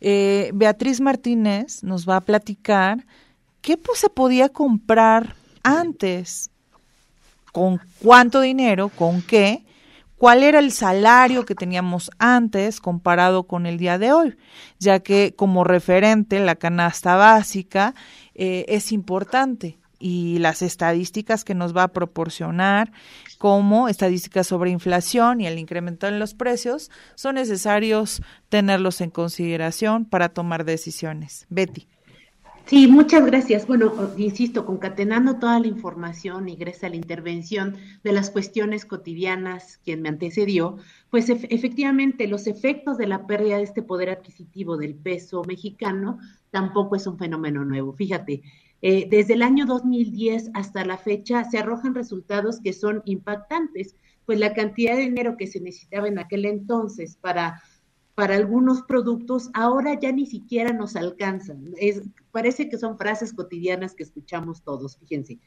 Eh, 0.02 0.50
Beatriz 0.56 1.02
Martínez 1.02 1.84
nos 1.84 2.10
va 2.10 2.16
a 2.16 2.22
platicar 2.22 3.06
qué 3.62 3.78
pues, 3.78 4.00
se 4.00 4.10
podía 4.10 4.50
comprar 4.50 5.36
antes, 5.62 6.50
con 7.52 7.80
cuánto 8.00 8.42
dinero, 8.42 8.90
con 8.90 9.22
qué, 9.22 9.64
cuál 10.18 10.44
era 10.44 10.60
el 10.60 10.72
salario 10.72 11.46
que 11.46 11.56
teníamos 11.56 12.12
antes 12.20 12.80
comparado 12.80 13.44
con 13.44 13.66
el 13.66 13.78
día 13.78 13.98
de 13.98 14.14
hoy, 14.14 14.38
ya 14.80 15.00
que 15.00 15.34
como 15.36 15.64
referente 15.64 16.40
la 16.40 16.56
canasta 16.56 17.16
básica 17.16 17.94
eh, 18.34 18.66
es 18.68 18.92
importante 18.92 19.78
y 20.00 20.40
las 20.40 20.62
estadísticas 20.62 21.44
que 21.44 21.56
nos 21.56 21.76
va 21.76 21.84
a 21.84 21.88
proporcionar 21.88 22.92
como 23.38 23.88
estadísticas 23.88 24.48
sobre 24.48 24.72
inflación 24.72 25.42
y 25.42 25.48
el 25.48 25.58
incremento 25.58 26.08
en 26.08 26.20
los 26.20 26.34
precios 26.34 26.92
son 27.16 27.36
necesarios 27.36 28.22
tenerlos 28.50 29.02
en 29.02 29.10
consideración 29.10 30.06
para 30.06 30.30
tomar 30.30 30.66
decisiones. 30.66 31.46
Betty. 31.50 31.88
Sí, 32.68 32.88
muchas 32.88 33.24
gracias. 33.24 33.68
Bueno, 33.68 33.94
insisto, 34.18 34.66
concatenando 34.66 35.38
toda 35.38 35.60
la 35.60 35.68
información 35.68 36.50
y 36.50 36.56
gracias 36.56 36.86
a 36.86 36.90
la 36.90 36.96
intervención 36.96 37.76
de 38.04 38.12
las 38.12 38.32
cuestiones 38.32 38.86
cotidianas 38.86 39.78
quien 39.84 40.02
me 40.02 40.10
antecedió, 40.10 40.78
pues 41.12 41.30
efectivamente 41.30 42.28
los 42.28 42.48
efectos 42.48 42.98
de 42.98 43.06
la 43.06 43.28
pérdida 43.28 43.58
de 43.58 43.64
este 43.64 43.84
poder 43.84 44.10
adquisitivo 44.10 44.78
del 44.78 44.96
peso 44.96 45.44
mexicano 45.44 46.18
tampoco 46.50 46.96
es 46.96 47.06
un 47.06 47.20
fenómeno 47.20 47.64
nuevo. 47.66 47.94
Fíjate, 47.94 48.42
eh, 48.82 49.08
desde 49.12 49.36
el 49.36 49.44
año 49.44 49.68
2010 49.68 50.50
hasta 50.56 50.84
la 50.86 50.98
fecha 50.98 51.44
se 51.44 51.60
arrojan 51.60 51.94
resultados 51.94 52.60
que 52.62 52.74
son 52.74 53.04
impactantes, 53.06 53.96
pues 54.26 54.40
la 54.40 54.56
cantidad 54.56 54.96
de 54.96 55.02
dinero 55.02 55.38
que 55.38 55.46
se 55.46 55.62
necesitaba 55.62 56.08
en 56.08 56.18
aquel 56.18 56.46
entonces 56.46 57.16
para 57.16 57.62
para 58.16 58.36
algunos 58.36 58.82
productos 58.84 59.50
ahora 59.54 60.00
ya 60.00 60.14
ni 60.14 60.26
siquiera 60.26 60.72
nos 60.72 60.96
alcanzan. 60.96 61.74
Es, 61.78 62.02
parece 62.32 62.70
que 62.70 62.78
son 62.78 62.98
frases 62.98 63.34
cotidianas 63.34 63.94
que 63.94 64.04
escuchamos 64.04 64.64
todos, 64.64 64.96
fíjense. 64.98 65.40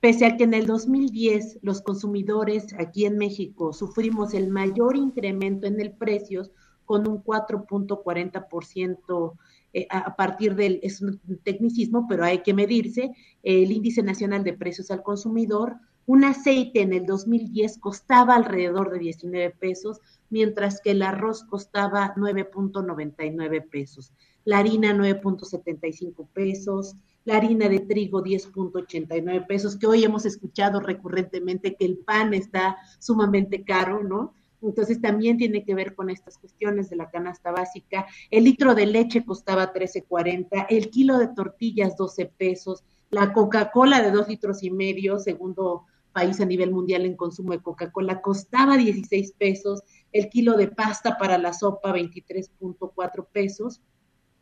Pese 0.00 0.26
a 0.26 0.36
que 0.36 0.44
en 0.44 0.52
el 0.54 0.66
2010 0.66 1.58
los 1.62 1.82
consumidores 1.82 2.74
aquí 2.78 3.06
en 3.06 3.18
México 3.18 3.72
sufrimos 3.72 4.34
el 4.34 4.48
mayor 4.48 4.96
incremento 4.96 5.66
en 5.66 5.80
el 5.80 5.92
precios 5.92 6.52
con 6.84 7.08
un 7.08 7.22
4.40% 7.22 9.34
eh, 9.72 9.86
a 9.90 10.16
partir 10.16 10.56
del, 10.56 10.80
es 10.82 11.00
un 11.00 11.20
tecnicismo, 11.44 12.06
pero 12.08 12.24
hay 12.24 12.42
que 12.42 12.52
medirse, 12.52 13.12
el 13.42 13.70
índice 13.70 14.02
nacional 14.02 14.42
de 14.42 14.54
precios 14.54 14.90
al 14.90 15.02
consumidor, 15.02 15.76
un 16.06 16.24
aceite 16.24 16.82
en 16.82 16.92
el 16.92 17.06
2010 17.06 17.78
costaba 17.78 18.34
alrededor 18.34 18.90
de 18.90 18.98
19 18.98 19.50
pesos, 19.50 20.00
mientras 20.28 20.80
que 20.80 20.92
el 20.92 21.02
arroz 21.02 21.44
costaba 21.44 22.14
9.99 22.16 23.68
pesos, 23.68 24.12
la 24.44 24.58
harina 24.58 24.92
9.75 24.94 26.26
pesos, 26.32 26.96
la 27.24 27.36
harina 27.36 27.68
de 27.68 27.80
trigo 27.80 28.22
10.89 28.22 29.46
pesos, 29.46 29.76
que 29.76 29.86
hoy 29.86 30.04
hemos 30.04 30.24
escuchado 30.24 30.80
recurrentemente 30.80 31.76
que 31.76 31.84
el 31.84 31.98
pan 31.98 32.34
está 32.34 32.78
sumamente 32.98 33.62
caro, 33.62 34.02
¿no? 34.02 34.34
Entonces 34.62 35.00
también 35.00 35.38
tiene 35.38 35.64
que 35.64 35.74
ver 35.74 35.94
con 35.94 36.10
estas 36.10 36.38
cuestiones 36.38 36.90
de 36.90 36.96
la 36.96 37.10
canasta 37.10 37.50
básica. 37.50 38.06
El 38.30 38.44
litro 38.44 38.74
de 38.74 38.86
leche 38.86 39.24
costaba 39.24 39.72
13.40, 39.72 40.66
el 40.68 40.90
kilo 40.90 41.18
de 41.18 41.28
tortillas 41.28 41.96
12 41.96 42.26
pesos, 42.26 42.84
la 43.10 43.32
Coca-Cola 43.32 44.02
de 44.02 44.10
dos 44.10 44.28
litros 44.28 44.62
y 44.62 44.70
medio, 44.70 45.18
segundo 45.18 45.84
país 46.12 46.40
a 46.40 46.44
nivel 46.44 46.72
mundial 46.72 47.04
en 47.04 47.16
consumo 47.16 47.52
de 47.52 47.62
Coca-Cola, 47.62 48.20
costaba 48.20 48.76
16 48.76 49.32
pesos, 49.38 49.82
el 50.12 50.28
kilo 50.28 50.56
de 50.56 50.68
pasta 50.68 51.16
para 51.18 51.38
la 51.38 51.52
sopa 51.52 51.92
23.4 51.92 53.26
pesos, 53.32 53.80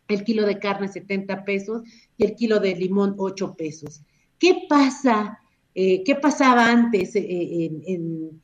el 0.09 0.25
kilo 0.25 0.47
de 0.47 0.59
carne 0.59 0.89
70 0.89 1.45
pesos 1.45 1.83
y 2.17 2.25
el 2.25 2.35
kilo 2.35 2.61
de 2.61 2.75
limón 2.75 3.15
8 3.19 3.55
pesos. 3.57 4.03
¿Qué 4.39 4.67
pasa? 4.69 5.39
Eh, 5.75 6.03
¿Qué 6.05 6.15
pasaba 6.15 6.67
antes 6.67 7.15
eh, 7.15 7.71
en, 7.85 8.41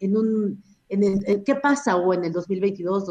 el, 0.88 1.44
¿Qué 1.44 1.54
pasa 1.54 1.96
o 1.96 2.12
en 2.12 2.24
el 2.24 2.32
2022, 2.32 3.06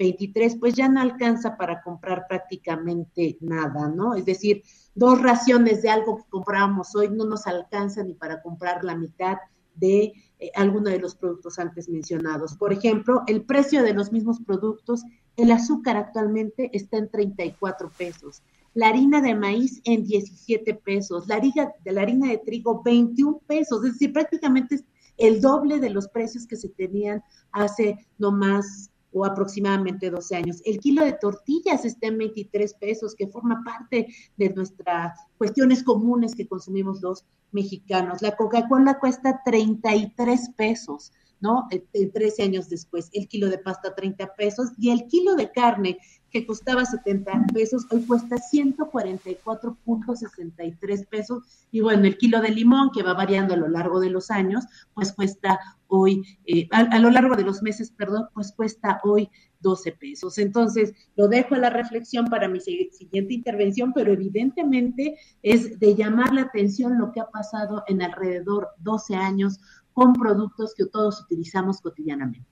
2023? 0.00 0.56
Pues 0.58 0.74
ya 0.74 0.88
no 0.88 1.00
alcanza 1.00 1.56
para 1.56 1.82
comprar 1.82 2.26
prácticamente 2.28 3.36
nada, 3.40 3.88
¿no? 3.88 4.14
Es 4.14 4.24
decir, 4.24 4.62
dos 4.94 5.20
raciones 5.20 5.82
de 5.82 5.90
algo 5.90 6.16
que 6.16 6.30
comprábamos 6.30 6.94
hoy 6.96 7.10
no 7.10 7.26
nos 7.26 7.46
alcanza 7.46 8.02
ni 8.02 8.14
para 8.14 8.42
comprar 8.42 8.82
la 8.82 8.96
mitad 8.96 9.36
de 9.74 10.12
eh, 10.38 10.50
alguno 10.54 10.90
de 10.90 10.98
los 10.98 11.14
productos 11.14 11.58
antes 11.58 11.88
mencionados. 11.88 12.56
Por 12.56 12.72
ejemplo, 12.72 13.22
el 13.26 13.44
precio 13.44 13.82
de 13.82 13.94
los 13.94 14.10
mismos 14.10 14.40
productos, 14.40 15.02
el 15.36 15.52
azúcar 15.52 15.96
actualmente 15.96 16.70
está 16.72 16.96
en 16.96 17.10
34 17.10 17.90
pesos, 17.96 18.42
la 18.72 18.88
harina 18.88 19.20
de 19.20 19.34
maíz 19.34 19.80
en 19.84 20.04
17 20.04 20.74
pesos, 20.74 21.26
la 21.28 21.36
harina 21.36 21.72
de, 21.84 21.92
la 21.92 22.02
harina 22.02 22.28
de 22.28 22.38
trigo 22.38 22.82
21 22.82 23.40
pesos, 23.46 23.84
es 23.84 23.92
decir, 23.92 24.12
prácticamente 24.12 24.76
es 24.76 24.84
el 25.16 25.40
doble 25.40 25.80
de 25.80 25.90
los 25.90 26.08
precios 26.08 26.46
que 26.46 26.56
se 26.56 26.68
tenían 26.68 27.22
hace 27.52 28.06
no 28.18 28.32
más 28.32 28.90
o 29.12 29.24
aproximadamente 29.24 30.10
12 30.10 30.36
años. 30.36 30.62
El 30.64 30.78
kilo 30.78 31.04
de 31.04 31.12
tortillas 31.12 31.84
está 31.84 32.08
en 32.08 32.18
23 32.18 32.74
pesos, 32.74 33.14
que 33.14 33.26
forma 33.26 33.62
parte 33.64 34.08
de 34.36 34.50
nuestras 34.50 35.18
cuestiones 35.38 35.82
comunes 35.82 36.34
que 36.34 36.46
consumimos 36.46 37.00
los 37.02 37.24
mexicanos. 37.52 38.22
La 38.22 38.36
Coca-Cola 38.36 38.98
cuesta 38.98 39.40
33 39.44 40.50
pesos. 40.56 41.12
¿no? 41.40 41.66
13 41.92 42.42
años 42.42 42.68
después, 42.68 43.08
el 43.12 43.26
kilo 43.26 43.48
de 43.48 43.56
pasta 43.58 43.94
30 43.94 44.34
pesos 44.34 44.72
y 44.78 44.90
el 44.90 45.06
kilo 45.06 45.36
de 45.36 45.50
carne 45.50 45.98
que 46.30 46.46
costaba 46.46 46.84
70 46.84 47.46
pesos, 47.52 47.86
hoy 47.90 48.02
cuesta 48.02 48.36
144.63 48.36 51.08
pesos. 51.08 51.42
Y 51.72 51.80
bueno, 51.80 52.04
el 52.04 52.16
kilo 52.18 52.40
de 52.40 52.50
limón, 52.50 52.90
que 52.92 53.02
va 53.02 53.14
variando 53.14 53.54
a 53.54 53.56
lo 53.56 53.66
largo 53.68 53.98
de 54.00 54.10
los 54.10 54.30
años, 54.30 54.64
pues 54.94 55.12
cuesta 55.12 55.58
hoy, 55.90 56.22
eh, 56.46 56.68
a, 56.70 56.98
lo 56.98 57.10
largo 57.10 57.36
de 57.36 57.42
los 57.42 57.62
meses, 57.62 57.90
perdón, 57.90 58.28
pues 58.32 58.52
cuesta 58.52 59.00
hoy 59.04 59.28
12 59.60 59.92
pesos. 59.92 60.38
Entonces, 60.38 60.94
lo 61.16 61.28
dejo 61.28 61.54
a 61.54 61.58
la 61.58 61.70
reflexión 61.70 62.26
para 62.26 62.48
mi 62.48 62.60
siguiente 62.60 63.34
intervención, 63.34 63.92
pero 63.92 64.12
evidentemente 64.12 65.18
es 65.42 65.78
de 65.78 65.94
llamar 65.94 66.32
la 66.32 66.42
atención 66.42 66.98
lo 66.98 67.12
que 67.12 67.20
ha 67.20 67.30
pasado 67.30 67.84
en 67.86 68.02
alrededor 68.02 68.68
12 68.78 69.16
años 69.16 69.60
con 69.92 70.14
productos 70.14 70.74
que 70.74 70.86
todos 70.86 71.20
utilizamos 71.22 71.80
cotidianamente. 71.80 72.46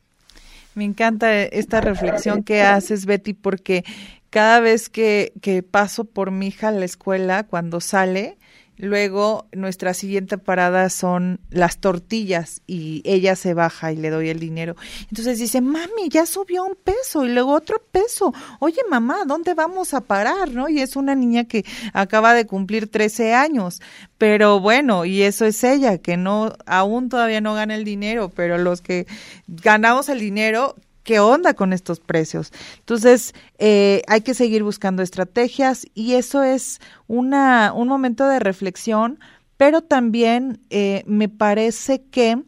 Me 0.75 0.85
encanta 0.85 1.43
esta 1.43 1.81
reflexión 1.81 2.43
que 2.43 2.63
haces, 2.63 3.07
Betty, 3.07 3.33
porque 3.33 3.85
cada 4.31 4.61
vez 4.61 4.89
que, 4.89 5.33
que 5.41 5.63
paso 5.63 6.05
por 6.05 6.31
mi 6.31 6.49
hija 6.49 6.69
a 6.69 6.73
la 6.73 6.85
escuela, 6.85 7.45
cuando 7.45 7.81
sale, 7.81 8.39
Luego, 8.79 9.47
nuestra 9.53 9.93
siguiente 9.93 10.39
parada 10.39 10.89
son 10.89 11.41
las 11.51 11.79
tortillas 11.79 12.63
y 12.67 13.03
ella 13.05 13.35
se 13.35 13.53
baja 13.53 13.93
y 13.93 13.97
le 13.97 14.11
doy 14.11 14.29
el 14.29 14.39
dinero. 14.39 14.77
Entonces 15.11 15.39
dice, 15.39 15.61
mami, 15.61 16.09
ya 16.09 16.27
subió 16.27 16.65
un 16.65 16.77
peso 16.77 17.25
y 17.25 17.29
luego 17.31 17.53
otro 17.53 17.83
peso. 17.91 18.33
Oye, 18.61 18.81
mamá, 18.89 19.25
¿dónde 19.27 19.55
vamos 19.55 19.95
a 19.95 20.01
parar? 20.01 20.51
¿No? 20.53 20.69
Y 20.69 20.81
es 20.81 20.95
una 20.95 21.17
niña 21.17 21.45
que 21.45 21.65
acaba 21.93 22.35
de 22.35 22.47
cumplir 22.47 22.89
13 22.89 23.35
años. 23.35 23.83
Pero 24.17 24.61
bueno, 24.61 25.05
y 25.05 25.23
eso 25.23 25.45
es 25.45 25.63
ella, 25.65 25.99
que 25.99 26.17
no, 26.17 26.53
aún 26.67 27.09
todavía 27.09 27.41
no 27.41 27.55
gana 27.55 27.75
el 27.75 27.85
dinero, 27.85 28.31
pero 28.35 28.59
los 28.59 28.81
que 28.81 29.07
ganamos 29.49 30.09
el 30.09 30.21
dinero 30.21 30.77
qué 31.09 31.21
onda 31.21 31.55
con 31.55 31.73
estos 31.73 32.01
precios. 32.01 32.53
Entonces, 32.81 33.35
eh, 33.59 34.03
hay 34.09 34.21
que 34.21 34.35
seguir 34.35 34.63
buscando 34.63 35.03
estrategias 35.03 35.87
y 35.95 36.13
eso 36.13 36.43
es 36.43 36.81
una, 37.07 37.73
un 37.73 37.89
momento 37.89 38.29
de 38.29 38.39
reflexión, 38.39 39.19
pero 39.57 39.81
también 39.81 40.61
eh, 40.69 41.05
me 41.07 41.31
parece 41.31 42.03
que, 42.03 42.43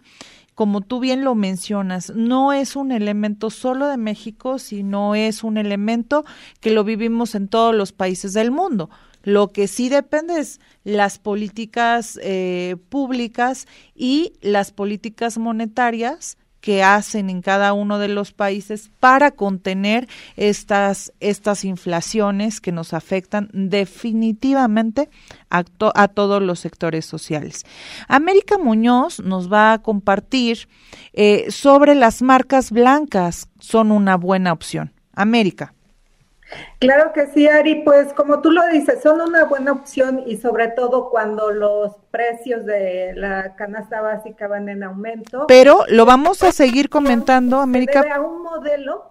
como 0.55 0.83
tú 0.83 1.01
bien 1.01 1.25
lo 1.25 1.35
mencionas, 1.35 2.13
no 2.15 2.53
es 2.53 2.77
un 2.77 2.93
elemento 2.93 3.49
solo 3.49 3.87
de 3.87 3.97
México, 3.97 4.59
sino 4.59 5.15
es 5.15 5.43
un 5.43 5.57
elemento 5.57 6.27
que 6.61 6.71
lo 6.71 6.85
vivimos 6.85 7.35
en 7.35 7.49
todos 7.49 7.75
los 7.75 7.93
países 7.93 8.35
del 8.35 8.51
mundo. 8.51 8.91
Lo 9.23 9.53
que 9.53 9.69
sí 9.69 9.89
depende 9.89 10.39
es 10.39 10.61
las 10.85 11.19
políticas 11.19 12.21
eh, 12.23 12.77
públicas 12.91 13.67
y 13.95 14.35
las 14.43 14.71
políticas 14.71 15.39
monetarias 15.39 16.37
que 16.61 16.83
hacen 16.83 17.31
en 17.31 17.43
cada 17.43 17.73
uno 17.73 17.99
de 17.99 18.09
los 18.09 18.33
países 18.33 18.91
para 19.01 19.31
contener 19.31 20.09
estas, 20.37 21.13
estas 21.21 21.65
inflaciones 21.65 22.61
que 22.61 22.73
nos 22.73 22.93
afectan 22.93 23.49
definitivamente 23.53 25.09
a, 25.49 25.65
todos 25.65 26.43
los 26.43 26.61
sectores 26.61 27.07
sociales. 27.07 27.65
América 28.09 28.59
Muñoz 28.59 29.21
nos 29.21 29.53
va 29.53 29.73
a 29.73 29.83
compartir 29.83 30.69
eh, 31.13 31.51
sobre 31.51 31.95
las 31.95 32.23
marcas 32.23 32.71
blancas, 32.71 33.49
son 33.59 33.91
una 33.91 34.17
buena 34.17 34.53
opción. 34.53 34.93
América. 35.13 35.75
Claro 36.79 37.13
que 37.13 37.27
sí, 37.29 37.47
Ari, 37.47 37.83
pues 37.83 38.13
como 38.13 38.41
tú 38.41 38.51
lo 38.51 38.67
dices, 38.69 39.03
son 39.03 39.21
una 39.21 39.45
buena 39.45 39.73
opción 39.73 40.23
y 40.27 40.37
sobre 40.37 40.69
todo 40.69 41.11
cuando 41.11 41.51
los 41.51 41.97
precios 42.11 42.65
de 42.65 43.13
la 43.15 43.55
canasta 43.57 44.01
básica 44.01 44.49
van 44.49 44.69
en 44.69 44.83
aumento. 44.83 45.47
Pero 45.47 45.85
lo 45.89 46.07
vamos 46.07 46.43
a 46.43 46.53
seguir 46.53 46.89
comentando, 46.89 47.59
América. 47.59 48.03
a 48.13 48.21
un 48.21 48.43
modelo 48.43 49.11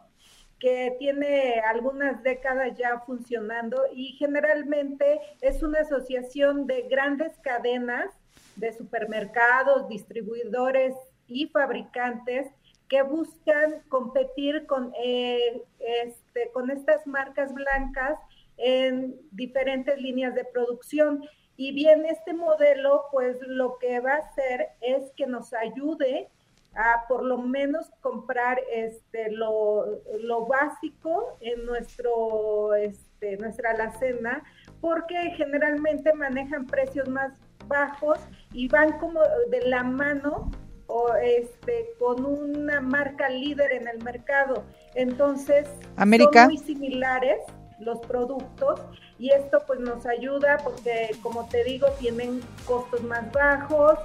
que 0.60 0.95
tiene 0.99 1.62
algunas 1.62 2.21
décadas 2.21 2.78
ya 2.78 2.99
funcionando 3.06 3.84
y 3.93 4.17
generalmente 4.17 5.21
es 5.41 5.63
una 5.63 5.80
asociación 5.80 6.67
de 6.67 6.82
grandes 6.89 7.39
cadenas 7.39 8.12
de 8.58 8.73
supermercados, 8.73 9.88
distribuidores 9.88 10.93
y 11.28 11.47
fabricantes 11.47 12.47
que 12.89 13.04
buscan 13.04 13.84
competir 13.88 14.65
con, 14.65 14.93
eh, 15.02 15.63
este, 15.80 16.49
con 16.52 16.71
estas 16.71 17.06
marcas 17.06 17.54
blancas 17.54 18.19
en 18.58 19.15
diferentes 19.32 20.02
líneas 20.02 20.36
de 20.36 20.43
producción. 20.43 21.23
Y 21.56 21.71
bien, 21.71 22.06
este 22.06 22.34
modelo, 22.34 23.06
pues 23.12 23.38
lo 23.41 23.78
que 23.78 23.99
va 23.99 24.13
a 24.13 24.17
hacer 24.17 24.69
es 24.82 25.12
que 25.15 25.28
nos 25.28 25.54
ayude 25.54 26.30
a 26.75 27.06
por 27.08 27.23
lo 27.23 27.38
menos 27.38 27.89
comprar 28.02 28.60
este, 28.71 29.32
lo, 29.32 30.02
lo 30.21 30.45
básico 30.45 31.38
en 31.41 31.65
nuestro, 31.65 32.73
este, 32.75 33.38
nuestra 33.38 33.71
alacena, 33.71 34.43
porque 34.82 35.15
generalmente 35.36 36.13
manejan 36.13 36.65
precios 36.65 37.08
más 37.08 37.34
bajos 37.67 38.19
y 38.54 38.67
van 38.67 38.97
como 38.99 39.21
de 39.49 39.62
la 39.67 39.84
mano 39.84 40.49
o 40.89 41.13
este 41.15 41.93
con 41.99 42.25
una 42.25 42.82
marca 42.82 43.30
líder 43.30 43.71
en 43.71 43.88
el 43.88 44.04
mercado. 44.04 44.63
Entonces, 44.95 45.67
son 45.95 46.10
muy 46.47 46.58
similares 46.58 47.39
los 47.80 47.99
productos 47.99 48.82
y 49.17 49.32
esto 49.32 49.60
pues 49.65 49.80
nos 49.80 50.06
ayuda 50.06 50.58
porque 50.63 51.12
como 51.21 51.47
te 51.47 51.63
digo 51.63 51.88
tienen 51.99 52.41
costos 52.65 53.02
más 53.04 53.32
bajos, 53.32 53.97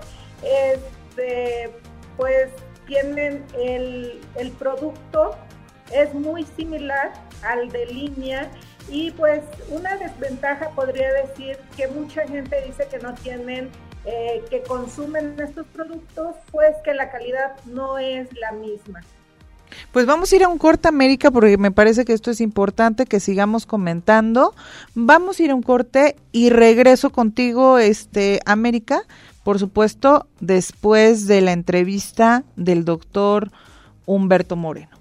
este 0.43 1.71
pues 2.17 2.51
tienen 2.87 3.45
el, 3.59 4.21
el 4.37 4.51
producto 4.53 5.35
es 5.93 6.13
muy 6.15 6.45
similar 6.45 7.13
al 7.43 7.69
de 7.71 7.87
línea 7.87 8.51
y 8.91 9.11
pues 9.13 9.43
una 9.71 9.97
desventaja 9.97 10.71
podría 10.71 11.13
decir 11.13 11.59
que 11.77 11.89
mucha 11.89 12.27
gente 12.29 12.63
dice 12.67 12.87
que 12.91 12.99
no 12.99 13.15
tienen 13.15 13.71
eh, 14.07 14.43
que 14.51 14.63
consumen 14.63 15.35
estos 15.41 15.67
productos, 15.67 16.37
pues 16.51 16.75
que 16.85 16.95
la 16.95 17.11
calidad 17.11 17.57
no 17.67 17.99
es 17.99 18.29
la 18.39 18.53
misma. 18.53 19.01
Pues 19.93 20.07
vamos 20.07 20.33
a 20.33 20.37
ir 20.37 20.45
a 20.45 20.49
un 20.49 20.59
corte, 20.59 20.89
América, 20.89 21.31
porque 21.31 21.57
me 21.57 21.71
parece 21.71 22.05
que 22.05 22.13
esto 22.13 22.31
es 22.31 22.41
importante 22.41 23.07
que 23.07 23.21
sigamos 23.21 23.67
comentando. 23.67 24.55
Vamos 24.95 25.39
a 25.39 25.43
ir 25.43 25.51
a 25.51 25.55
un 25.55 25.63
corte 25.63 26.17
y 26.33 26.51
regreso 26.51 27.11
contigo, 27.11 27.79
este, 27.79 28.41
América, 28.47 29.03
por 29.43 29.59
supuesto, 29.59 30.27
después 30.41 31.27
de 31.27 31.41
la 31.41 31.53
entrevista 31.53 32.45
del 32.57 32.85
doctor 32.85 33.51
Humberto 34.07 34.57
Moreno. 34.57 34.94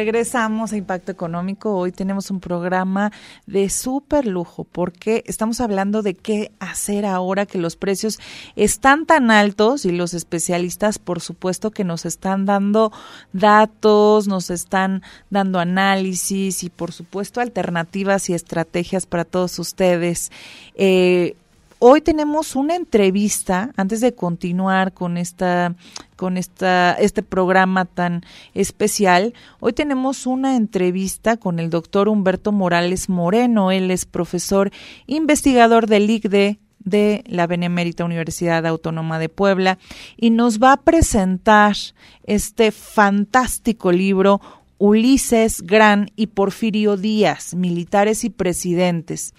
Regresamos 0.00 0.72
a 0.72 0.78
Impacto 0.78 1.12
Económico. 1.12 1.76
Hoy 1.76 1.92
tenemos 1.92 2.30
un 2.30 2.40
programa 2.40 3.12
de 3.46 3.68
súper 3.68 4.26
lujo 4.26 4.64
porque 4.64 5.22
estamos 5.26 5.60
hablando 5.60 6.00
de 6.00 6.14
qué 6.14 6.52
hacer 6.58 7.04
ahora 7.04 7.44
que 7.44 7.58
los 7.58 7.76
precios 7.76 8.18
están 8.56 9.04
tan 9.04 9.30
altos 9.30 9.84
y 9.84 9.92
los 9.92 10.14
especialistas, 10.14 10.98
por 10.98 11.20
supuesto, 11.20 11.70
que 11.70 11.84
nos 11.84 12.06
están 12.06 12.46
dando 12.46 12.92
datos, 13.34 14.26
nos 14.26 14.48
están 14.48 15.02
dando 15.28 15.58
análisis 15.58 16.64
y, 16.64 16.70
por 16.70 16.92
supuesto, 16.92 17.42
alternativas 17.42 18.30
y 18.30 18.32
estrategias 18.32 19.04
para 19.04 19.26
todos 19.26 19.58
ustedes. 19.58 20.32
Eh, 20.76 21.36
Hoy 21.82 22.02
tenemos 22.02 22.56
una 22.56 22.76
entrevista, 22.76 23.70
antes 23.74 24.02
de 24.02 24.14
continuar 24.14 24.92
con 24.92 25.16
esta, 25.16 25.74
con 26.14 26.36
esta, 26.36 26.92
este 26.92 27.22
programa 27.22 27.86
tan 27.86 28.20
especial, 28.52 29.32
hoy 29.60 29.72
tenemos 29.72 30.26
una 30.26 30.56
entrevista 30.56 31.38
con 31.38 31.58
el 31.58 31.70
doctor 31.70 32.10
Humberto 32.10 32.52
Morales 32.52 33.08
Moreno. 33.08 33.70
Él 33.70 33.90
es 33.90 34.04
profesor 34.04 34.70
investigador 35.06 35.86
del 35.86 36.10
ICDE 36.10 36.58
de 36.80 37.24
la 37.26 37.46
Benemérita 37.46 38.04
Universidad 38.04 38.66
Autónoma 38.66 39.18
de 39.18 39.30
Puebla 39.30 39.78
y 40.18 40.28
nos 40.28 40.58
va 40.62 40.74
a 40.74 40.82
presentar 40.82 41.76
este 42.24 42.72
fantástico 42.72 43.90
libro 43.90 44.42
Ulises 44.80 45.60
Gran 45.60 46.10
y 46.16 46.28
Porfirio 46.28 46.96
Díaz, 46.96 47.54
militares 47.54 48.24
y 48.24 48.30
presidentes. 48.30 49.34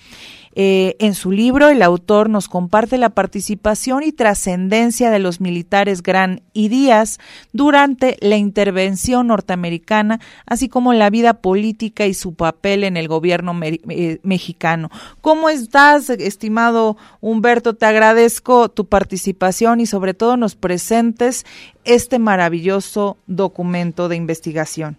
Eh, 0.53 0.97
en 0.99 1.15
su 1.15 1.31
libro, 1.31 1.69
el 1.69 1.81
autor 1.81 2.29
nos 2.29 2.47
comparte 2.47 2.99
la 2.99 3.09
participación 3.09 4.03
y 4.03 4.11
trascendencia 4.11 5.09
de 5.09 5.17
los 5.17 5.41
militares 5.41 6.03
Gran 6.03 6.43
y 6.53 6.67
Díaz 6.67 7.17
durante 7.53 8.17
la 8.21 8.37
intervención 8.37 9.27
norteamericana, 9.27 10.19
así 10.45 10.69
como 10.69 10.93
la 10.93 11.09
vida 11.09 11.33
política 11.33 12.05
y 12.05 12.13
su 12.13 12.35
papel 12.35 12.83
en 12.83 12.95
el 12.95 13.07
gobierno 13.07 13.59
eh, 13.63 14.19
mexicano. 14.21 14.91
¿Cómo 15.21 15.49
estás, 15.49 16.11
estimado 16.11 16.97
Humberto? 17.19 17.75
Te 17.75 17.87
agradezco 17.87 18.69
tu 18.69 18.85
participación 18.85 19.79
y 19.79 19.87
sobre 19.87 20.13
todo 20.13 20.37
nos 20.37 20.55
presentes 20.55 21.47
este 21.83 22.19
maravilloso 22.19 23.17
documento 23.25 24.07
de 24.07 24.17
investigación. 24.17 24.97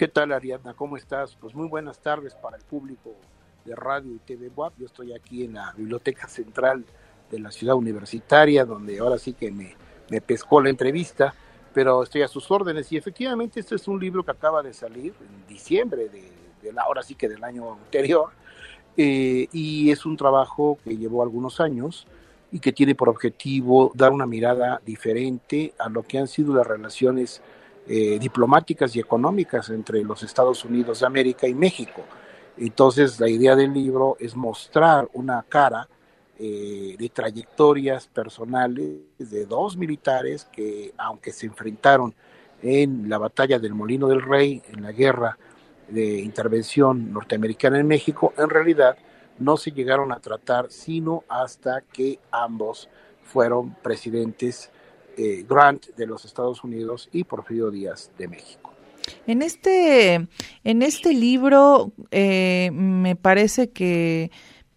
¿Qué 0.00 0.08
tal, 0.08 0.32
Ariadna? 0.32 0.72
¿Cómo 0.72 0.96
estás? 0.96 1.36
Pues 1.38 1.54
muy 1.54 1.68
buenas 1.68 1.98
tardes 1.98 2.34
para 2.34 2.56
el 2.56 2.62
público 2.62 3.14
de 3.66 3.76
radio 3.76 4.14
y 4.14 4.18
TV 4.20 4.50
WAP. 4.56 4.72
Yo 4.78 4.86
estoy 4.86 5.12
aquí 5.12 5.44
en 5.44 5.52
la 5.52 5.74
Biblioteca 5.76 6.26
Central 6.26 6.86
de 7.30 7.38
la 7.38 7.50
ciudad 7.50 7.74
universitaria, 7.74 8.64
donde 8.64 8.98
ahora 8.98 9.18
sí 9.18 9.34
que 9.34 9.50
me, 9.50 9.76
pescó 10.22 10.62
la 10.62 10.70
entrevista, 10.70 11.34
pero 11.74 12.02
estoy 12.02 12.22
a 12.22 12.28
sus 12.28 12.50
órdenes. 12.50 12.90
Y 12.92 12.96
efectivamente, 12.96 13.60
este 13.60 13.74
es 13.74 13.86
un 13.88 14.00
libro 14.00 14.24
que 14.24 14.30
acaba 14.30 14.62
de 14.62 14.72
salir 14.72 15.12
en 15.20 15.46
diciembre 15.46 16.08
de, 16.08 16.32
ahora 16.78 17.02
sí 17.02 17.14
que 17.14 17.28
del 17.28 17.44
año 17.44 17.74
anterior, 17.74 18.30
eh, 18.96 19.48
y 19.52 19.90
es 19.90 20.06
un 20.06 20.16
trabajo 20.16 20.78
que 20.82 20.96
llevó 20.96 21.22
algunos 21.22 21.60
años 21.60 22.06
y 22.50 22.60
que 22.60 22.72
tiene 22.72 22.94
por 22.94 23.10
objetivo 23.10 23.92
dar 23.94 24.12
una 24.12 24.24
mirada 24.24 24.80
diferente 24.82 25.74
a 25.78 25.90
lo 25.90 26.04
que 26.04 26.16
han 26.16 26.26
sido 26.26 26.54
las 26.54 26.66
relaciones 26.66 27.42
eh, 27.92 28.20
diplomáticas 28.20 28.94
y 28.94 29.00
económicas 29.00 29.68
entre 29.70 30.04
los 30.04 30.22
Estados 30.22 30.64
Unidos 30.64 31.00
de 31.00 31.06
América 31.06 31.48
y 31.48 31.54
México. 31.54 32.04
Entonces 32.56 33.18
la 33.18 33.28
idea 33.28 33.56
del 33.56 33.72
libro 33.72 34.16
es 34.20 34.36
mostrar 34.36 35.08
una 35.12 35.42
cara 35.48 35.88
eh, 36.38 36.94
de 36.96 37.08
trayectorias 37.08 38.06
personales 38.06 39.00
de 39.18 39.44
dos 39.44 39.76
militares 39.76 40.46
que, 40.52 40.94
aunque 40.98 41.32
se 41.32 41.46
enfrentaron 41.46 42.14
en 42.62 43.08
la 43.08 43.18
batalla 43.18 43.58
del 43.58 43.74
Molino 43.74 44.06
del 44.06 44.22
Rey, 44.22 44.62
en 44.72 44.84
la 44.84 44.92
guerra 44.92 45.36
de 45.88 46.20
intervención 46.20 47.12
norteamericana 47.12 47.80
en 47.80 47.88
México, 47.88 48.32
en 48.38 48.50
realidad 48.50 48.96
no 49.40 49.56
se 49.56 49.72
llegaron 49.72 50.12
a 50.12 50.20
tratar 50.20 50.70
sino 50.70 51.24
hasta 51.28 51.80
que 51.80 52.20
ambos 52.30 52.88
fueron 53.24 53.74
presidentes 53.82 54.70
eh, 55.16 55.44
Grant 55.48 55.86
de 55.96 56.06
los 56.06 56.24
Estados 56.24 56.64
Unidos 56.64 57.08
y 57.12 57.24
Porfirio 57.24 57.70
Díaz 57.70 58.10
de 58.18 58.28
México. 58.28 58.72
En 59.26 59.42
este, 59.42 60.28
en 60.64 60.82
este 60.82 61.12
libro 61.12 61.92
eh, 62.10 62.70
me 62.72 63.16
parece 63.16 63.70
que 63.70 64.30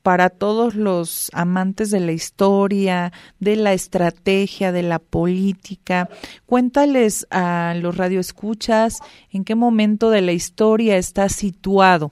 para 0.04 0.30
todos 0.30 0.76
los 0.76 1.30
amantes 1.34 1.89
de 1.89 2.02
la 2.02 2.12
historia, 2.12 3.13
de 3.39 3.56
la 3.56 3.72
estrategia, 3.72 4.74
de 4.74 4.84
la 4.84 5.00
política. 5.00 6.10
Cuéntales 6.45 7.26
a 7.32 7.74
los 7.78 7.95
radioescuchas 7.95 8.99
en 9.32 9.45
qué 9.45 9.55
momento 9.55 10.10
de 10.10 10.22
la 10.22 10.34
historia 10.34 10.97
está 10.97 11.30
situado. 11.30 12.12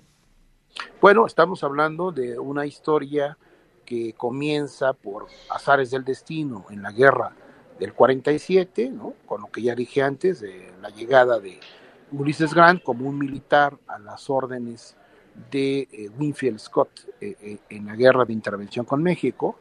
Bueno, 1.02 1.26
estamos 1.26 1.66
hablando 1.66 2.14
de 2.14 2.40
una 2.40 2.66
historia 2.66 3.38
que 3.86 4.14
comienza 4.14 4.94
por 4.94 5.28
azares 5.50 5.92
del 5.92 6.06
destino 6.06 6.66
en 6.70 6.82
la 6.82 6.94
guerra 6.94 7.36
del 7.82 7.94
47, 7.94 8.92
¿no? 8.92 9.16
con 9.26 9.42
lo 9.42 9.48
que 9.48 9.64
ya 9.64 9.74
dije 9.74 10.04
antes, 10.04 10.40
de 10.40 10.72
la 10.84 10.90
llegada 10.90 11.40
de 11.40 11.60
Ulises 12.12 12.54
Grant 12.54 12.84
como 12.84 13.10
un 13.10 13.18
militar 13.18 13.76
a 13.88 13.98
las 13.98 14.30
órdenes 14.30 14.96
de 15.50 15.88
eh, 15.92 16.10
Winfield 16.16 16.60
Scott 16.60 16.92
eh, 17.20 17.36
eh, 17.42 17.58
en 17.72 17.88
la 17.88 17.96
guerra 17.96 18.24
de 18.24 18.34
intervención 18.34 18.86
con 18.86 19.02
México 19.02 19.58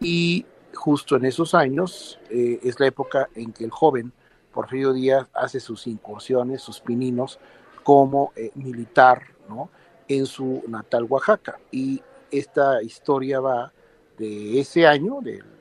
y 0.00 0.46
justo 0.74 1.16
en 1.16 1.26
esos 1.26 1.54
años 1.54 2.18
es 2.30 2.80
la 2.80 2.86
época 2.86 3.28
en 3.34 3.52
que 3.52 3.64
el 3.64 3.70
joven 3.70 4.12
Porfirio 4.52 4.94
Díaz 4.94 5.28
hace 5.34 5.60
sus 5.60 5.86
incursiones, 5.86 6.62
sus 6.62 6.80
pininos 6.80 7.38
como 7.82 8.32
militar 8.54 9.24
¿no? 9.48 9.70
en 10.06 10.24
su 10.24 10.62
natal 10.68 11.04
Oaxaca. 11.04 11.58
Y 11.72 12.00
esta 12.30 12.80
historia 12.82 13.40
va 13.40 13.72
de 14.18 14.60
ese 14.60 14.86
año, 14.86 15.20
de 15.20 15.38
lo 15.38 15.57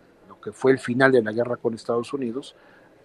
que 0.47 0.53
fue 0.53 0.71
el 0.71 0.79
final 0.79 1.11
de 1.11 1.21
la 1.21 1.33
guerra 1.33 1.57
con 1.57 1.73
Estados 1.73 2.13
Unidos, 2.13 2.55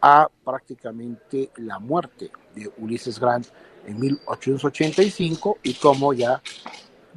a 0.01 0.29
prácticamente 0.45 1.51
la 1.57 1.81
muerte 1.81 2.31
de 2.55 2.71
Ulises 2.79 3.19
Grant 3.19 3.49
en 3.85 3.99
1885 3.99 5.59
y 5.65 5.75
como 5.75 6.13
ya 6.13 6.41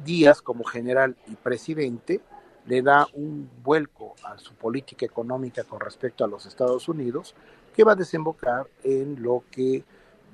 Díaz 0.04 0.42
como 0.42 0.64
general 0.64 1.16
y 1.28 1.36
presidente 1.36 2.20
le 2.66 2.82
da 2.82 3.06
un 3.14 3.48
vuelco 3.62 4.16
a 4.24 4.36
su 4.36 4.54
política 4.54 5.06
económica 5.06 5.62
con 5.62 5.78
respecto 5.78 6.24
a 6.24 6.28
los 6.28 6.44
Estados 6.44 6.88
Unidos 6.88 7.36
que 7.76 7.84
va 7.84 7.92
a 7.92 7.96
desembocar 7.96 8.66
en 8.82 9.22
lo 9.22 9.44
que 9.48 9.84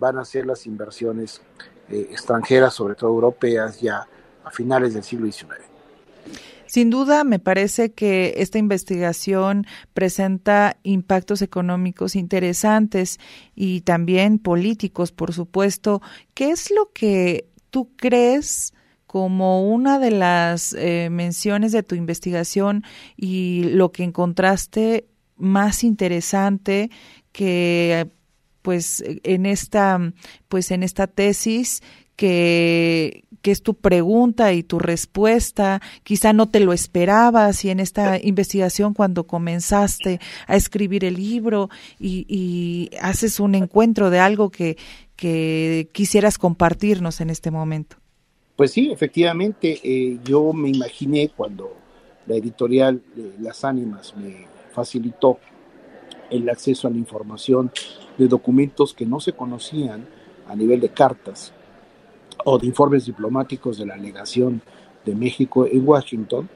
van 0.01 0.17
a 0.17 0.25
ser 0.25 0.47
las 0.47 0.65
inversiones 0.65 1.43
eh, 1.91 2.09
extranjeras, 2.11 2.73
sobre 2.73 2.95
todo 2.95 3.11
europeas, 3.11 3.79
ya 3.79 4.09
a 4.43 4.51
finales 4.51 4.95
del 4.95 5.03
siglo 5.03 5.31
XIX. 5.31 5.61
Sin 6.73 6.89
duda, 6.89 7.23
me 7.23 7.39
parece 7.39 7.93
que 7.93 8.33
esta 8.39 8.57
investigación 8.57 9.67
presenta 9.93 10.79
impactos 10.85 11.43
económicos 11.43 12.17
interesantes 12.17 13.21
y 13.55 13.83
también 13.83 14.39
políticos, 14.39 15.13
por 15.13 15.35
supuesto. 15.35 16.01
¿Qué 16.33 16.49
es 16.49 16.71
lo 16.71 16.91
que 16.95 17.47
tú 17.69 17.91
crees 17.95 18.73
como 19.07 19.71
una 19.71 19.99
de 19.99 20.13
las 20.13 20.73
eh, 20.73 21.09
menciones 21.11 21.73
de 21.73 21.83
tu 21.83 21.95
investigación 21.95 22.85
y 23.19 23.65
lo 23.65 23.93
que 23.93 24.05
encontraste 24.05 25.05
más 25.37 25.85
interesante 25.85 26.91
que 27.33 28.09
pues 28.63 29.05
en 29.25 29.45
esta 29.45 30.01
pues 30.49 30.71
en 30.71 30.83
esta 30.85 31.07
tesis 31.07 31.83
que, 32.17 33.25
que, 33.43 33.51
es 33.51 33.63
tu 33.63 33.75
pregunta 33.75 34.53
y 34.53 34.63
tu 34.63 34.79
respuesta, 34.79 35.81
quizá 36.03 36.33
no 36.33 36.49
te 36.49 36.61
lo 36.61 36.73
esperabas 36.73 37.65
y 37.65 37.71
en 37.71 37.81
esta 37.81 38.19
investigación 38.23 38.95
cuando 38.95 39.25
comenzaste 39.25 40.21
a 40.47 40.57
escribir 40.57 41.05
el 41.05 41.15
libro 41.15 41.69
y, 41.99 42.91
haces 43.01 43.41
un 43.41 43.55
encuentro 43.55 44.11
de 44.11 44.19
algo 44.19 44.51
que, 44.51 44.77
que 45.17 45.89
quisieras 45.93 46.39
compartirnos 46.39 47.21
en 47.21 47.31
este 47.31 47.51
momento. 47.51 47.97
Pues 48.57 48.71
sí, 48.71 48.91
efectivamente, 48.93 49.81
eh, 49.83 50.19
yo 50.25 50.53
me 50.53 50.69
imaginé 50.69 51.31
cuando 51.35 51.75
la 52.27 52.37
editorial 52.37 53.03
Las 53.41 53.65
Ánimas 53.65 54.15
me 54.17 54.47
facilitó 54.73 55.39
el 56.31 56.49
acceso 56.49 56.89
a 56.89 56.91
la 56.91 56.97
información 56.97 57.71
de 58.19 58.29
documentos 58.29 58.95
que 58.95 59.07
no 59.07 59.21
se 59.21 59.33
conocían 59.33 60.07
a 60.49 60.57
nivel 60.57 60.81
de 60.81 60.89
cartas 60.89 61.53
o 62.45 62.59
de 62.59 62.67
informes 62.67 63.07
diplomáticos 63.07 63.79
de 63.79 63.87
la 63.87 63.97
legación 63.97 64.63
de 65.05 65.15
México 65.15 65.67
en 65.67 65.87
Washington, 65.87 66.49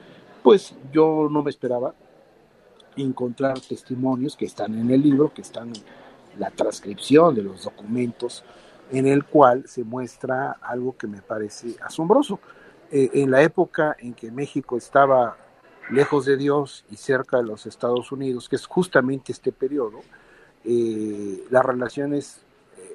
pues 0.43 0.75
yo 0.91 1.27
no 1.29 1.43
me 1.43 1.49
esperaba 1.49 1.93
encontrar 2.95 3.59
testimonios 3.59 4.35
que 4.35 4.45
están 4.45 4.77
en 4.77 4.89
el 4.91 5.01
libro, 5.01 5.33
que 5.33 5.41
están 5.41 5.69
en 5.69 6.39
la 6.39 6.51
transcripción 6.51 7.35
de 7.35 7.43
los 7.43 7.63
documentos, 7.63 8.43
en 8.91 9.05
el 9.07 9.25
cual 9.25 9.67
se 9.67 9.83
muestra 9.83 10.57
algo 10.61 10.95
que 10.97 11.07
me 11.07 11.21
parece 11.21 11.75
asombroso. 11.81 12.39
Eh, 12.91 13.09
en 13.15 13.31
la 13.31 13.41
época 13.41 13.97
en 13.99 14.13
que 14.13 14.31
México 14.31 14.77
estaba 14.77 15.35
lejos 15.91 16.25
de 16.25 16.37
Dios 16.37 16.85
y 16.89 16.95
cerca 16.95 17.37
de 17.37 17.43
los 17.43 17.65
Estados 17.65 18.11
Unidos, 18.11 18.47
que 18.47 18.55
es 18.55 18.65
justamente 18.65 19.31
este 19.31 19.51
periodo, 19.51 19.99
eh, 20.63 21.43
las 21.49 21.65
relaciones 21.65 22.41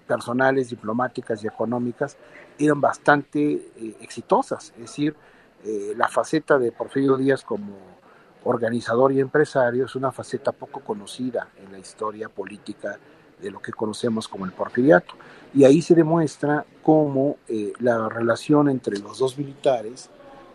personales, 0.07 0.71
diplomáticas 0.71 1.43
y 1.43 1.47
económicas 1.47 2.17
eran 2.59 2.81
bastante 2.81 3.41
eh, 3.41 3.97
exitosas. 4.01 4.73
Es 4.77 4.83
decir, 4.83 5.15
eh, 5.65 5.95
la 5.97 6.09
faceta 6.09 6.59
de 6.59 6.73
Porfirio 6.73 7.17
Díaz 7.17 7.43
como 7.43 7.77
organizador 8.45 9.13
y 9.13 9.21
empresario 9.21 9.85
es 9.85 9.95
una 9.95 10.11
faceta 10.11 10.53
poco 10.53 10.81
conocida 10.81 11.49
en 11.65 11.71
la 11.73 11.79
historia 11.79 12.29
política 12.29 12.99
de 13.41 13.51
lo 13.51 13.61
que 13.61 13.73
conocemos 13.73 14.29
como 14.29 14.45
el 14.45 14.53
porfiriato. 14.53 15.15
Y 15.55 15.65
ahí 15.65 15.83
se 15.83 15.95
demuestra 15.95 16.65
cómo 16.83 17.37
eh, 17.49 17.73
la 17.81 18.09
relación 18.09 18.69
entre 18.69 18.99
los 18.99 19.19
dos 19.19 19.37
militares 19.37 20.11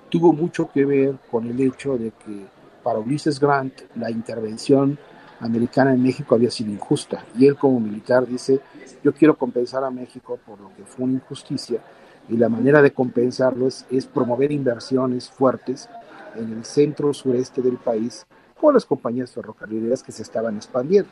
tuvo 0.09 0.33
mucho 0.33 0.69
que 0.69 0.85
ver 0.85 1.15
con 1.29 1.47
el 1.47 1.59
hecho 1.59 1.97
de 1.97 2.11
que 2.11 2.45
para 2.83 2.99
Ulises 2.99 3.39
Grant 3.39 3.81
la 3.95 4.09
intervención 4.09 4.97
americana 5.39 5.93
en 5.93 6.01
México 6.01 6.35
había 6.35 6.49
sido 6.49 6.71
injusta. 6.71 7.23
Y 7.37 7.45
él 7.45 7.55
como 7.55 7.79
militar 7.79 8.25
dice, 8.25 8.59
yo 9.03 9.13
quiero 9.13 9.37
compensar 9.37 9.83
a 9.83 9.91
México 9.91 10.39
por 10.45 10.59
lo 10.59 10.69
que 10.75 10.83
fue 10.83 11.05
una 11.05 11.15
injusticia 11.15 11.81
y 12.29 12.37
la 12.37 12.49
manera 12.49 12.81
de 12.81 12.91
compensarlo 12.91 13.67
es, 13.67 13.85
promover 14.13 14.51
inversiones 14.51 15.29
fuertes 15.29 15.89
en 16.35 16.51
el 16.51 16.65
centro 16.65 17.13
sureste 17.13 17.61
del 17.61 17.77
país 17.77 18.25
con 18.59 18.73
las 18.73 18.85
compañías 18.85 19.31
ferrocarrileras 19.31 20.03
que 20.03 20.11
se 20.11 20.23
estaban 20.23 20.57
expandiendo. 20.57 21.09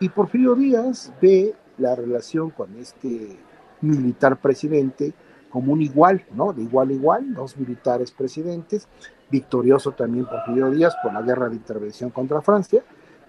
Y 0.00 0.08
Porfirio 0.08 0.54
Díaz 0.54 1.12
ve 1.20 1.54
la 1.78 1.94
relación 1.94 2.50
con 2.50 2.74
este 2.76 3.36
militar 3.80 4.40
presidente 4.40 5.12
como 5.50 5.72
un 5.72 5.82
igual, 5.82 6.24
¿no? 6.34 6.52
De 6.52 6.62
igual 6.62 6.88
a 6.88 6.92
igual, 6.92 7.34
dos 7.34 7.56
militares 7.56 8.10
presidentes, 8.10 8.88
victorioso 9.30 9.92
también 9.92 10.24
Porfirio 10.24 10.70
Díaz 10.70 10.94
por 11.02 11.12
la 11.12 11.22
guerra 11.22 11.48
de 11.48 11.56
intervención 11.56 12.10
contra 12.10 12.40
Francia, 12.40 12.82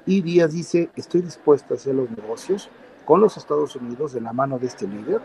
y 0.05 0.21
Díaz 0.21 0.53
dice, 0.53 0.89
estoy 0.95 1.21
dispuesto 1.21 1.73
a 1.73 1.77
hacer 1.77 1.95
los 1.95 2.09
negocios 2.11 2.69
con 3.06 3.22
los 3.22 3.38
Estados 3.38 3.76
Unidos 3.76 4.14
de 4.14 4.22
la 4.22 4.34
mano 4.34 4.60
de 4.60 4.68
este 4.68 4.88
líder, 4.88 5.22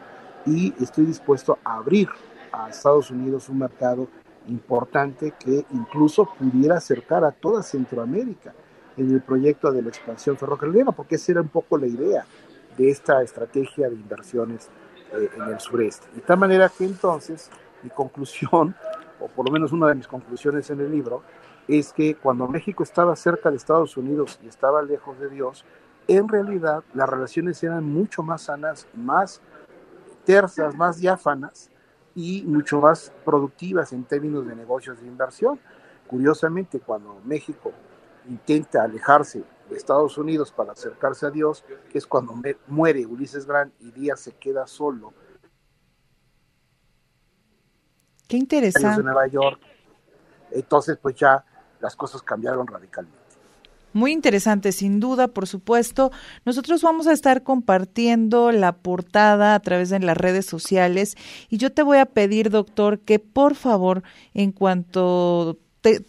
y 0.47 0.75
estoy 0.83 1.07
dispuesto 1.07 1.59
a 1.65 1.77
abrir 1.77 2.09
a 2.53 2.69
Estados 2.69 3.11
Unidos 3.11 3.49
un 3.49 3.59
mercado 3.59 4.09
importante 4.49 5.33
que 5.39 5.65
incluso 5.73 6.27
pudiera 6.39 6.77
acercar 6.77 7.25
a 7.25 7.33
toda 7.33 7.63
Centroamérica 7.63 8.55
en 8.97 9.11
el 9.11 9.23
proyecto 9.23 9.71
de 9.71 9.83
la 9.83 9.89
expansión 9.89 10.37
ferrocarrilera, 10.37 10.93
porque 10.93 11.17
esa 11.17 11.33
era 11.33 11.41
un 11.41 11.49
poco 11.49 11.79
la 11.79 11.87
idea 11.87 12.25
de 12.77 12.91
esta 12.91 13.23
estrategia 13.23 13.89
de 13.89 13.95
inversiones 13.95 14.69
eh, 15.13 15.29
en 15.37 15.43
el 15.43 15.61
sureste. 15.61 16.07
De 16.15 16.21
tal 16.21 16.39
manera 16.39 16.69
que 16.69 16.85
entonces 16.85 17.51
mi 17.83 17.91
conclusión, 17.91 18.75
o 19.21 19.29
por 19.29 19.47
lo 19.47 19.53
menos 19.53 19.73
una 19.73 19.89
de 19.89 19.95
mis 19.95 20.07
conclusiones 20.07 20.71
en 20.71 20.81
el 20.81 20.91
libro, 20.91 21.23
es 21.69 21.93
que 21.93 22.17
cuando 22.17 22.49
México 22.49 22.83
estaba 22.83 23.15
cerca 23.17 23.51
de 23.51 23.57
Estados 23.57 23.97
Unidos 23.97 24.39
y 24.43 24.49
estaba 24.49 24.83
lejos 24.83 25.19
de 25.19 25.29
Dios, 25.29 25.65
en 26.17 26.29
realidad 26.29 26.83
las 26.93 27.09
relaciones 27.09 27.63
eran 27.63 27.85
mucho 27.85 28.23
más 28.25 28.43
sanas, 28.43 28.89
más 28.95 29.41
tersas, 30.25 30.75
más 30.75 30.99
diáfanas 30.99 31.71
y 32.17 32.43
mucho 32.43 32.81
más 32.81 33.13
productivas 33.25 33.93
en 33.93 34.03
términos 34.03 34.45
de 34.45 34.57
negocios 34.57 35.01
de 35.01 35.07
inversión. 35.07 35.61
Curiosamente, 36.09 36.81
cuando 36.81 37.21
México 37.25 37.73
intenta 38.29 38.83
alejarse 38.83 39.45
de 39.69 39.77
Estados 39.77 40.19
Unidos 40.19 40.51
para 40.51 40.73
acercarse 40.73 41.27
a 41.27 41.31
Dios, 41.31 41.65
que 41.89 41.99
es 41.99 42.07
cuando 42.09 42.35
muere 42.67 43.07
Ulises 43.07 43.47
Grant 43.47 43.73
y 43.79 43.93
Díaz 43.93 44.19
se 44.19 44.33
queda 44.33 44.67
solo. 44.67 45.15
Qué 48.27 48.37
interesante. 48.37 48.99
En 48.99 49.07
Nueva 49.07 49.29
York. 49.29 49.61
Entonces, 50.51 50.99
pues 51.01 51.15
ya 51.15 51.45
las 51.79 51.95
cosas 51.95 52.21
cambiaron 52.21 52.67
radicalmente. 52.67 53.20
Muy 53.93 54.13
interesante, 54.13 54.71
sin 54.73 55.01
duda, 55.01 55.29
por 55.29 55.49
supuesto. 55.49 56.13
Nosotros 56.45 56.83
vamos 56.83 57.07
a 57.07 57.13
estar 57.13 57.43
compartiendo 57.43 58.53
la 58.53 58.73
portada 58.73 59.55
a 59.55 59.61
través 59.61 59.91
de 59.91 59.99
las 59.99 60.17
redes 60.17 60.47
sociales 60.47 61.17
y 61.49 61.57
yo 61.57 61.73
te 61.73 61.83
voy 61.83 61.99
a 61.99 62.07
pedir, 62.07 62.51
doctor, 62.51 63.01
que 63.01 63.19
por 63.19 63.57
favor, 63.57 64.03
en 64.33 64.53
cuanto 64.53 65.59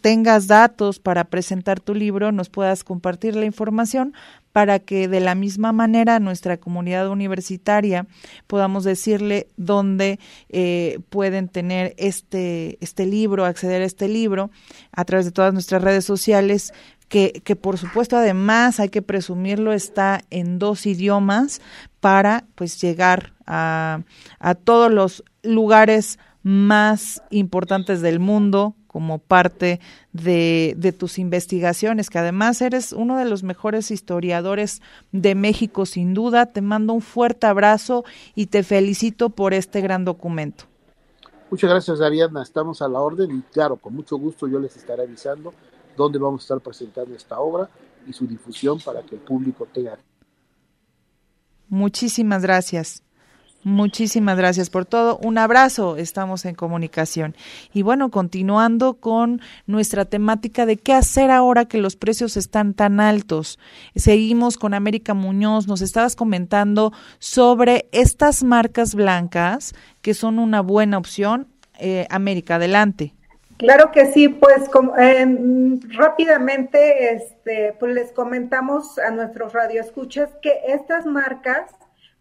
tengas 0.02 0.48
datos 0.48 0.98
para 0.98 1.24
presentar 1.24 1.80
tu 1.80 1.94
libro, 1.94 2.30
nos 2.30 2.50
puedas 2.50 2.84
compartir 2.84 3.34
la 3.36 3.46
información 3.46 4.12
para 4.52 4.78
que 4.78 5.08
de 5.08 5.20
la 5.20 5.34
misma 5.34 5.72
manera 5.72 6.20
nuestra 6.20 6.58
comunidad 6.58 7.08
universitaria 7.08 8.06
podamos 8.46 8.84
decirle 8.84 9.48
dónde 9.56 10.18
eh, 10.50 10.98
pueden 11.08 11.48
tener 11.48 11.94
este, 11.96 12.76
este 12.82 13.06
libro, 13.06 13.46
acceder 13.46 13.80
a 13.80 13.86
este 13.86 14.08
libro 14.08 14.50
a 14.92 15.04
través 15.06 15.24
de 15.24 15.32
todas 15.32 15.54
nuestras 15.54 15.82
redes 15.82 16.04
sociales, 16.04 16.74
que, 17.12 17.42
que 17.44 17.56
por 17.56 17.76
supuesto 17.76 18.16
además 18.16 18.80
hay 18.80 18.88
que 18.88 19.02
presumirlo, 19.02 19.74
está 19.74 20.22
en 20.30 20.58
dos 20.58 20.86
idiomas 20.86 21.60
para 22.00 22.44
pues 22.54 22.80
llegar 22.80 23.34
a, 23.46 24.00
a 24.38 24.54
todos 24.54 24.90
los 24.90 25.22
lugares 25.42 26.18
más 26.42 27.22
importantes 27.28 28.00
del 28.00 28.18
mundo 28.18 28.74
como 28.86 29.18
parte 29.18 29.78
de, 30.14 30.72
de, 30.78 30.92
tus 30.92 31.18
investigaciones, 31.18 32.08
que 32.08 32.18
además 32.18 32.62
eres 32.62 32.92
uno 32.94 33.18
de 33.18 33.26
los 33.26 33.42
mejores 33.42 33.90
historiadores 33.90 34.80
de 35.12 35.34
México, 35.34 35.84
sin 35.84 36.14
duda. 36.14 36.46
Te 36.46 36.62
mando 36.62 36.94
un 36.94 37.02
fuerte 37.02 37.46
abrazo 37.46 38.04
y 38.34 38.46
te 38.46 38.62
felicito 38.62 39.28
por 39.28 39.52
este 39.52 39.82
gran 39.82 40.06
documento. 40.06 40.64
Muchas 41.50 41.68
gracias, 41.68 42.00
Ariadna. 42.00 42.42
Estamos 42.42 42.80
a 42.80 42.88
la 42.88 43.00
orden 43.00 43.36
y 43.36 43.42
claro, 43.52 43.76
con 43.76 43.94
mucho 43.94 44.16
gusto 44.16 44.48
yo 44.48 44.58
les 44.58 44.74
estaré 44.78 45.02
avisando 45.02 45.52
dónde 45.96 46.18
vamos 46.18 46.42
a 46.42 46.44
estar 46.44 46.60
presentando 46.60 47.14
esta 47.14 47.38
obra 47.40 47.68
y 48.06 48.12
su 48.12 48.26
difusión 48.26 48.78
para 48.80 49.02
que 49.02 49.14
el 49.14 49.20
público 49.20 49.66
tenga. 49.72 49.98
Muchísimas 51.68 52.42
gracias. 52.42 53.02
Muchísimas 53.64 54.36
gracias 54.36 54.70
por 54.70 54.84
todo. 54.86 55.18
Un 55.18 55.38
abrazo. 55.38 55.96
Estamos 55.96 56.44
en 56.44 56.56
comunicación. 56.56 57.36
Y 57.72 57.82
bueno, 57.82 58.10
continuando 58.10 58.94
con 58.94 59.40
nuestra 59.66 60.04
temática 60.04 60.66
de 60.66 60.76
qué 60.76 60.92
hacer 60.92 61.30
ahora 61.30 61.66
que 61.66 61.78
los 61.78 61.94
precios 61.94 62.36
están 62.36 62.74
tan 62.74 62.98
altos. 62.98 63.60
Seguimos 63.94 64.58
con 64.58 64.74
América 64.74 65.14
Muñoz. 65.14 65.68
Nos 65.68 65.80
estabas 65.80 66.16
comentando 66.16 66.92
sobre 67.20 67.88
estas 67.92 68.42
marcas 68.42 68.96
blancas 68.96 69.74
que 70.00 70.14
son 70.14 70.40
una 70.40 70.60
buena 70.60 70.98
opción. 70.98 71.46
Eh, 71.78 72.06
América, 72.10 72.56
adelante. 72.56 73.14
Claro 73.62 73.92
que 73.92 74.06
sí, 74.12 74.28
pues 74.28 74.68
rápidamente 75.96 77.14
este, 77.14 77.74
pues 77.78 77.94
les 77.94 78.12
comentamos 78.12 78.98
a 78.98 79.10
nuestros 79.10 79.52
radioescuchas 79.52 80.30
que 80.42 80.60
estas 80.66 81.06
marcas 81.06 81.70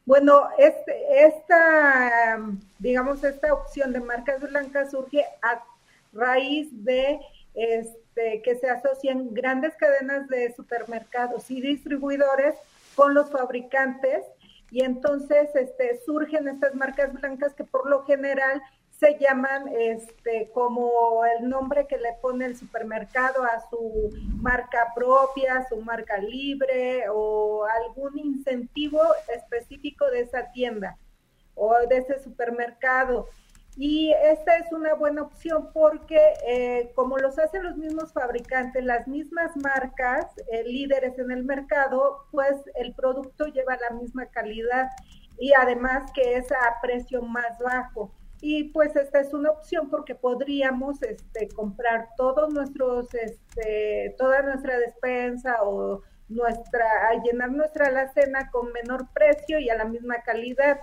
bueno, 0.05 0.49
este, 0.57 1.25
esta, 1.25 2.39
digamos, 2.79 3.23
esta 3.23 3.53
opción 3.53 3.93
de 3.93 3.99
marcas 3.99 4.41
blancas 4.41 4.91
surge 4.91 5.23
a 5.41 5.63
raíz 6.11 6.69
de 6.83 7.19
este, 7.53 8.41
que 8.41 8.55
se 8.55 8.69
asocian 8.69 9.33
grandes 9.33 9.75
cadenas 9.75 10.27
de 10.27 10.53
supermercados 10.55 11.51
y 11.51 11.61
distribuidores 11.61 12.55
con 12.95 13.13
los 13.13 13.29
fabricantes. 13.29 14.25
Y 14.71 14.83
entonces 14.83 15.49
este, 15.55 15.99
surgen 16.05 16.47
estas 16.47 16.73
marcas 16.75 17.13
blancas 17.13 17.53
que 17.53 17.63
por 17.63 17.89
lo 17.89 18.03
general 18.03 18.61
se 19.02 19.18
llaman 19.18 19.68
este 19.68 20.52
como 20.54 21.26
el 21.26 21.49
nombre 21.49 21.88
que 21.88 21.97
le 21.97 22.14
pone 22.22 22.45
el 22.45 22.56
supermercado 22.56 23.43
a 23.43 23.68
su 23.68 24.12
marca 24.36 24.93
propia, 24.93 25.66
su 25.68 25.78
marca 25.78 26.20
libre 26.20 27.06
o 27.10 27.66
algún 27.84 28.20
incentivo 28.20 29.02
específico 29.36 30.06
de 30.12 30.20
esa 30.20 30.52
tienda 30.52 30.99
o 31.56 31.76
de 31.89 31.97
ese 31.97 32.20
supermercado. 32.20 33.28
Y 33.76 34.14
esta 34.24 34.58
es 34.58 34.72
una 34.72 34.93
buena 34.93 35.24
opción 35.24 35.72
porque 35.74 36.22
eh, 36.47 36.91
como 36.93 37.18
los 37.18 37.39
hacen 37.39 37.64
los 37.64 37.78
mismos 37.78 38.14
fabricantes, 38.14 38.84
las 38.84 39.08
mismas 39.08 39.58
marcas, 39.58 40.28
eh, 40.52 40.64
líderes 40.64 41.18
en 41.18 41.32
el 41.32 41.43
mercado, 41.43 42.28
pues 42.30 42.56
el 42.76 42.93
producto 42.93 43.45
lleva 43.47 43.78
la 43.78 43.97
misma 43.97 44.28
calidad 44.28 44.89
y 45.39 45.54
además 45.54 46.12
que 46.14 46.36
es 46.36 46.52
a 46.52 46.80
precio 46.84 47.24
más 47.24 47.58
bajo 47.58 48.12
y 48.41 48.65
pues 48.65 48.95
esta 48.95 49.19
es 49.19 49.33
una 49.33 49.51
opción 49.51 49.89
porque 49.89 50.15
podríamos 50.15 51.01
este, 51.03 51.47
comprar 51.49 52.09
todos 52.17 52.51
nuestros, 52.51 53.13
este, 53.13 54.15
toda 54.17 54.41
nuestra 54.41 54.79
despensa 54.79 55.61
o 55.61 56.01
nuestra, 56.27 56.85
llenar 57.23 57.51
nuestra 57.51 57.87
alacena 57.87 58.49
con 58.49 58.71
menor 58.71 59.07
precio 59.13 59.59
y 59.59 59.69
a 59.69 59.75
la 59.75 59.85
misma 59.85 60.23
calidad. 60.23 60.79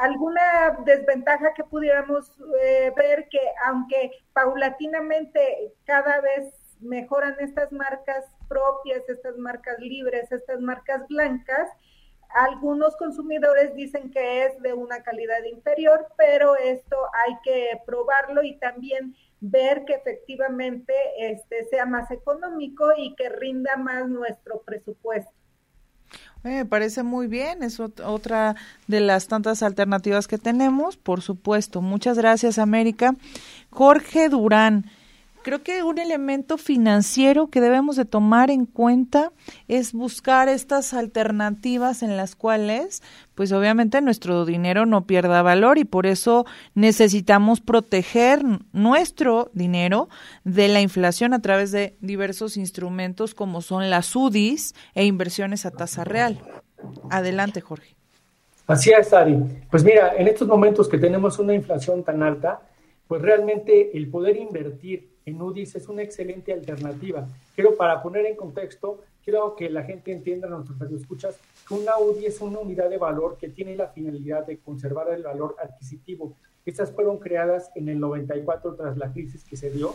Alguna 0.00 0.78
desventaja 0.86 1.52
que 1.54 1.64
pudiéramos 1.64 2.32
eh, 2.62 2.90
ver 2.96 3.28
que 3.28 3.40
aunque 3.66 4.10
paulatinamente 4.32 5.74
cada 5.84 6.22
vez 6.22 6.54
mejoran 6.80 7.36
estas 7.38 7.70
marcas 7.70 8.24
propias, 8.48 9.06
estas 9.08 9.36
marcas 9.36 9.78
libres, 9.78 10.32
estas 10.32 10.60
marcas 10.60 11.06
blancas, 11.08 11.68
algunos 12.34 12.96
consumidores 12.96 13.74
dicen 13.74 14.10
que 14.10 14.46
es 14.46 14.60
de 14.60 14.74
una 14.74 15.02
calidad 15.02 15.42
inferior, 15.44 16.08
pero 16.16 16.56
esto 16.56 16.96
hay 17.26 17.36
que 17.44 17.80
probarlo 17.86 18.42
y 18.42 18.56
también 18.56 19.14
ver 19.40 19.84
que 19.84 19.94
efectivamente 19.94 20.92
este 21.18 21.64
sea 21.66 21.86
más 21.86 22.10
económico 22.10 22.86
y 22.96 23.14
que 23.14 23.28
rinda 23.28 23.76
más 23.76 24.08
nuestro 24.08 24.62
presupuesto. 24.62 25.32
Me 26.42 26.66
parece 26.66 27.02
muy 27.02 27.26
bien, 27.26 27.62
es 27.62 27.80
otra 27.80 28.54
de 28.86 29.00
las 29.00 29.28
tantas 29.28 29.62
alternativas 29.62 30.28
que 30.28 30.36
tenemos, 30.36 30.96
por 30.98 31.22
supuesto. 31.22 31.80
Muchas 31.80 32.18
gracias, 32.18 32.58
América. 32.58 33.14
Jorge 33.70 34.28
Durán, 34.28 34.84
Creo 35.44 35.62
que 35.62 35.82
un 35.82 35.98
elemento 35.98 36.56
financiero 36.56 37.48
que 37.48 37.60
debemos 37.60 37.96
de 37.96 38.06
tomar 38.06 38.50
en 38.50 38.64
cuenta 38.64 39.30
es 39.68 39.92
buscar 39.92 40.48
estas 40.48 40.94
alternativas 40.94 42.02
en 42.02 42.16
las 42.16 42.34
cuales, 42.34 43.02
pues 43.34 43.52
obviamente 43.52 44.00
nuestro 44.00 44.46
dinero 44.46 44.86
no 44.86 45.04
pierda 45.04 45.42
valor 45.42 45.76
y 45.76 45.84
por 45.84 46.06
eso 46.06 46.46
necesitamos 46.74 47.60
proteger 47.60 48.40
nuestro 48.72 49.50
dinero 49.52 50.08
de 50.44 50.68
la 50.68 50.80
inflación 50.80 51.34
a 51.34 51.42
través 51.42 51.72
de 51.72 51.94
diversos 52.00 52.56
instrumentos 52.56 53.34
como 53.34 53.60
son 53.60 53.90
las 53.90 54.16
UDIs 54.16 54.74
e 54.94 55.04
inversiones 55.04 55.66
a 55.66 55.72
tasa 55.72 56.04
real. 56.04 56.40
Adelante, 57.10 57.60
Jorge. 57.60 57.94
Así 58.66 58.92
es, 58.98 59.12
Ari. 59.12 59.36
Pues 59.70 59.84
mira, 59.84 60.14
en 60.16 60.26
estos 60.26 60.48
momentos 60.48 60.88
que 60.88 60.96
tenemos 60.96 61.38
una 61.38 61.52
inflación 61.52 62.02
tan 62.02 62.22
alta, 62.22 62.62
pues 63.06 63.20
realmente 63.20 63.94
el 63.94 64.08
poder 64.08 64.38
invertir 64.38 65.12
en 65.26 65.40
UDIs 65.40 65.74
es 65.76 65.88
una 65.88 66.02
excelente 66.02 66.52
alternativa. 66.52 67.26
Quiero, 67.54 67.76
para 67.76 68.02
poner 68.02 68.26
en 68.26 68.36
contexto, 68.36 69.00
quiero 69.24 69.56
que 69.56 69.70
la 69.70 69.84
gente 69.84 70.12
entienda, 70.12 70.48
nuestros 70.48 70.80
escuchas, 70.92 71.38
que 71.66 71.74
una 71.74 71.98
UDI 71.98 72.26
es 72.26 72.40
una 72.40 72.58
unidad 72.58 72.90
de 72.90 72.98
valor 72.98 73.38
que 73.38 73.48
tiene 73.48 73.76
la 73.76 73.88
finalidad 73.88 74.46
de 74.46 74.58
conservar 74.58 75.08
el 75.12 75.22
valor 75.22 75.56
adquisitivo. 75.62 76.36
Estas 76.66 76.92
fueron 76.92 77.18
creadas 77.18 77.70
en 77.74 77.88
el 77.88 78.00
94 78.00 78.74
tras 78.74 78.96
la 78.96 79.12
crisis 79.12 79.44
que 79.44 79.56
se 79.56 79.70
dio 79.70 79.94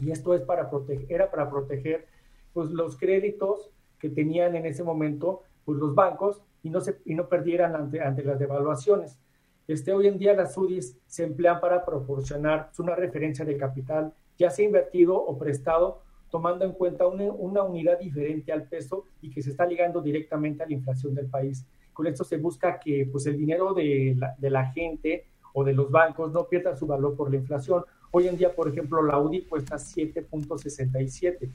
y 0.00 0.10
esto 0.10 0.34
es 0.34 0.42
para 0.42 0.70
proteger, 0.70 1.06
era 1.08 1.30
para 1.30 1.50
proteger 1.50 2.06
pues, 2.52 2.70
los 2.70 2.96
créditos 2.96 3.70
que 3.98 4.08
tenían 4.08 4.54
en 4.54 4.66
ese 4.66 4.84
momento 4.84 5.42
pues, 5.64 5.78
los 5.78 5.94
bancos 5.94 6.40
y 6.62 6.70
no, 6.70 6.80
se, 6.80 6.98
y 7.04 7.14
no 7.14 7.28
perdieran 7.28 7.74
ante, 7.74 8.00
ante 8.00 8.22
las 8.22 8.38
devaluaciones. 8.38 9.18
Este, 9.66 9.92
hoy 9.92 10.06
en 10.06 10.18
día 10.18 10.34
las 10.34 10.56
UDIs 10.56 10.96
se 11.06 11.24
emplean 11.24 11.60
para 11.60 11.84
proporcionar 11.84 12.70
una 12.78 12.94
referencia 12.94 13.44
de 13.44 13.56
capital 13.56 14.14
ya 14.38 14.50
sea 14.50 14.64
invertido 14.64 15.16
o 15.16 15.36
prestado, 15.36 16.02
tomando 16.30 16.64
en 16.64 16.72
cuenta 16.72 17.06
una, 17.06 17.62
unidad 17.62 17.98
diferente 17.98 18.52
al 18.52 18.68
peso 18.68 19.04
y 19.20 19.30
que 19.30 19.42
se 19.42 19.50
está 19.50 19.66
ligando 19.66 20.00
directamente 20.00 20.62
a 20.62 20.66
la 20.66 20.74
inflación 20.74 21.14
del 21.14 21.26
país. 21.26 21.66
Con 21.92 22.06
esto 22.06 22.22
se 22.22 22.36
busca 22.36 22.78
que 22.78 23.08
pues, 23.10 23.26
el 23.26 23.36
dinero 23.36 23.74
de 23.74 24.14
la, 24.16 24.34
de 24.38 24.50
la 24.50 24.66
gente 24.72 25.26
o 25.52 25.64
de 25.64 25.72
los 25.72 25.90
bancos 25.90 26.32
no 26.32 26.46
pierda 26.46 26.76
su 26.76 26.86
valor 26.86 27.16
por 27.16 27.30
la 27.30 27.36
inflación. 27.36 27.84
Hoy 28.10 28.28
en 28.28 28.36
día, 28.36 28.54
por 28.54 28.68
ejemplo, 28.68 29.02
la 29.02 29.18
UDI 29.18 29.42
cuesta 29.42 29.76
7.67. 29.76 31.50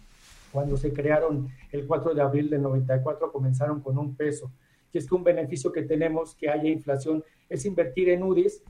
Cuando 0.52 0.78
se 0.78 0.92
crearon 0.92 1.50
el 1.72 1.88
4 1.88 2.14
de 2.14 2.22
abril 2.22 2.50
del 2.50 2.62
94 2.62 3.32
comenzaron 3.32 3.80
con 3.82 3.98
un 3.98 4.16
peso. 4.16 4.52
Y 4.92 4.98
es 4.98 5.08
que 5.08 5.16
un 5.16 5.24
beneficio 5.24 5.72
que 5.72 5.82
tenemos 5.84 6.36
que 6.36 6.50
haya 6.50 6.70
inflación 6.70 7.24
es 7.50 7.66
invertir 7.66 8.10
en 8.10 8.22
UDIs 8.22 8.62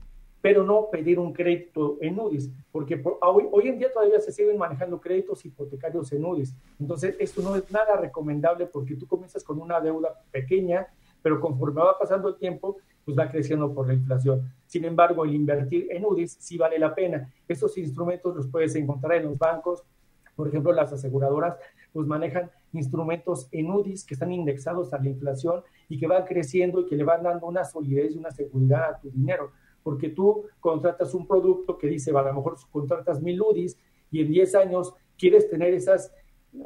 pero 0.44 0.62
no 0.62 0.90
pedir 0.90 1.18
un 1.18 1.32
crédito 1.32 1.96
en 2.02 2.20
UDIs, 2.20 2.52
porque 2.70 3.02
hoy, 3.22 3.48
hoy, 3.50 3.68
en 3.68 3.78
día 3.78 3.90
todavía 3.90 4.20
se 4.20 4.30
siguen 4.30 4.58
manejando 4.58 5.00
créditos 5.00 5.42
hipotecarios 5.42 6.12
en 6.12 6.22
UDIs. 6.22 6.54
Entonces, 6.78 7.16
esto 7.18 7.40
no 7.40 7.56
es 7.56 7.70
nada 7.70 7.96
recomendable 7.96 8.66
porque 8.66 8.94
tú 8.94 9.06
comienzas 9.06 9.42
con 9.42 9.58
una 9.58 9.80
deuda 9.80 10.22
pequeña, 10.30 10.86
pero 11.22 11.40
conforme 11.40 11.80
va 11.80 11.98
pasando 11.98 12.28
el 12.28 12.36
tiempo, 12.36 12.76
pues 13.06 13.18
va 13.18 13.30
creciendo 13.30 13.72
por 13.72 13.86
la 13.88 13.94
inflación. 13.94 14.52
Sin 14.66 14.84
embargo, 14.84 15.24
el 15.24 15.34
invertir 15.34 15.86
en 15.90 16.04
UDIs 16.04 16.36
sí 16.38 16.58
vale 16.58 16.78
la 16.78 16.94
pena. 16.94 17.32
Estos 17.48 17.78
instrumentos 17.78 18.36
los 18.36 18.46
puedes 18.46 18.74
encontrar 18.74 19.16
en 19.16 19.24
los 19.24 19.38
bancos, 19.38 19.82
por 20.36 20.46
ejemplo, 20.48 20.74
las 20.74 20.92
aseguradoras 20.92 21.56
pues 21.94 22.06
manejan 22.06 22.50
instrumentos 22.74 23.48
en 23.50 23.70
UDIs 23.70 24.04
que 24.04 24.12
están 24.12 24.30
indexados 24.30 24.92
a 24.92 24.98
la 24.98 25.08
inflación 25.08 25.62
y 25.88 25.98
que 25.98 26.06
van 26.06 26.26
creciendo 26.26 26.80
y 26.80 26.86
que 26.86 26.96
le 26.96 27.04
van 27.04 27.22
dando 27.22 27.46
una 27.46 27.64
solidez 27.64 28.14
y 28.14 28.18
una 28.18 28.30
seguridad 28.30 28.90
a 28.90 29.00
tu 29.00 29.10
dinero 29.10 29.52
porque 29.84 30.08
tú 30.08 30.46
contratas 30.58 31.14
un 31.14 31.28
producto 31.28 31.78
que 31.78 31.86
dice, 31.86 32.10
a 32.10 32.22
lo 32.22 32.34
mejor 32.34 32.56
contratas 32.72 33.22
mil 33.22 33.40
UDIs 33.40 33.78
y 34.10 34.22
en 34.22 34.32
10 34.32 34.54
años 34.56 34.94
quieres 35.16 35.48
tener 35.48 35.72
esas, 35.74 36.12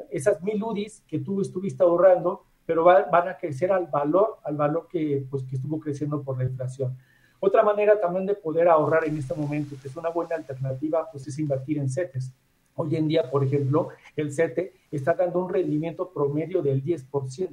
esas 0.09 0.41
mil 0.41 0.63
UDIs 0.63 1.03
que 1.05 1.19
tú 1.19 1.41
estuviste 1.41 1.83
ahorrando, 1.83 2.45
pero 2.65 2.83
va, 2.83 3.03
van 3.03 3.27
a 3.27 3.37
crecer 3.37 3.71
al 3.71 3.87
valor, 3.87 4.37
al 4.43 4.55
valor 4.55 4.87
que, 4.89 5.25
pues, 5.29 5.43
que 5.43 5.57
estuvo 5.57 5.79
creciendo 5.79 6.23
por 6.23 6.37
la 6.37 6.45
inflación. 6.45 6.97
Otra 7.41 7.61
manera 7.61 7.99
también 7.99 8.25
de 8.25 8.35
poder 8.35 8.67
ahorrar 8.67 9.05
en 9.05 9.17
este 9.17 9.33
momento, 9.33 9.75
que 9.81 9.87
es 9.87 9.95
una 9.95 10.09
buena 10.09 10.35
alternativa, 10.35 11.09
pues 11.11 11.27
es 11.27 11.37
invertir 11.39 11.77
en 11.77 11.89
CETES. 11.89 12.33
Hoy 12.75 12.95
en 12.95 13.07
día, 13.07 13.29
por 13.29 13.43
ejemplo, 13.43 13.89
el 14.15 14.31
CETE 14.31 14.73
está 14.91 15.13
dando 15.13 15.43
un 15.43 15.49
rendimiento 15.53 16.09
promedio 16.09 16.61
del 16.61 16.83
10%. 16.83 17.49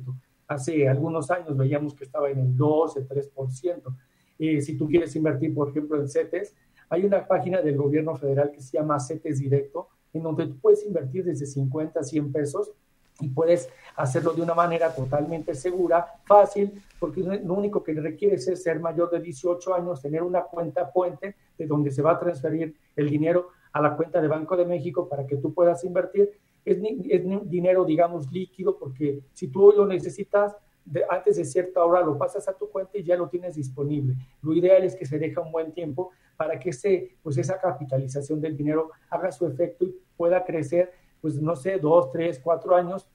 Hace 0.48 0.88
algunos 0.88 1.30
años 1.30 1.56
veíamos 1.56 1.94
que 1.94 2.04
estaba 2.04 2.30
en 2.30 2.38
el 2.38 2.56
12, 2.56 3.08
3% 3.08 3.96
eh, 4.38 4.60
si 4.60 4.76
tú 4.76 4.86
quieres 4.88 5.14
invertir, 5.16 5.54
por 5.54 5.70
ejemplo, 5.70 6.00
en 6.00 6.08
CETES, 6.08 6.54
hay 6.88 7.04
una 7.04 7.26
página 7.26 7.60
del 7.62 7.76
gobierno 7.76 8.14
federal 8.16 8.52
que 8.52 8.60
se 8.60 8.78
llama 8.78 9.00
CETES 9.00 9.40
Directo, 9.40 9.88
en 10.12 10.22
donde 10.22 10.46
tú 10.46 10.58
puedes 10.58 10.84
invertir 10.84 11.24
desde 11.24 11.46
50 11.46 12.00
a 12.00 12.02
100 12.02 12.32
pesos 12.32 12.72
y 13.20 13.28
puedes 13.28 13.68
hacerlo 13.96 14.32
de 14.32 14.42
una 14.42 14.54
manera 14.54 14.94
totalmente 14.94 15.54
segura, 15.54 16.06
fácil, 16.26 16.82
porque 16.98 17.20
lo 17.20 17.54
único 17.54 17.82
que 17.82 17.94
requieres 17.94 18.46
es 18.48 18.62
ser 18.62 18.78
mayor 18.78 19.10
de 19.10 19.20
18 19.20 19.74
años, 19.74 20.02
tener 20.02 20.22
una 20.22 20.42
cuenta 20.42 20.90
puente 20.92 21.34
de 21.56 21.66
donde 21.66 21.90
se 21.90 22.02
va 22.02 22.12
a 22.12 22.18
transferir 22.18 22.76
el 22.94 23.08
dinero 23.08 23.48
a 23.72 23.80
la 23.80 23.96
cuenta 23.96 24.20
de 24.20 24.28
Banco 24.28 24.56
de 24.56 24.66
México 24.66 25.08
para 25.08 25.26
que 25.26 25.36
tú 25.36 25.52
puedas 25.54 25.82
invertir. 25.84 26.32
Es, 26.64 26.78
es 27.08 27.48
dinero, 27.48 27.84
digamos, 27.84 28.30
líquido, 28.30 28.76
porque 28.78 29.20
si 29.32 29.48
tú 29.48 29.72
lo 29.74 29.86
necesitas, 29.86 30.54
antes 31.08 31.36
de 31.36 31.44
cierta 31.44 31.84
hora 31.84 32.00
lo 32.00 32.16
pasas 32.16 32.48
a 32.48 32.52
tu 32.52 32.70
cuenta 32.70 32.98
y 32.98 33.04
ya 33.04 33.16
lo 33.16 33.28
tienes 33.28 33.54
disponible. 33.54 34.14
Lo 34.42 34.52
ideal 34.52 34.84
es 34.84 34.94
que 34.94 35.06
se 35.06 35.18
deje 35.18 35.38
un 35.40 35.52
buen 35.52 35.72
tiempo 35.72 36.10
para 36.36 36.58
que 36.58 36.70
ese, 36.70 37.16
pues 37.22 37.38
esa 37.38 37.60
capitalización 37.60 38.40
del 38.40 38.56
dinero 38.56 38.90
haga 39.10 39.32
su 39.32 39.46
efecto 39.46 39.84
y 39.84 39.96
pueda 40.16 40.44
crecer, 40.44 40.92
pues 41.20 41.40
no 41.40 41.56
sé, 41.56 41.78
dos, 41.78 42.10
tres, 42.12 42.40
cuatro 42.42 42.76
años, 42.76 43.08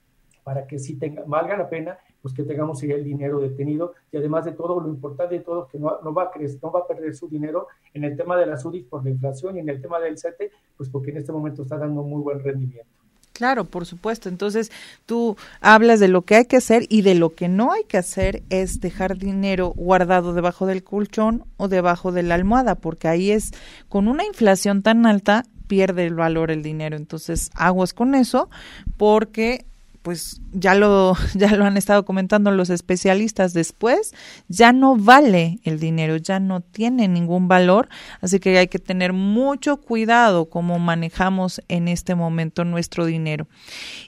para 0.43 0.65
que 0.65 0.80
si 0.80 0.97
tenga, 0.97 1.24
valga 1.26 1.55
la 1.55 1.69
pena, 1.69 1.99
pues 2.22 2.34
que 2.34 2.43
tengamos 2.43 2.82
el 2.84 3.03
dinero 3.03 3.39
detenido 3.39 3.93
y 4.11 4.17
además 4.17 4.45
de 4.45 4.51
todo, 4.51 4.80
lo 4.80 4.89
importante 4.89 5.36
de 5.36 5.41
todo, 5.41 5.67
que 5.67 5.80
no, 5.80 5.99
no, 6.01 6.13
va 6.13 6.24
a 6.24 6.32
crecer, 6.32 6.59
no 6.61 6.72
va 6.72 6.82
a 6.82 6.88
perder 6.88 7.15
su 7.15 7.28
dinero 7.28 7.67
en 7.93 8.03
el 8.03 8.15
tema 8.15 8.38
de 8.38 8.45
la 8.45 8.57
SUDIs 8.57 8.86
por 8.86 9.03
la 9.03 9.09
inflación 9.09 9.57
y 9.57 9.59
en 9.59 9.69
el 9.69 9.82
tema 9.82 9.99
del 9.99 10.17
CETE, 10.17 10.51
pues 10.78 10.89
porque 10.89 11.11
en 11.11 11.17
este 11.17 11.32
momento 11.32 11.63
está 11.63 11.78
dando 11.78 12.03
muy 12.03 12.22
buen 12.22 12.39
rendimiento. 12.39 13.01
Claro, 13.42 13.66
por 13.66 13.88
supuesto. 13.88 14.30
Entonces, 14.30 14.72
tú 15.08 15.36
hablas 15.62 16.00
de 16.00 16.08
lo 16.08 16.22
que 16.22 16.36
hay 16.36 16.46
que 16.46 16.58
hacer 16.58 16.86
y 16.89 17.02
de 17.02 17.16
lo 17.16 17.34
que 17.34 17.48
no 17.48 17.72
hay 17.72 17.86
que 17.86 17.98
hacer 17.98 18.44
es 18.52 18.80
dejar 18.82 19.18
dinero 19.18 19.74
guardado 19.76 20.36
debajo 20.36 20.68
del 20.68 20.84
colchón 20.84 21.46
o 21.58 21.68
debajo 21.68 22.12
de 22.12 22.22
la 22.22 22.36
almohada, 22.36 22.76
porque 22.76 23.08
ahí 23.08 23.32
es, 23.32 23.50
con 23.89 24.08
una 24.08 24.26
inflación 24.26 24.84
tan 24.84 25.08
alta, 25.08 25.46
pierde 25.66 26.06
el 26.06 26.14
valor 26.14 26.52
el 26.52 26.62
dinero. 26.62 26.96
Entonces, 26.96 27.50
aguas 27.56 27.96
con 27.96 28.14
eso, 28.14 28.48
porque 28.96 29.66
pues 30.02 30.41
ya 30.52 30.76
lo, 30.76 31.16
ya 31.36 31.56
lo 31.56 31.66
han 31.66 31.78
estado 31.78 32.06
comentando 32.06 32.52
los 32.52 32.70
especialistas 32.70 33.54
después, 33.54 34.14
ya 34.47 34.74
no 34.74 34.95
vale 34.95 35.60
el 35.64 35.80
dinero, 35.80 36.18
ya 36.18 36.39
no 36.39 36.62
tiene 36.62 37.08
ningún 37.08 37.47
valor, 37.47 37.89
así 38.22 38.39
que 38.39 38.58
hay 38.58 38.68
que 38.68 38.80
tener 38.80 39.14
mucho 39.14 39.78
cuidado 39.78 40.49
cómo 40.49 40.80
manejamos 40.80 41.62
en 41.68 41.88
este 41.88 42.16
momento 42.16 42.66
nuestro 42.66 43.06
dinero. 43.06 43.47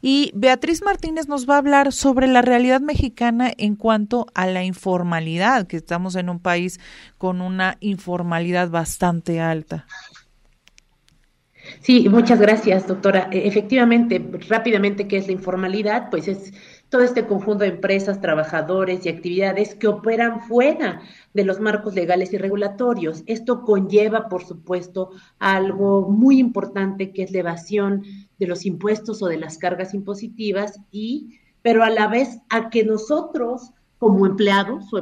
Y 0.01 0.31
Beatriz 0.35 0.81
Martínez 0.83 1.27
nos 1.27 1.49
va 1.49 1.55
a 1.55 1.59
hablar 1.59 1.93
sobre 1.93 2.27
la 2.27 2.41
realidad 2.41 2.81
mexicana 2.81 3.51
en 3.57 3.75
cuanto 3.75 4.27
a 4.33 4.47
la 4.47 4.63
informalidad, 4.63 5.67
que 5.67 5.77
estamos 5.77 6.15
en 6.15 6.29
un 6.29 6.39
país 6.39 6.79
con 7.17 7.41
una 7.41 7.77
informalidad 7.79 8.69
bastante 8.69 9.39
alta. 9.39 9.85
Sí, 11.81 12.07
muchas 12.09 12.39
gracias, 12.39 12.87
doctora. 12.87 13.29
E, 13.31 13.47
efectivamente, 13.47 14.23
rápidamente, 14.47 15.07
¿qué 15.07 15.17
es 15.17 15.27
la 15.27 15.33
informalidad? 15.33 16.09
Pues 16.09 16.27
es 16.27 16.53
todo 16.89 17.01
este 17.01 17.25
conjunto 17.25 17.63
de 17.63 17.71
empresas, 17.71 18.21
trabajadores 18.21 19.05
y 19.05 19.09
actividades 19.09 19.73
que 19.73 19.87
operan 19.87 20.41
fuera 20.41 21.01
de 21.33 21.43
los 21.43 21.59
marcos 21.59 21.95
legales 21.95 22.33
y 22.33 22.37
regulatorios. 22.37 23.23
Esto 23.25 23.63
conlleva, 23.63 24.29
por 24.29 24.43
supuesto, 24.45 25.09
algo 25.39 26.09
muy 26.09 26.37
importante 26.37 27.11
que 27.11 27.23
es 27.23 27.31
la 27.31 27.39
evasión 27.39 28.03
de 28.37 28.47
los 28.47 28.65
impuestos 28.65 29.23
o 29.23 29.27
de 29.27 29.37
las 29.37 29.57
cargas 29.57 29.93
impositivas 29.93 30.79
y 30.91 31.39
pero 31.63 31.83
a 31.83 31.89
la 31.89 32.07
vez 32.07 32.39
a 32.49 32.69
que 32.69 32.83
nosotros 32.83 33.71
como 33.97 34.25
empleados 34.25 34.93
o, 34.93 34.97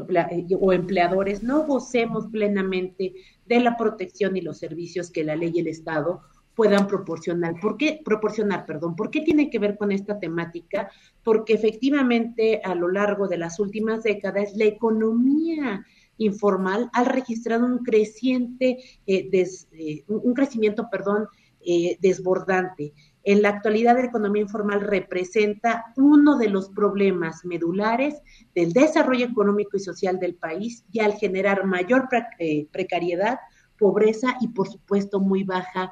o 0.59 0.74
empleadores 0.74 1.41
no 1.41 1.65
gocemos 1.65 2.28
plenamente 2.28 3.15
de 3.47 3.59
la 3.59 3.76
protección 3.76 4.38
y 4.38 4.41
los 4.41 4.59
servicios 4.59 5.09
que 5.09 5.24
la 5.24 5.36
ley 5.36 5.51
y 5.55 5.59
el 5.59 5.67
Estado 5.67 6.22
puedan 6.56 6.88
proporcionar. 6.88 7.60
¿Por 7.60 7.78
qué? 7.78 8.02
Proporcionar, 8.04 8.66
perdón. 8.66 8.95
¿Por 8.95 9.10
qué 9.10 9.22
tiene 9.22 9.49
que 9.49 9.60
ver 9.60 9.78
con 9.78 9.91
esta 9.91 10.20
temática? 10.20 10.89
Porque 11.24 11.54
efectivamente 11.54 12.62
a 12.64 12.76
lo 12.76 12.89
largo 12.89 13.28
de 13.28 13.38
las 13.38 13.60
últimas 13.60 14.04
décadas 14.04 14.54
la 14.56 14.66
economía 14.66 15.86
informal 16.18 16.89
ha 16.93 17.04
registrado 17.04 17.66
un 17.66 17.80
creciente, 17.80 18.78
eh, 19.08 19.30
eh, 19.32 20.04
un 20.08 20.34
crecimiento, 20.34 20.88
perdón, 20.91 21.28
eh, 21.66 21.97
desbordante. 22.02 22.93
En 23.24 23.43
la 23.43 23.49
actualidad, 23.49 23.95
la 23.95 24.06
economía 24.06 24.41
informal 24.41 24.82
representa 24.82 25.93
uno 25.95 26.38
de 26.38 26.49
los 26.49 26.70
problemas 26.70 27.45
medulares 27.45 28.16
del 28.56 28.74
desarrollo 28.74 29.26
económico 29.26 29.78
y 29.78 29.80
social 29.80 30.20
del 30.20 30.36
país 30.36 30.84
y 30.91 31.02
al 31.02 31.14
generar 31.14 31.66
mayor 31.66 32.10
precariedad, 32.72 33.38
pobreza 33.78 34.38
y, 34.41 34.47
por 34.49 34.68
supuesto, 34.68 35.20
muy 35.20 35.43
baja 35.43 35.91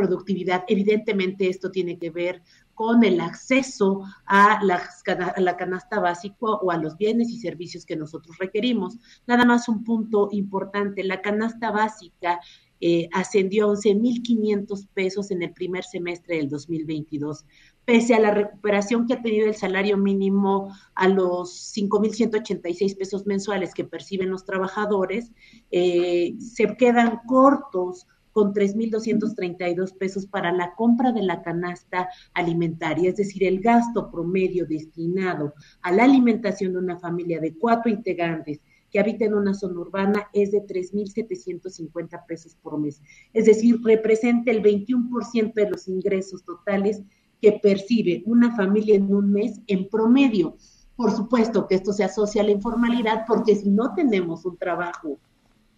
productividad. 0.00 0.64
Evidentemente 0.66 1.48
esto 1.48 1.70
tiene 1.70 1.98
que 1.98 2.10
ver 2.10 2.42
con 2.74 3.04
el 3.04 3.20
acceso 3.20 4.02
a 4.24 4.58
la, 4.64 5.56
canasta 5.58 6.00
básica 6.00 6.36
o 6.40 6.70
a 6.70 6.78
los 6.78 6.96
bienes 6.96 7.28
y 7.28 7.38
servicios 7.38 7.84
que 7.84 7.96
nosotros 7.96 8.38
requerimos. 8.38 8.96
Nada 9.26 9.44
más 9.44 9.68
un 9.68 9.84
punto 9.84 10.30
importante, 10.32 11.04
la 11.04 11.20
canasta 11.20 11.70
básica 11.70 12.40
eh, 12.80 13.10
ascendió 13.12 13.66
a 13.66 13.74
11.500 13.74 14.88
pesos 14.94 15.30
en 15.30 15.42
el 15.42 15.52
primer 15.52 15.84
semestre 15.84 16.36
del 16.38 16.48
2022. 16.48 17.44
Pese 17.84 18.14
a 18.14 18.20
la 18.20 18.30
recuperación 18.30 19.06
que 19.06 19.12
ha 19.12 19.22
tenido 19.22 19.46
el 19.46 19.54
salario 19.54 19.98
mínimo 19.98 20.74
a 20.94 21.06
los 21.06 21.76
5.186 21.76 22.96
pesos 22.96 23.26
mensuales 23.26 23.74
que 23.74 23.84
perciben 23.84 24.30
los 24.30 24.46
trabajadores, 24.46 25.32
eh, 25.70 26.34
se 26.38 26.74
quedan 26.78 27.20
cortos 27.26 28.06
con 28.32 28.52
3.232 28.52 29.96
pesos 29.96 30.26
para 30.26 30.52
la 30.52 30.74
compra 30.74 31.12
de 31.12 31.22
la 31.22 31.42
canasta 31.42 32.08
alimentaria, 32.34 33.10
es 33.10 33.16
decir, 33.16 33.44
el 33.44 33.60
gasto 33.60 34.10
promedio 34.10 34.66
destinado 34.66 35.54
a 35.82 35.92
la 35.92 36.04
alimentación 36.04 36.72
de 36.72 36.78
una 36.78 36.98
familia 36.98 37.40
de 37.40 37.54
cuatro 37.56 37.90
integrantes 37.90 38.60
que 38.90 38.98
habita 38.98 39.24
en 39.24 39.34
una 39.34 39.54
zona 39.54 39.80
urbana 39.80 40.28
es 40.32 40.50
de 40.50 40.66
3.750 40.66 42.26
pesos 42.26 42.56
por 42.56 42.78
mes. 42.78 43.00
Es 43.32 43.46
decir, 43.46 43.80
representa 43.82 44.50
el 44.50 44.62
21% 44.62 45.54
de 45.54 45.70
los 45.70 45.88
ingresos 45.88 46.44
totales 46.44 47.02
que 47.40 47.52
percibe 47.62 48.22
una 48.26 48.54
familia 48.54 48.96
en 48.96 49.14
un 49.14 49.32
mes 49.32 49.60
en 49.66 49.88
promedio. 49.88 50.56
Por 50.96 51.12
supuesto 51.12 51.66
que 51.66 51.76
esto 51.76 51.92
se 51.92 52.04
asocia 52.04 52.42
a 52.42 52.44
la 52.44 52.50
informalidad 52.50 53.24
porque 53.26 53.56
si 53.56 53.70
no 53.70 53.94
tenemos 53.94 54.44
un 54.44 54.56
trabajo 54.58 55.18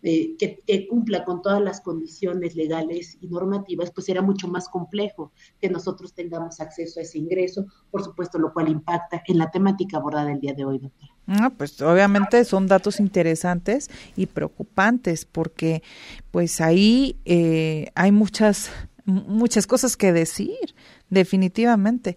eh, 0.03 0.36
que, 0.36 0.88
cumpla 0.88 1.24
con 1.24 1.42
todas 1.42 1.62
las 1.62 1.80
condiciones 1.80 2.57
legales 2.57 3.18
y 3.20 3.28
normativas, 3.28 3.92
pues 3.92 4.07
será 4.07 4.20
mucho 4.20 4.48
más 4.48 4.68
complejo 4.68 5.32
que 5.61 5.68
nosotros 5.68 6.12
tengamos 6.12 6.61
acceso 6.61 6.98
a 6.98 7.05
ese 7.05 7.18
ingreso, 7.18 7.66
por 7.90 8.03
supuesto, 8.03 8.38
lo 8.38 8.53
cual 8.53 8.68
impacta 8.68 9.22
en 9.26 9.38
la 9.38 9.50
temática 9.50 9.98
abordada 9.98 10.32
el 10.32 10.40
día 10.40 10.55
de 10.55 10.64
hoy, 10.64 10.78
doctora. 10.78 11.12
No, 11.26 11.50
pues 11.55 11.80
obviamente 11.80 12.44
son 12.44 12.66
datos 12.66 12.98
interesantes 12.98 13.90
y 14.16 14.26
preocupantes 14.26 15.24
porque 15.24 15.84
pues 16.32 16.61
ahí 16.61 17.16
eh, 17.24 17.90
hay 17.94 18.11
muchas 18.11 18.70
muchas 19.05 19.66
cosas 19.66 19.96
que 19.96 20.12
decir, 20.12 20.74
definitivamente. 21.11 22.16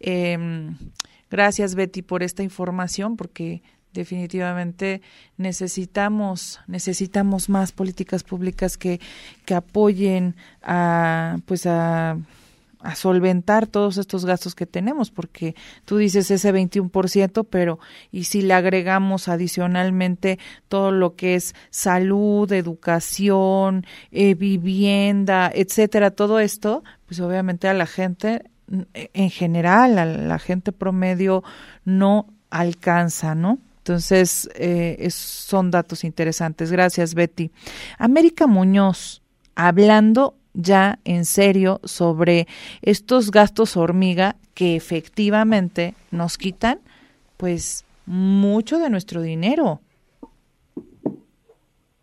Em, 0.00 0.76
gracias 1.30 1.74
Betty 1.74 2.02
por 2.02 2.22
esta 2.22 2.42
información 2.42 3.16
porque 3.16 3.62
definitivamente 4.00 5.02
necesitamos 5.36 6.60
necesitamos 6.66 7.48
más 7.48 7.72
políticas 7.72 8.22
públicas 8.24 8.76
que, 8.76 9.00
apoyen 9.54 10.36
a 10.62 11.38
pues 11.46 11.66
a 12.86 12.94
solventar 12.94 13.66
todos 13.66 13.98
estos 13.98 14.24
gastos 14.24 14.54
que 14.54 14.66
tenemos, 14.66 15.10
porque 15.10 15.56
tú 15.84 15.96
dices 15.96 16.30
ese 16.30 16.54
21%, 16.54 17.46
pero 17.50 17.78
y 18.12 18.24
si 18.24 18.42
le 18.42 18.54
agregamos 18.54 19.28
adicionalmente 19.28 20.38
todo 20.68 20.92
lo 20.92 21.16
que 21.16 21.34
es 21.34 21.54
salud, 21.70 22.50
educación, 22.52 23.84
eh, 24.12 24.34
vivienda, 24.34 25.50
etcétera, 25.52 26.12
todo 26.12 26.38
esto, 26.38 26.84
pues 27.06 27.18
obviamente 27.20 27.66
a 27.68 27.74
la 27.74 27.86
gente 27.86 28.44
en 28.92 29.30
general, 29.30 29.98
a 29.98 30.04
la 30.04 30.38
gente 30.38 30.72
promedio 30.72 31.42
no 31.84 32.26
alcanza, 32.50 33.34
¿no? 33.34 33.58
Entonces, 33.86 34.50
eh, 34.56 35.06
son 35.12 35.70
datos 35.70 36.02
interesantes. 36.02 36.72
Gracias, 36.72 37.14
Betty. 37.14 37.52
América 37.98 38.48
Muñoz, 38.48 39.22
hablando 39.54 40.34
ya 40.54 40.98
en 41.04 41.24
serio 41.24 41.80
sobre 41.84 42.48
estos 42.82 43.30
gastos 43.30 43.76
hormiga 43.76 44.34
que 44.54 44.74
efectivamente 44.74 45.94
nos 46.10 46.36
quitan, 46.36 46.80
pues, 47.36 47.84
mucho 48.06 48.80
de 48.80 48.90
nuestro 48.90 49.22
dinero. 49.22 49.80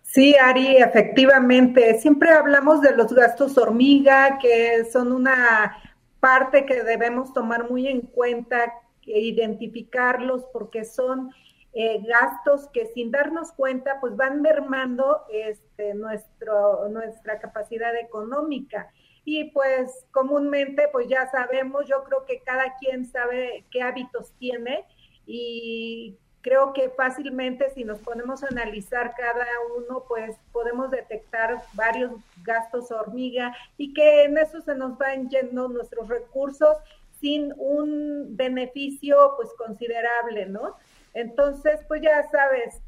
Sí, 0.04 0.36
Ari, 0.42 0.78
efectivamente. 0.78 2.00
Siempre 2.00 2.30
hablamos 2.32 2.80
de 2.80 2.96
los 2.96 3.12
gastos 3.12 3.58
hormiga, 3.58 4.38
que 4.42 4.86
son 4.90 5.12
una 5.12 5.76
parte 6.22 6.66
que 6.66 6.82
debemos 6.82 7.34
tomar 7.34 7.70
muy 7.70 7.90
en 7.90 8.00
cuenta, 8.00 8.72
identificarlos 9.06 10.46
porque 10.54 10.86
son 10.86 11.34
eh, 11.74 12.02
gastos 12.06 12.68
que 12.70 12.86
sin 12.88 13.10
darnos 13.10 13.52
cuenta 13.52 14.00
pues 14.00 14.16
van 14.16 14.42
mermando 14.42 15.24
este, 15.32 15.96
nuestro, 15.96 16.88
nuestra 16.90 17.40
capacidad 17.40 17.96
económica. 17.96 18.92
Y 19.26 19.46
pues 19.52 20.06
comúnmente 20.12 20.88
pues 20.92 21.08
ya 21.08 21.30
sabemos, 21.32 21.88
yo 21.88 22.04
creo 22.04 22.26
que 22.26 22.40
cada 22.42 22.76
quien 22.78 23.06
sabe 23.06 23.66
qué 23.72 23.82
hábitos 23.82 24.34
tiene 24.38 24.86
y 25.26 26.18
creo 26.44 26.74
que 26.74 26.90
fácilmente 26.90 27.72
si 27.72 27.86
nos 27.86 28.00
ponemos 28.00 28.44
a 28.44 28.48
analizar 28.48 29.16
cada 29.16 29.48
uno, 29.78 30.04
pues 30.08 30.36
podemos 30.52 30.92
detectar 30.92 31.64
varios 31.74 32.12
gastos 32.44 32.92
hormiga 32.92 33.56
y 33.78 33.94
que 33.94 34.26
en 34.26 34.38
eso 34.38 34.62
se 34.62 34.76
nos 34.76 34.98
van 34.98 35.30
yendo 35.30 35.70
nuestros 35.70 36.08
recursos 36.10 36.78
sin 37.20 37.54
un 37.58 38.36
beneficio 38.36 39.34
pues 39.38 39.50
considerable, 39.58 40.46
¿no? 40.46 40.76
Entonces, 41.14 41.80
pues 41.88 42.02
ya 42.02 42.24
sabes, 42.30 42.82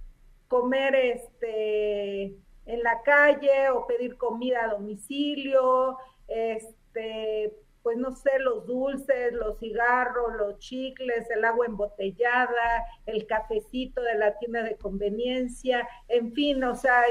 comer 0.48 0.96
este 0.96 2.36
en 2.66 2.82
la 2.84 3.02
calle 3.04 3.70
o 3.70 3.86
pedir 3.86 4.18
comida 4.18 4.66
a 4.66 4.70
domicilio, 4.70 5.98
este, 6.28 7.54
pues 7.84 7.98
no 7.98 8.12
sé, 8.16 8.40
los 8.40 8.66
dulces, 8.66 9.32
los 9.34 9.60
cigarros, 9.60 10.34
los 10.36 10.58
chicles, 10.58 11.30
el 11.30 11.46
agua 11.46 11.68
embotellada, 11.68 12.84
el 13.06 13.28
cafecito 13.28 14.02
de 14.02 14.16
la 14.16 14.38
tienda 14.40 14.64
de 14.64 14.76
conveniencia, 14.76 15.88
en 16.08 16.34
fin, 16.34 16.64
o 16.64 16.74
sea, 16.74 17.04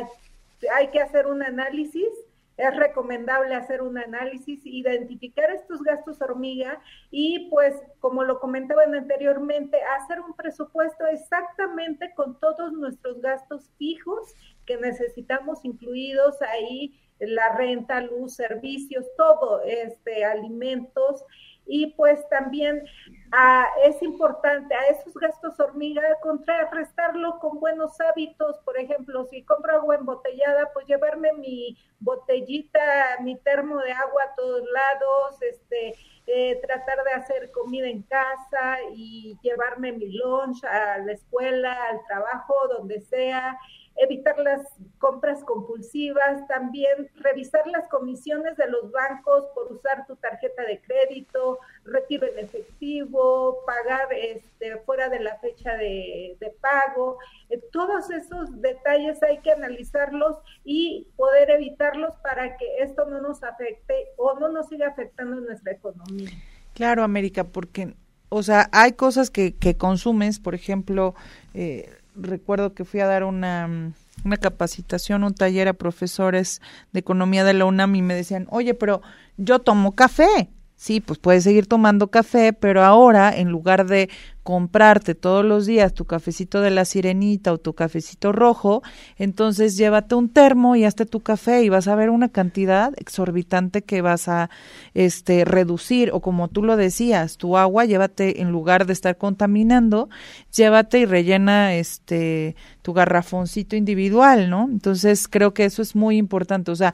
hay 0.75 0.89
que 0.89 1.01
hacer 1.01 1.29
un 1.29 1.45
análisis 1.45 2.09
es 2.57 2.77
recomendable 2.77 3.55
hacer 3.55 3.83
un 3.83 3.99
análisis, 3.99 4.61
identificar 4.65 5.51
estos 5.51 5.83
gastos 5.83 6.21
hormiga 6.23 6.81
y 7.11 7.51
pues, 7.51 7.75
como 8.01 8.23
lo 8.23 8.39
comentaban 8.39 8.95
anteriormente, 8.95 9.79
hacer 9.99 10.21
un 10.21 10.35
presupuesto 10.35 11.07
exactamente 11.07 12.13
con 12.15 12.39
todos 12.39 12.73
nuestros 12.73 13.21
gastos 13.21 13.71
fijos 13.79 14.35
que 14.67 14.77
necesitamos 14.77 15.65
incluidos 15.65 16.41
ahí, 16.43 17.01
la 17.19 17.57
renta, 17.57 18.01
luz, 18.01 18.35
servicios, 18.35 19.05
todo, 19.17 19.63
este, 19.63 20.25
alimentos 20.25 21.25
y 21.67 21.95
pues 21.95 22.29
también 22.29 22.85
ah, 23.33 23.67
es 23.85 24.01
importante 24.03 24.75
a 24.75 24.87
esos 24.89 25.15
gastos 25.15 25.59
hormiga 25.59 26.03
contrarrestarlo 26.21 27.39
con 27.39 27.59
buenos 27.61 28.01
hábitos, 28.01 28.59
por 28.65 28.79
ejemplo, 28.79 29.27
si 29.31 29.43
compro 29.45 29.77
agua 29.77 29.97
embotellada, 29.97 30.71
pues 30.73 30.87
llevarme 30.87 31.33
mi 31.35 31.77
botellita, 32.01 32.81
mi 33.23 33.37
termo 33.37 33.79
de 33.79 33.93
agua 33.93 34.23
a 34.25 34.35
todos 34.35 34.63
lados, 34.71 35.43
este, 35.43 35.95
eh, 36.27 36.61
tratar 36.67 37.03
de 37.05 37.13
hacer 37.13 37.51
comida 37.51 37.89
en 37.89 38.03
casa 38.03 38.79
y 38.95 39.39
llevarme 39.43 39.93
mi 39.93 40.13
lunch 40.13 40.65
a 40.65 40.99
la 40.99 41.13
escuela, 41.13 41.77
al 41.91 42.05
trabajo, 42.07 42.55
donde 42.69 43.01
sea, 43.01 43.59
evitar 43.97 44.39
las 44.39 44.67
compras 44.99 45.45
compulsivas, 45.45 46.47
también 46.49 47.11
revisar 47.17 47.67
las 47.67 47.89
comisiones 47.89 48.57
de 48.57 48.69
los 48.69 48.91
bancos 48.91 49.45
por 49.55 49.73
usar 49.73 50.07
tu 50.07 50.17
tarjeta 50.17 50.65
de 50.65 50.81
crédito, 50.81 51.59
retiro 51.85 52.27
en 52.27 52.45
efectivo, 52.45 53.65
pagar 53.67 54.13
este, 54.13 54.79
fuera 54.79 55.09
de 55.09 55.21
la 55.21 55.39
fecha 55.39 55.77
de, 55.77 56.37
pago. 56.61 57.19
Eh, 57.51 57.61
todos 57.73 58.11
esos 58.11 58.61
detalles 58.61 59.23
hay 59.23 59.39
que 59.39 59.53
analizarlos 59.53 60.39
y 60.65 61.09
poder 61.17 61.51
evitarlos 61.51 62.15
para 62.17 62.57
que 62.57 62.79
esto 62.79 63.05
no 63.07 63.21
nos 63.21 63.43
afecte 63.43 64.09
o 64.17 64.39
no 64.39 64.49
nos 64.49 64.69
siga 64.69 64.89
afectando 64.89 65.41
nuestra 65.41 65.73
economía. 65.73 66.31
Claro, 66.75 67.03
América, 67.03 67.45
porque, 67.45 67.95
o 68.29 68.43
sea, 68.43 68.69
hay 68.73 68.93
cosas 68.93 69.31
que, 69.31 69.55
que 69.55 69.77
consumes, 69.77 70.41
por 70.41 70.55
ejemplo, 70.55 71.15
eh, 71.55 71.89
recuerdo 72.15 72.75
que 72.75 72.85
fui 72.85 73.01
a 73.01 73.07
dar 73.07 73.25
una, 73.25 73.93
una 74.25 74.37
capacitación, 74.37 75.25
un 75.25 75.35
taller 75.35 75.69
a 75.69 75.75
profesores 75.75 76.61
de 76.93 77.01
economía 77.01 77.45
de 77.45 77.55
la 77.55 77.65
UNAM 77.65 77.95
y 77.95 78.03
me 78.03 78.15
decían, 78.15 78.47
oye, 78.51 78.75
pero 78.75 79.03
yo 79.37 79.59
tomo 79.59 79.93
café. 79.95 80.51
Sí, 80.77 81.01
pues 81.01 81.19
puedes 81.19 81.45
seguir 81.45 81.67
tomando 81.67 82.09
café, 82.09 82.53
pero 82.53 82.83
ahora 82.83 83.35
en 83.35 83.49
lugar 83.49 83.87
de 83.87 84.11
comprarte 84.45 85.15
todos 85.15 85.43
los 85.43 85.65
días 85.65 85.95
tu 85.95 86.05
cafecito 86.05 86.61
de 86.61 86.71
la 86.71 86.85
sirenita 86.85 87.51
o 87.51 87.59
tu 87.59 87.73
cafecito 87.73 88.31
rojo, 88.31 88.83
entonces 89.17 89.77
llévate 89.79 90.15
un 90.15 90.29
termo 90.29 90.77
y 90.77 90.85
hazte 90.85 91.07
tu 91.07 91.21
café 91.21 91.65
y 91.65 91.71
vas 91.71 91.89
a 91.89 91.97
ver 91.97 92.11
una 92.11 92.29
cantidad 92.29 92.93
exorbitante 92.99 93.83
que 93.83 94.03
vas 94.03 94.29
a 94.29 94.51
este 94.93 95.47
reducir 95.47 96.11
o 96.13 96.21
como 96.21 96.49
tú 96.49 96.63
lo 96.63 96.77
decías, 96.77 97.39
tu 97.39 97.57
agua 97.57 97.87
llévate 97.87 98.43
en 98.43 98.53
lugar 98.53 98.85
de 98.87 98.93
estar 98.93 99.17
contaminando, 99.17 100.11
llévate 100.55 101.01
y 101.01 101.07
rellena 101.07 101.75
este 101.75 102.55
tu 102.83 102.93
garrafoncito 102.93 103.77
individual, 103.77 104.51
¿no? 104.51 104.69
Entonces 104.71 105.27
creo 105.27 105.55
que 105.55 105.65
eso 105.65 105.81
es 105.81 105.97
muy 105.97 106.19
importante, 106.19 106.71
o 106.71 106.77
sea, 106.77 106.93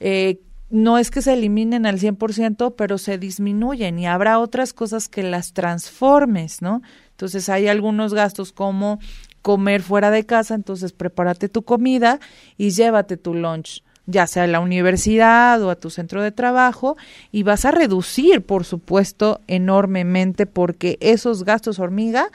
eh, 0.00 0.40
no 0.70 0.98
es 0.98 1.10
que 1.10 1.20
se 1.20 1.32
eliminen 1.32 1.84
al 1.84 1.98
100%, 1.98 2.74
pero 2.76 2.96
se 2.96 3.18
disminuyen 3.18 3.98
y 3.98 4.06
habrá 4.06 4.38
otras 4.38 4.72
cosas 4.72 5.08
que 5.08 5.22
las 5.22 5.52
transformes, 5.52 6.62
¿no? 6.62 6.82
Entonces 7.10 7.48
hay 7.48 7.68
algunos 7.68 8.14
gastos 8.14 8.52
como 8.52 9.00
comer 9.42 9.82
fuera 9.82 10.10
de 10.10 10.24
casa, 10.24 10.54
entonces 10.54 10.92
prepárate 10.92 11.48
tu 11.48 11.62
comida 11.62 12.20
y 12.56 12.70
llévate 12.70 13.16
tu 13.16 13.34
lunch, 13.34 13.82
ya 14.06 14.26
sea 14.26 14.44
a 14.44 14.46
la 14.46 14.60
universidad 14.60 15.62
o 15.62 15.70
a 15.70 15.76
tu 15.76 15.90
centro 15.90 16.22
de 16.22 16.30
trabajo, 16.30 16.96
y 17.32 17.42
vas 17.42 17.64
a 17.64 17.72
reducir, 17.72 18.42
por 18.42 18.64
supuesto, 18.64 19.40
enormemente 19.48 20.46
porque 20.46 20.98
esos 21.00 21.44
gastos 21.44 21.78
hormiga 21.78 22.30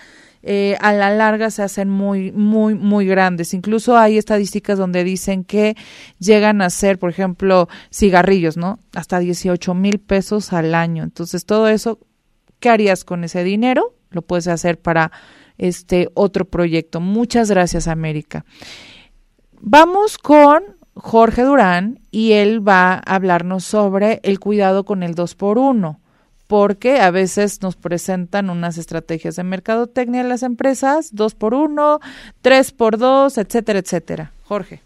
eh, 0.48 0.78
a 0.80 0.94
la 0.94 1.10
larga 1.10 1.50
se 1.50 1.64
hacen 1.64 1.90
muy, 1.90 2.32
muy, 2.32 2.76
muy 2.76 3.08
grandes. 3.08 3.56
Incluso 3.56 3.98
hay 3.98 4.20
estadísticas 4.20 4.78
donde 4.78 5.04
dicen 5.04 5.44
que 5.44 5.76
llegan 6.20 6.62
a 6.62 6.70
ser, 6.70 7.00
por 7.00 7.10
ejemplo, 7.10 7.68
cigarrillos, 7.92 8.56
¿no? 8.56 8.78
Hasta 8.94 9.18
18 9.18 9.74
mil 9.74 10.00
pesos 10.00 10.54
al 10.54 10.76
año. 10.76 11.04
Entonces, 11.04 11.48
todo 11.48 11.68
eso, 11.68 11.98
¿qué 12.60 12.70
harías 12.70 13.04
con 13.04 13.24
ese 13.24 13.44
dinero? 13.44 13.96
Lo 14.12 14.22
puedes 14.22 14.48
hacer 14.48 14.80
para 14.80 15.12
este 15.58 16.10
otro 16.14 16.46
proyecto. 16.46 17.00
Muchas 17.02 17.50
gracias, 17.50 17.88
América. 17.88 18.46
Vamos 19.62 20.20
con 20.20 20.64
Jorge 20.94 21.42
Durán 21.42 22.02
y 22.12 22.34
él 22.34 22.66
va 22.66 22.94
a 22.94 23.16
hablarnos 23.16 23.64
sobre 23.66 24.20
el 24.22 24.40
cuidado 24.40 24.86
con 24.86 25.02
el 25.02 25.16
2 25.16 25.34
por 25.34 25.58
1 25.58 26.00
porque 26.48 27.00
a 27.00 27.12
veces 27.12 27.62
nos 27.62 27.76
presentan 27.76 28.50
unas 28.50 28.78
estrategias 28.78 29.36
de 29.36 29.44
mercadotecnia 29.44 30.22
en 30.22 30.30
las 30.30 30.44
empresas, 30.44 31.10
dos 31.14 31.36
por 31.36 31.54
uno, 31.54 32.00
tres 32.42 32.72
por 32.72 32.98
dos, 32.98 33.38
etcétera, 33.38 33.80
etcétera. 33.80 34.32
Jorge. 34.44 34.82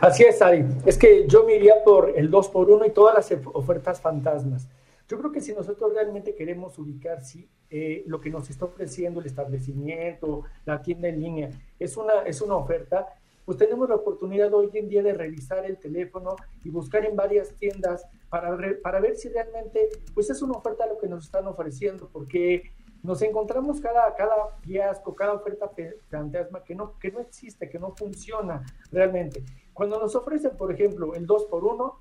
Así 0.00 0.22
es, 0.24 0.42
Ari. 0.42 0.64
Es 0.84 0.98
que 0.98 1.26
yo 1.26 1.44
me 1.44 1.56
iría 1.56 1.82
por 1.84 2.12
el 2.16 2.30
dos 2.30 2.48
por 2.48 2.70
uno 2.70 2.84
y 2.84 2.90
todas 2.90 3.14
las 3.14 3.40
ofertas 3.52 4.00
fantasmas. 4.00 4.68
Yo 5.08 5.18
creo 5.18 5.32
que 5.32 5.40
si 5.40 5.52
nosotros 5.52 5.92
realmente 5.92 6.34
queremos 6.34 6.78
ubicar 6.78 7.24
si 7.24 7.48
eh, 7.70 8.04
lo 8.06 8.20
que 8.20 8.30
nos 8.30 8.48
está 8.50 8.66
ofreciendo 8.66 9.20
el 9.20 9.26
establecimiento, 9.26 10.44
la 10.64 10.82
tienda 10.82 11.08
en 11.08 11.20
línea, 11.20 11.50
es 11.78 11.96
una, 11.96 12.22
es 12.24 12.40
una 12.40 12.56
oferta, 12.56 13.08
pues 13.44 13.58
tenemos 13.58 13.88
la 13.88 13.96
oportunidad 13.96 14.52
hoy 14.54 14.70
en 14.74 14.88
día 14.88 15.02
de 15.02 15.14
revisar 15.14 15.64
el 15.64 15.78
teléfono 15.78 16.36
y 16.64 16.70
buscar 16.70 17.04
en 17.04 17.16
varias 17.16 17.54
tiendas 17.54 18.06
para, 18.28 18.56
para 18.82 19.00
ver 19.00 19.16
si 19.16 19.28
realmente 19.28 19.88
pues 20.14 20.30
es 20.30 20.42
una 20.42 20.58
oferta 20.58 20.86
lo 20.86 20.98
que 20.98 21.08
nos 21.08 21.24
están 21.24 21.46
ofreciendo, 21.46 22.08
porque 22.12 22.72
nos 23.02 23.20
encontramos 23.22 23.80
cada, 23.80 24.14
cada 24.14 24.56
fiasco, 24.60 25.14
cada 25.14 25.34
oferta 25.34 25.70
fantasma 26.08 26.62
que 26.62 26.74
no, 26.74 26.98
que 26.98 27.10
no 27.10 27.20
existe, 27.20 27.68
que 27.68 27.78
no 27.78 27.94
funciona 27.96 28.64
realmente. 28.92 29.42
Cuando 29.72 29.98
nos 29.98 30.14
ofrecen, 30.14 30.56
por 30.56 30.70
ejemplo, 30.70 31.14
el 31.14 31.26
2 31.26 31.46
por 31.46 31.64
1 31.64 32.00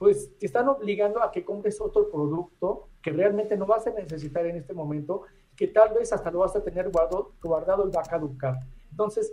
pues 0.00 0.30
te 0.38 0.46
están 0.46 0.66
obligando 0.66 1.22
a 1.22 1.30
que 1.30 1.44
compres 1.44 1.78
otro 1.78 2.10
producto 2.10 2.88
que 3.02 3.10
realmente 3.10 3.54
no 3.58 3.66
vas 3.66 3.86
a 3.86 3.90
necesitar 3.90 4.46
en 4.46 4.56
este 4.56 4.72
momento, 4.72 5.24
que 5.54 5.68
tal 5.68 5.92
vez 5.92 6.10
hasta 6.10 6.30
lo 6.30 6.38
vas 6.38 6.56
a 6.56 6.64
tener 6.64 6.88
guardado, 6.88 7.32
guardado 7.42 7.90
a 7.94 8.02
caducar. 8.02 8.60
Entonces, 8.90 9.30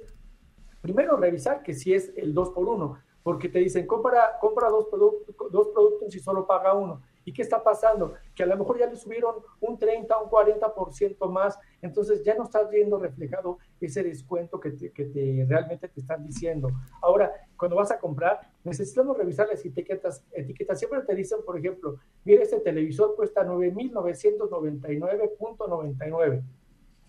primero 0.87 1.17
revisar 1.17 1.63
que 1.63 1.73
si 1.73 1.93
es 1.93 2.13
el 2.15 2.33
2 2.33 2.51
por 2.51 2.69
1 2.69 2.97
porque 3.27 3.49
te 3.49 3.59
dicen, 3.59 3.85
compra, 3.85 4.39
compra 4.39 4.69
dos, 4.69 4.85
productos, 4.85 5.35
dos 5.51 5.67
productos 5.73 6.15
y 6.15 6.19
solo 6.19 6.47
paga 6.47 6.73
uno. 6.73 7.01
¿Y 7.25 7.33
qué 7.33 7.41
está 7.41 7.61
pasando? 7.61 8.13
Que 8.33 8.43
a 8.43 8.45
lo 8.45 8.55
mejor 8.55 8.79
ya 8.79 8.87
le 8.87 8.95
subieron 8.95 9.35
un 9.59 9.77
30, 9.77 10.17
un 10.17 10.29
40% 10.29 11.29
más, 11.29 11.59
entonces 11.81 12.23
ya 12.23 12.35
no 12.35 12.45
estás 12.45 12.69
viendo 12.69 12.97
reflejado 12.97 13.57
ese 13.81 14.01
descuento 14.01 14.61
que, 14.61 14.71
te, 14.71 14.93
que 14.93 15.03
te, 15.03 15.45
realmente 15.45 15.89
te 15.89 15.99
están 15.99 16.23
diciendo. 16.23 16.69
Ahora, 17.01 17.33
cuando 17.57 17.75
vas 17.75 17.91
a 17.91 17.99
comprar, 17.99 18.49
necesitamos 18.63 19.17
revisar 19.17 19.49
las 19.49 19.65
etiquetas. 19.65 20.23
Etiquetas 20.31 20.79
siempre 20.79 21.01
te 21.01 21.13
dicen, 21.13 21.39
por 21.45 21.57
ejemplo, 21.57 21.97
mira, 22.23 22.43
este 22.43 22.61
televisor 22.61 23.13
cuesta 23.17 23.45
9.999.99. 23.45 26.43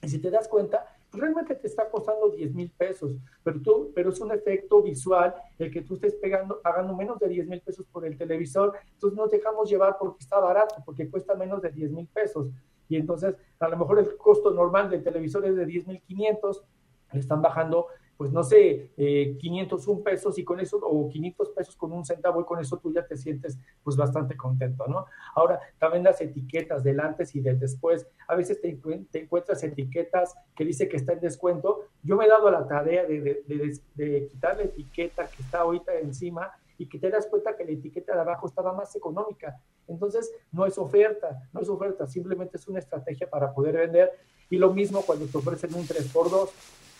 Y 0.02 0.08
si 0.08 0.18
te 0.18 0.32
das 0.32 0.48
cuenta, 0.48 0.84
realmente 1.12 1.54
te 1.54 1.66
está 1.66 1.88
costando 1.90 2.30
10 2.30 2.54
mil 2.54 2.70
pesos, 2.70 3.16
pero, 3.42 3.60
tú, 3.60 3.92
pero 3.94 4.10
es 4.10 4.20
un 4.20 4.32
efecto 4.32 4.82
visual 4.82 5.34
el 5.58 5.70
que 5.72 5.82
tú 5.82 5.94
estés 5.94 6.14
pegando, 6.14 6.60
pagando 6.60 6.94
menos 6.94 7.18
de 7.18 7.28
10 7.28 7.48
mil 7.48 7.60
pesos 7.60 7.86
por 7.90 8.04
el 8.04 8.16
televisor, 8.16 8.74
entonces 8.92 9.16
nos 9.16 9.30
dejamos 9.30 9.68
llevar 9.70 9.96
porque 9.98 10.22
está 10.22 10.38
barato, 10.38 10.76
porque 10.84 11.08
cuesta 11.10 11.34
menos 11.34 11.62
de 11.62 11.70
10 11.70 11.92
mil 11.92 12.06
pesos. 12.08 12.48
Y 12.88 12.96
entonces 12.96 13.34
a 13.60 13.68
lo 13.68 13.76
mejor 13.76 13.98
el 13.98 14.16
costo 14.16 14.50
normal 14.50 14.90
del 14.90 15.02
televisor 15.02 15.44
es 15.46 15.56
de 15.56 15.66
10 15.66 15.86
mil 15.86 16.00
500, 16.02 16.64
le 17.12 17.20
están 17.20 17.42
bajando 17.42 17.88
pues 18.18 18.32
no 18.32 18.42
sé, 18.42 18.90
eh, 18.96 19.36
501 19.38 20.02
pesos 20.02 20.36
y 20.40 20.44
con 20.44 20.58
eso, 20.58 20.76
o 20.82 21.08
500 21.08 21.50
pesos 21.50 21.76
con 21.76 21.92
un 21.92 22.04
centavo 22.04 22.40
y 22.40 22.44
con 22.44 22.58
eso 22.58 22.76
tú 22.76 22.92
ya 22.92 23.06
te 23.06 23.16
sientes 23.16 23.56
pues 23.84 23.96
bastante 23.96 24.36
contento, 24.36 24.88
¿no? 24.88 25.06
Ahora, 25.36 25.60
también 25.78 26.02
las 26.02 26.20
etiquetas 26.20 26.82
del 26.82 26.98
antes 26.98 27.36
y 27.36 27.40
del 27.40 27.60
después, 27.60 28.08
a 28.26 28.34
veces 28.34 28.60
te, 28.60 28.76
encuentras 29.12 29.62
etiquetas 29.62 30.34
que 30.56 30.64
dice 30.64 30.88
que 30.88 30.96
está 30.96 31.12
en 31.12 31.20
descuento. 31.20 31.84
Yo 32.02 32.16
me 32.16 32.24
he 32.24 32.28
dado 32.28 32.50
la 32.50 32.66
tarea 32.66 33.04
de, 33.06 33.20
de, 33.20 33.80
de, 33.94 34.26
quitar 34.26 34.56
la 34.56 34.64
etiqueta 34.64 35.28
que 35.28 35.40
está 35.40 35.60
ahorita 35.60 35.96
encima 36.00 36.50
y 36.78 36.88
que 36.88 36.98
te 36.98 37.10
das 37.10 37.26
cuenta 37.26 37.56
que 37.56 37.64
la 37.64 37.72
etiqueta 37.72 38.14
de 38.14 38.20
abajo 38.20 38.46
estaba 38.46 38.72
más 38.72 38.94
económica. 38.94 39.60
Entonces, 39.88 40.32
no 40.52 40.64
es 40.64 40.78
oferta, 40.78 41.42
no 41.52 41.60
es 41.60 41.68
oferta, 41.68 42.06
simplemente 42.06 42.56
es 42.56 42.68
una 42.68 42.78
estrategia 42.78 43.28
para 43.28 43.52
poder 43.52 43.76
vender. 43.76 44.12
Y 44.48 44.56
lo 44.56 44.72
mismo 44.72 45.02
cuando 45.02 45.26
te 45.26 45.36
ofrecen 45.36 45.74
un 45.74 45.82
3x2. 45.82 46.50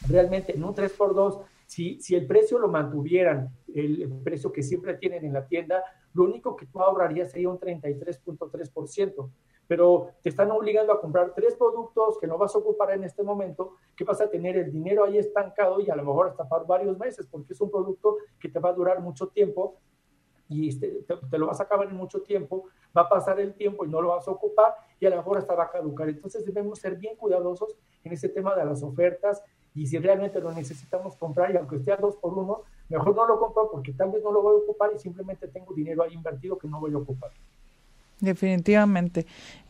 Realmente 0.09 0.55
en 0.55 0.65
un 0.65 0.75
3x2, 0.75 1.43
si, 1.67 2.01
si 2.01 2.15
el 2.17 2.27
precio 2.27 2.59
lo 2.59 2.69
mantuvieran, 2.69 3.51
el 3.73 4.13
precio 4.25 4.53
que 4.53 4.63
siempre 4.63 4.95
tienen 4.95 5.25
en 5.25 5.33
la 5.33 5.47
tienda, 5.47 5.83
lo 6.13 6.25
único 6.25 6.57
que 6.57 6.67
tú 6.67 6.81
ahorrarías 6.81 7.31
sería 7.31 7.49
un 7.49 7.59
33.3% 7.59 9.31
pero 9.69 10.09
te 10.23 10.31
están 10.31 10.51
obligando 10.51 10.93
a 10.93 11.01
comprar 11.01 11.35
tres 11.35 11.55
productos 11.55 12.19
que 12.19 12.27
no 12.27 12.39
vas 12.39 12.55
a 12.55 12.59
ocupar 12.59 12.91
en 12.93 13.05
este 13.05 13.23
momento, 13.23 13.75
que 13.95 14.03
vas 14.03 14.21
a 14.21 14.29
tener 14.29 14.57
el 14.57 14.73
dinero 14.73 15.05
ahí 15.05 15.19
estancado 15.19 15.79
y 15.81 15.91
a 15.91 15.95
lo 15.95 16.05
mejor 16.05 16.29
hasta 16.29 16.49
por 16.49 16.67
varios 16.67 16.99
meses, 16.99 17.29
porque 17.31 17.53
es 17.53 17.61
un 17.61 17.71
producto 17.71 18.17
que 18.41 18.49
te 18.49 18.59
va 18.59 18.71
a 18.71 18.73
durar 18.73 19.01
mucho 19.01 19.29
tiempo 19.29 19.77
y 20.49 20.69
este, 20.69 21.05
te, 21.31 21.39
lo 21.39 21.47
vas 21.47 21.61
a 21.61 21.65
acabar 21.65 21.87
en 21.89 21.97
mucho 21.97 22.23
tiempo, 22.23 22.65
va 22.97 23.03
a 23.03 23.09
pasar 23.11 23.39
el 23.39 23.53
tiempo 23.53 23.85
y 23.85 23.89
no 23.89 24.01
lo 24.01 24.09
vas 24.09 24.27
a 24.27 24.31
ocupar 24.31 24.75
y 24.99 25.05
a 25.05 25.11
lo 25.11 25.17
mejor 25.17 25.37
hasta 25.37 25.55
va 25.55 25.65
a 25.65 25.71
caducar. 25.71 26.09
Entonces 26.09 26.47
debemos 26.47 26.79
ser 26.79 26.97
bien 26.97 27.17
cuidadosos 27.17 27.77
en 28.03 28.13
ese 28.13 28.31
tema 28.31 28.57
de 28.57 28.65
las 28.65 28.83
ofertas 28.83 29.45
y 29.75 29.87
si 29.87 29.99
realmente 29.99 30.41
lo 30.41 30.51
necesitamos 30.51 31.15
comprar 31.17 31.53
y 31.53 31.59
aunque 31.59 31.77
esté 31.77 31.93
a 31.93 31.99
dos 31.99 32.17
por 32.17 32.33
uno, 32.33 32.63
mejor 32.89 33.15
no 33.15 33.27
lo 33.27 33.39
compro 33.39 33.69
porque 33.71 33.93
tal 33.93 34.11
vez 34.11 34.25
no 34.25 34.33
lo 34.33 34.41
voy 34.41 34.55
a 34.55 34.65
ocupar 34.65 34.91
y 34.95 34.99
simplemente 34.99 35.47
tengo 35.49 35.75
dinero 35.75 36.03
ahí 36.03 36.15
invertido 36.15 36.57
que 36.57 36.67
no 36.67 36.81
voy 36.81 36.95
a 36.95 36.99
ocupar. 36.99 37.31
Definitivamente. 38.21 39.27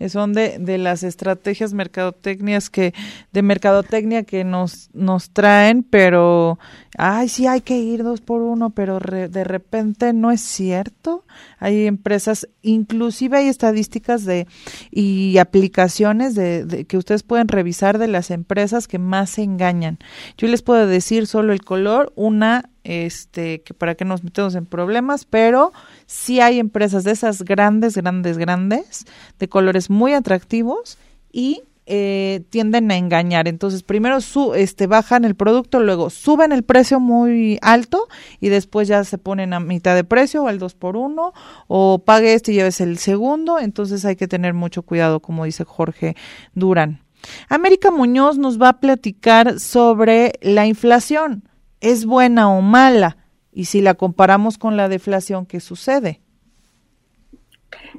Son 0.09 0.33
de, 0.33 0.59
de 0.59 0.79
las 0.79 1.03
estrategias 1.03 1.75
mercadotecnias 1.75 2.71
que, 2.71 2.95
de 3.33 3.43
mercadotecnia 3.43 4.23
que 4.23 4.43
nos, 4.45 4.89
nos 4.95 5.31
traen, 5.31 5.83
pero, 5.83 6.59
ay, 6.97 7.29
sí 7.29 7.47
hay 7.47 7.61
que 7.61 7.77
ir 7.77 8.05
dos 8.05 8.23
por 8.23 8.41
uno, 8.41 8.71
pero 8.71 9.01
de 9.01 9.45
repente 9.45 10.15
no 10.15 10.31
es 10.31 10.41
cierto. 10.41 11.25
Hay 11.59 11.87
empresas, 11.87 12.49
inclusive 12.63 13.37
hay 13.37 13.49
estadísticas 13.49 14.25
de, 14.25 14.47
y 14.91 15.37
aplicaciones 15.37 16.35
de, 16.35 16.65
de, 16.65 16.87
que 16.87 16.97
ustedes 16.97 17.25
pueden 17.25 17.49
revisar 17.49 17.99
de 17.99 18.09
las 18.09 18.31
empresas 18.31 18.89
que 18.89 18.99
más 18.99 19.31
se 19.31 19.43
engañan. 19.43 19.99
Yo 20.39 20.49
les 20.49 20.63
puedo 20.63 20.87
decir 20.87 21.27
solo 21.27 21.53
el 21.53 21.63
color, 21.63 22.13
una 22.15 22.71
este, 22.89 23.61
que 23.61 23.75
para 23.75 23.95
que 23.95 24.07
nos 24.07 24.25
metemos 24.25 24.55
en 24.55 24.65
problemas, 24.65 25.27
pero 25.27 25.73
sí 26.07 26.41
hay 26.41 26.59
empresas 26.59 27.05
de 27.05 27.11
esas 27.11 27.43
grandes, 27.43 27.95
grandes, 27.95 28.39
grandes, 28.39 29.05
de 29.39 29.49
colores 29.49 29.91
muy 29.91 30.15
atractivos 30.15 30.97
y 31.31 31.61
eh, 31.85 32.45
tienden 32.49 32.91
a 32.91 32.97
engañar. 32.97 33.47
Entonces, 33.47 33.83
primero 33.83 34.23
su, 34.23 34.55
este, 34.55 34.87
bajan 34.87 35.27
el 35.27 35.35
producto, 35.35 35.81
luego 35.81 36.09
suben 36.09 36.51
el 36.51 36.63
precio 36.63 36.99
muy 36.99 37.59
alto 37.61 38.09
y 38.41 38.49
después 38.49 38.89
ya 38.89 39.05
se 39.05 39.19
ponen 39.19 39.53
a 39.53 39.61
mitad 39.61 39.95
de 39.95 40.05
precio 40.05 40.45
o 40.45 40.49
al 40.49 40.59
2 40.59 40.75
por 40.75 40.97
1 40.97 41.35
o 41.67 41.99
pague 41.99 42.33
este 42.33 42.53
y 42.53 42.55
lleves 42.55 42.81
el 42.81 42.97
segundo. 42.97 43.59
Entonces 43.59 44.07
hay 44.07 44.17
que 44.17 44.29
tener 44.29 44.55
mucho 44.55 44.81
cuidado, 44.81 45.21
como 45.21 45.45
dice 45.45 45.65
Jorge 45.65 46.17
Durán. 46.55 47.03
América 47.51 47.91
Muñoz 47.91 48.39
nos 48.39 48.59
va 48.59 48.71
a 48.71 48.81
platicar 48.81 49.61
sobre 49.61 50.33
la 50.41 50.67
inflación 50.67 51.43
es 51.81 52.07
buena 52.07 52.51
o 52.51 52.61
mala 52.61 53.17
y 53.53 53.67
si 53.67 53.81
la 53.81 53.95
comparamos 53.95 54.59
con 54.59 54.77
la 54.77 54.89
deflación, 54.89 55.47
¿qué 55.47 55.61
sucede? 55.61 56.21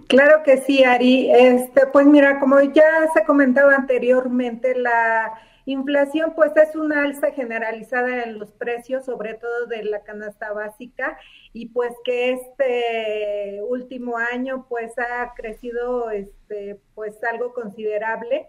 Claro 0.08 0.42
que 0.44 0.58
sí, 0.58 0.84
Ari. 0.84 1.30
Este, 1.32 1.86
pues 1.88 2.06
mira, 2.06 2.40
como 2.40 2.60
ya 2.62 3.08
se 3.14 3.24
comentaba 3.26 3.76
anteriormente, 3.76 4.76
la 4.76 5.34
inflación 5.66 6.34
pues 6.36 6.52
es 6.56 6.76
una 6.76 7.04
alza 7.04 7.32
generalizada 7.32 8.24
en 8.24 8.40
los 8.40 8.52
precios, 8.52 9.06
sobre 9.06 9.36
todo 9.36 9.68
de 9.68 9.84
la 9.84 10.04
canasta 10.04 10.52
básica, 10.52 11.18
y 11.54 11.68
pues 11.68 11.94
que 12.04 12.32
este 12.32 13.62
último 13.62 14.18
año 14.18 14.66
pues 14.68 14.98
ha 14.98 15.34
crecido 15.36 16.10
este 16.10 16.80
pues 16.96 17.16
algo 17.24 17.54
considerable. 17.54 18.48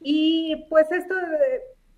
Y 0.00 0.66
pues 0.68 0.90
esto 0.92 1.14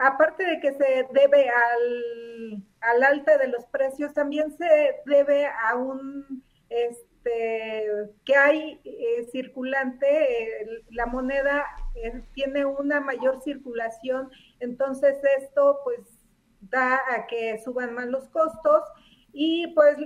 aparte 0.03 0.45
de 0.45 0.61
que 0.61 0.73
se 0.73 1.07
debe 1.13 1.49
al, 1.49 2.63
al 2.81 3.03
alta 3.05 3.39
de 3.39 3.49
los 3.49 3.65
precios, 3.67 4.13
también 4.13 4.57
se 4.57 4.97
debe 5.07 5.47
a 5.47 5.77
un 5.77 6.43
este 6.69 8.09
que 8.25 8.35
hay 8.35 8.81
eh, 8.85 9.29
circulante, 9.31 10.83
la 10.91 11.07
moneda 11.07 11.65
eh, 11.95 12.21
tiene 12.35 12.65
una 12.65 13.01
mayor 13.01 13.41
circulación, 13.43 14.29
entonces 14.59 15.17
esto 15.39 15.79
pues 15.85 16.01
da 16.61 17.01
a 17.11 17.27
que 17.29 17.61
suban 17.63 17.95
más 17.95 18.07
los 18.07 18.29
costos 18.31 18.83
y 19.33 19.69
pues 19.75 19.99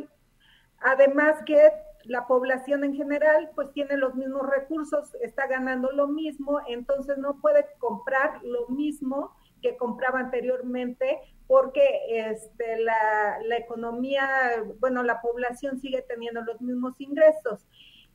además 0.81 1.43
que 1.47 1.71
la 2.05 2.27
población 2.27 2.85
en 2.85 2.95
general 2.95 3.51
pues 3.55 3.73
tiene 3.73 3.97
los 3.97 4.15
mismos 4.15 4.47
recursos, 4.47 5.15
está 5.23 5.47
ganando 5.47 5.91
lo 5.93 6.09
mismo, 6.09 6.61
entonces 6.69 7.17
no 7.17 7.41
puede 7.41 7.65
comprar 7.79 8.43
lo 8.43 8.69
mismo 8.69 9.35
que 9.63 9.77
compraba 9.77 10.21
anteriormente 10.21 11.21
porque 11.47 11.83
este, 12.09 12.81
la, 12.81 13.39
la 13.45 13.57
economía, 13.57 14.65
bueno, 14.81 15.03
la 15.03 15.21
población 15.21 15.81
sigue 15.81 16.03
teniendo 16.03 16.43
los 16.43 16.61
mismos 16.61 17.01
ingresos. 17.01 17.67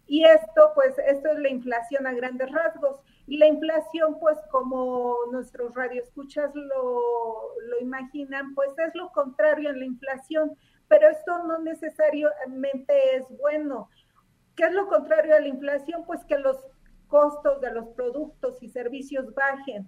Y 0.08 0.26
esto, 0.26 0.72
pues, 0.76 0.98
esto 1.00 1.32
es 1.32 1.40
la 1.40 1.50
inflación 1.50 2.06
a 2.06 2.14
grandes 2.14 2.52
rasgos. 2.52 3.00
Y 3.28 3.38
la 3.38 3.48
inflación, 3.48 4.20
pues, 4.20 4.38
como 4.52 5.16
nuestros 5.32 5.74
radioescuchas 5.74 6.54
lo, 6.54 7.00
lo 7.62 7.80
imaginan, 7.80 8.54
pues 8.54 8.78
es 8.78 8.94
lo 8.94 9.12
contrario 9.14 9.70
a 9.70 9.74
la 9.74 9.86
inflación. 9.86 10.58
Pero 10.90 11.08
esto 11.08 11.44
no 11.46 11.60
necesariamente 11.60 13.16
es 13.16 13.24
bueno. 13.40 13.90
¿Qué 14.58 14.66
es 14.66 14.74
lo 14.74 14.88
contrario 14.88 15.36
a 15.36 15.40
la 15.40 15.48
inflación? 15.48 16.04
Pues 16.06 16.26
que 16.26 16.38
los 16.38 16.58
costos 17.08 17.62
de 17.62 17.72
los 17.72 17.88
productos 17.90 18.62
y 18.62 18.68
servicios 18.68 19.34
bajen 19.34 19.88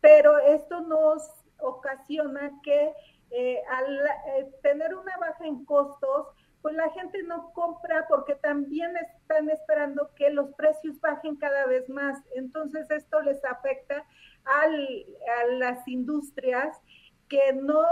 pero 0.00 0.38
esto 0.38 0.80
nos 0.80 1.22
ocasiona 1.58 2.52
que 2.62 2.92
eh, 3.30 3.62
al 3.70 4.06
eh, 4.06 4.50
tener 4.62 4.94
una 4.94 5.16
baja 5.18 5.46
en 5.46 5.64
costos, 5.64 6.28
pues 6.62 6.74
la 6.74 6.90
gente 6.90 7.22
no 7.22 7.52
compra 7.52 8.06
porque 8.08 8.34
también 8.34 8.90
están 8.96 9.48
esperando 9.48 10.10
que 10.14 10.30
los 10.30 10.52
precios 10.54 11.00
bajen 11.00 11.36
cada 11.36 11.66
vez 11.66 11.88
más. 11.88 12.18
Entonces 12.34 12.90
esto 12.90 13.22
les 13.22 13.42
afecta 13.44 14.04
a 14.44 14.66
las 15.58 15.86
industrias 15.86 16.76
que 17.28 17.52
no 17.52 17.84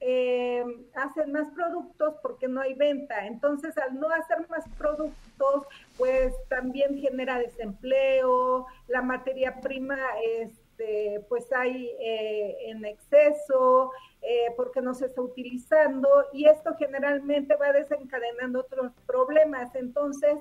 eh, 0.00 0.64
hacen 0.94 1.32
más 1.32 1.50
productos 1.50 2.14
porque 2.22 2.48
no 2.48 2.60
hay 2.60 2.74
venta. 2.74 3.26
Entonces 3.26 3.76
al 3.78 3.98
no 3.98 4.08
hacer 4.08 4.48
más 4.48 4.64
productos, 4.78 5.66
pues 5.98 6.34
también 6.48 6.96
genera 6.98 7.38
desempleo, 7.38 8.66
la 8.86 9.02
materia 9.02 9.60
prima 9.60 9.98
es 10.22 10.63
este, 10.74 11.24
pues 11.28 11.52
hay 11.52 11.90
eh, 12.00 12.56
en 12.66 12.84
exceso, 12.84 13.92
eh, 14.22 14.52
porque 14.56 14.80
no 14.80 14.94
se 14.94 15.06
está 15.06 15.22
utilizando 15.22 16.08
y 16.32 16.46
esto 16.46 16.74
generalmente 16.78 17.56
va 17.56 17.72
desencadenando 17.72 18.60
otros 18.60 18.92
problemas. 19.06 19.74
Entonces, 19.74 20.36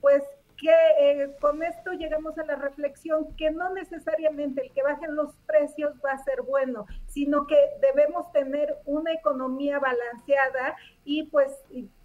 pues 0.00 0.22
que 0.56 0.74
eh, 1.00 1.36
con 1.40 1.62
esto 1.62 1.92
llegamos 1.92 2.36
a 2.36 2.44
la 2.44 2.56
reflexión 2.56 3.34
que 3.36 3.50
no 3.50 3.72
necesariamente 3.72 4.66
el 4.66 4.72
que 4.72 4.82
bajen 4.82 5.14
los 5.14 5.36
precios 5.46 5.94
va 6.04 6.12
a 6.12 6.24
ser 6.24 6.42
bueno, 6.42 6.86
sino 7.06 7.46
que 7.46 7.56
debemos 7.80 8.30
tener 8.32 8.76
una 8.84 9.12
economía 9.12 9.78
balanceada 9.78 10.76
y 11.04 11.24
pues 11.24 11.52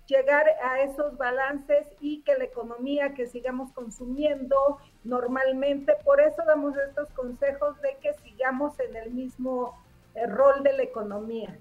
llegar 0.06 0.46
a 0.64 0.82
esos 0.82 1.18
balances 1.18 1.88
y 2.00 2.22
que 2.22 2.38
la 2.38 2.44
economía 2.44 3.16
que 3.16 3.26
sigamos 3.26 3.72
consumiendo 3.72 4.78
normalmente, 5.04 5.94
por 6.04 6.22
eso 6.22 6.44
damos 6.46 6.76
estos 6.78 7.10
consejos 7.10 7.80
de 7.82 7.98
que 8.02 8.14
sigamos 8.24 8.80
en 8.80 8.96
el 8.96 9.12
mismo 9.12 9.78
eh, 10.16 10.28
rol 10.28 10.64
de 10.64 10.74
la 10.74 10.84
economía. 10.84 11.58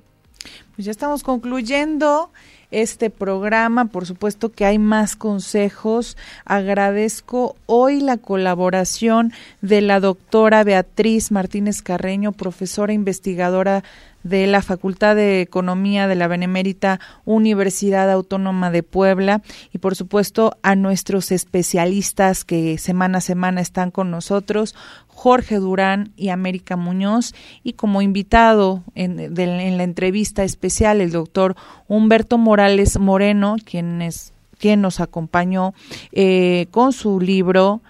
Pues 0.75 0.87
ya 0.87 0.91
estamos 0.91 1.23
concluyendo 1.23 2.33
este 2.73 3.11
programa. 3.11 3.85
Por 3.85 4.07
supuesto 4.07 4.51
que 4.51 4.65
hay 4.65 4.79
más 4.79 5.15
consejos. 5.15 6.17
Agradezco 6.45 7.55
hoy 7.67 8.01
la 8.01 8.17
colaboración 8.17 9.33
de 9.61 9.81
la 9.81 10.01
doctora 10.01 10.65
Beatriz 10.65 11.31
Martínez 11.31 11.83
Carreño, 11.83 12.33
profesora 12.33 12.93
investigadora 12.93 13.85
de 14.23 14.47
la 14.47 14.63
Facultad 14.63 15.17
de 15.17 15.41
Economía 15.41 16.07
de 16.07 16.15
la 16.15 16.29
Benemérita 16.29 17.01
Universidad 17.25 18.11
Autónoma 18.11 18.71
de 18.71 18.83
Puebla 18.83 19.43
y 19.73 19.79
por 19.79 19.97
supuesto 19.97 20.57
a 20.63 20.77
nuestros 20.77 21.33
especialistas 21.33 22.45
que 22.45 22.79
semana 22.79 23.19
a 23.19 23.23
semana 23.23 23.61
están 23.61 23.91
con 23.91 24.11
nosotros, 24.11 24.75
Jorge 25.09 25.57
Durán 25.57 26.13
y 26.17 26.31
América 26.31 26.77
Muñoz 26.77 27.35
y 27.63 27.75
como 27.75 28.03
invitado 28.03 28.83
en, 28.95 29.35
la 29.37 29.83
entrevista 29.83 30.43
especial 30.43 31.01
el 31.01 31.13
doctor 31.13 31.55
Humberto 31.87 32.39
Morales 32.63 32.97
Moreno, 33.01 33.57
quien, 33.65 34.01
es, 34.03 34.33
quien 34.57 34.83
nos 34.83 35.01
acompañó 35.01 35.75
eh, 36.13 36.69
con 36.71 36.93
su 36.93 37.19
libro 37.19 37.81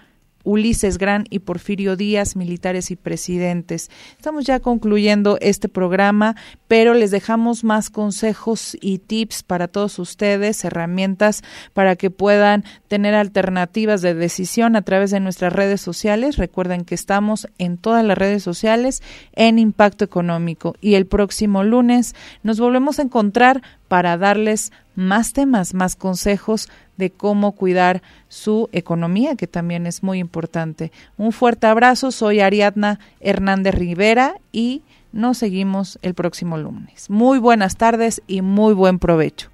Ulises 0.43 0.97
Gran 0.97 1.25
y 1.29 1.39
Porfirio 1.39 1.95
Díaz, 1.95 2.35
militares 2.35 2.91
y 2.91 2.95
presidentes. 2.95 3.89
Estamos 4.17 4.45
ya 4.45 4.59
concluyendo 4.59 5.37
este 5.41 5.69
programa, 5.69 6.35
pero 6.67 6.93
les 6.93 7.11
dejamos 7.11 7.63
más 7.63 7.89
consejos 7.89 8.77
y 8.81 8.99
tips 8.99 9.43
para 9.43 9.67
todos 9.67 9.99
ustedes, 9.99 10.63
herramientas 10.65 11.43
para 11.73 11.95
que 11.95 12.09
puedan 12.09 12.63
tener 12.87 13.15
alternativas 13.15 14.01
de 14.01 14.13
decisión 14.13 14.75
a 14.75 14.81
través 14.81 15.11
de 15.11 15.19
nuestras 15.19 15.53
redes 15.53 15.81
sociales. 15.81 16.37
Recuerden 16.37 16.85
que 16.85 16.95
estamos 16.95 17.47
en 17.57 17.77
todas 17.77 18.03
las 18.03 18.17
redes 18.17 18.43
sociales 18.43 19.01
en 19.33 19.59
Impacto 19.59 20.03
Económico 20.03 20.75
y 20.81 20.95
el 20.95 21.05
próximo 21.05 21.63
lunes 21.63 22.15
nos 22.43 22.59
volvemos 22.59 22.99
a 22.99 23.03
encontrar 23.03 23.61
para 23.87 24.17
darles 24.17 24.71
más 24.95 25.33
temas, 25.33 25.73
más 25.73 25.95
consejos 25.95 26.69
de 26.97 27.11
cómo 27.11 27.53
cuidar 27.53 28.01
su 28.27 28.69
economía, 28.71 29.35
que 29.35 29.47
también 29.47 29.87
es 29.87 30.03
muy 30.03 30.19
importante. 30.19 30.91
Un 31.17 31.31
fuerte 31.31 31.67
abrazo, 31.67 32.11
soy 32.11 32.39
Ariadna 32.39 32.99
Hernández 33.19 33.75
Rivera 33.75 34.35
y 34.51 34.83
nos 35.11 35.37
seguimos 35.37 35.99
el 36.01 36.13
próximo 36.13 36.57
lunes. 36.57 37.09
Muy 37.09 37.39
buenas 37.39 37.77
tardes 37.77 38.21
y 38.27 38.41
muy 38.41 38.73
buen 38.73 38.99
provecho. 38.99 39.53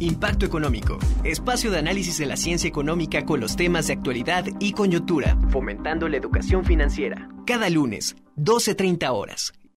Impacto 0.00 0.46
Económico, 0.46 0.98
espacio 1.24 1.72
de 1.72 1.78
análisis 1.78 2.18
de 2.18 2.26
la 2.26 2.36
ciencia 2.36 2.68
económica 2.68 3.24
con 3.24 3.40
los 3.40 3.56
temas 3.56 3.88
de 3.88 3.94
actualidad 3.94 4.44
y 4.60 4.72
coyuntura, 4.72 5.36
fomentando 5.50 6.08
la 6.08 6.16
educación 6.16 6.64
financiera. 6.64 7.28
Cada 7.46 7.68
lunes, 7.68 8.14
12.30 8.36 9.10
horas. 9.10 9.52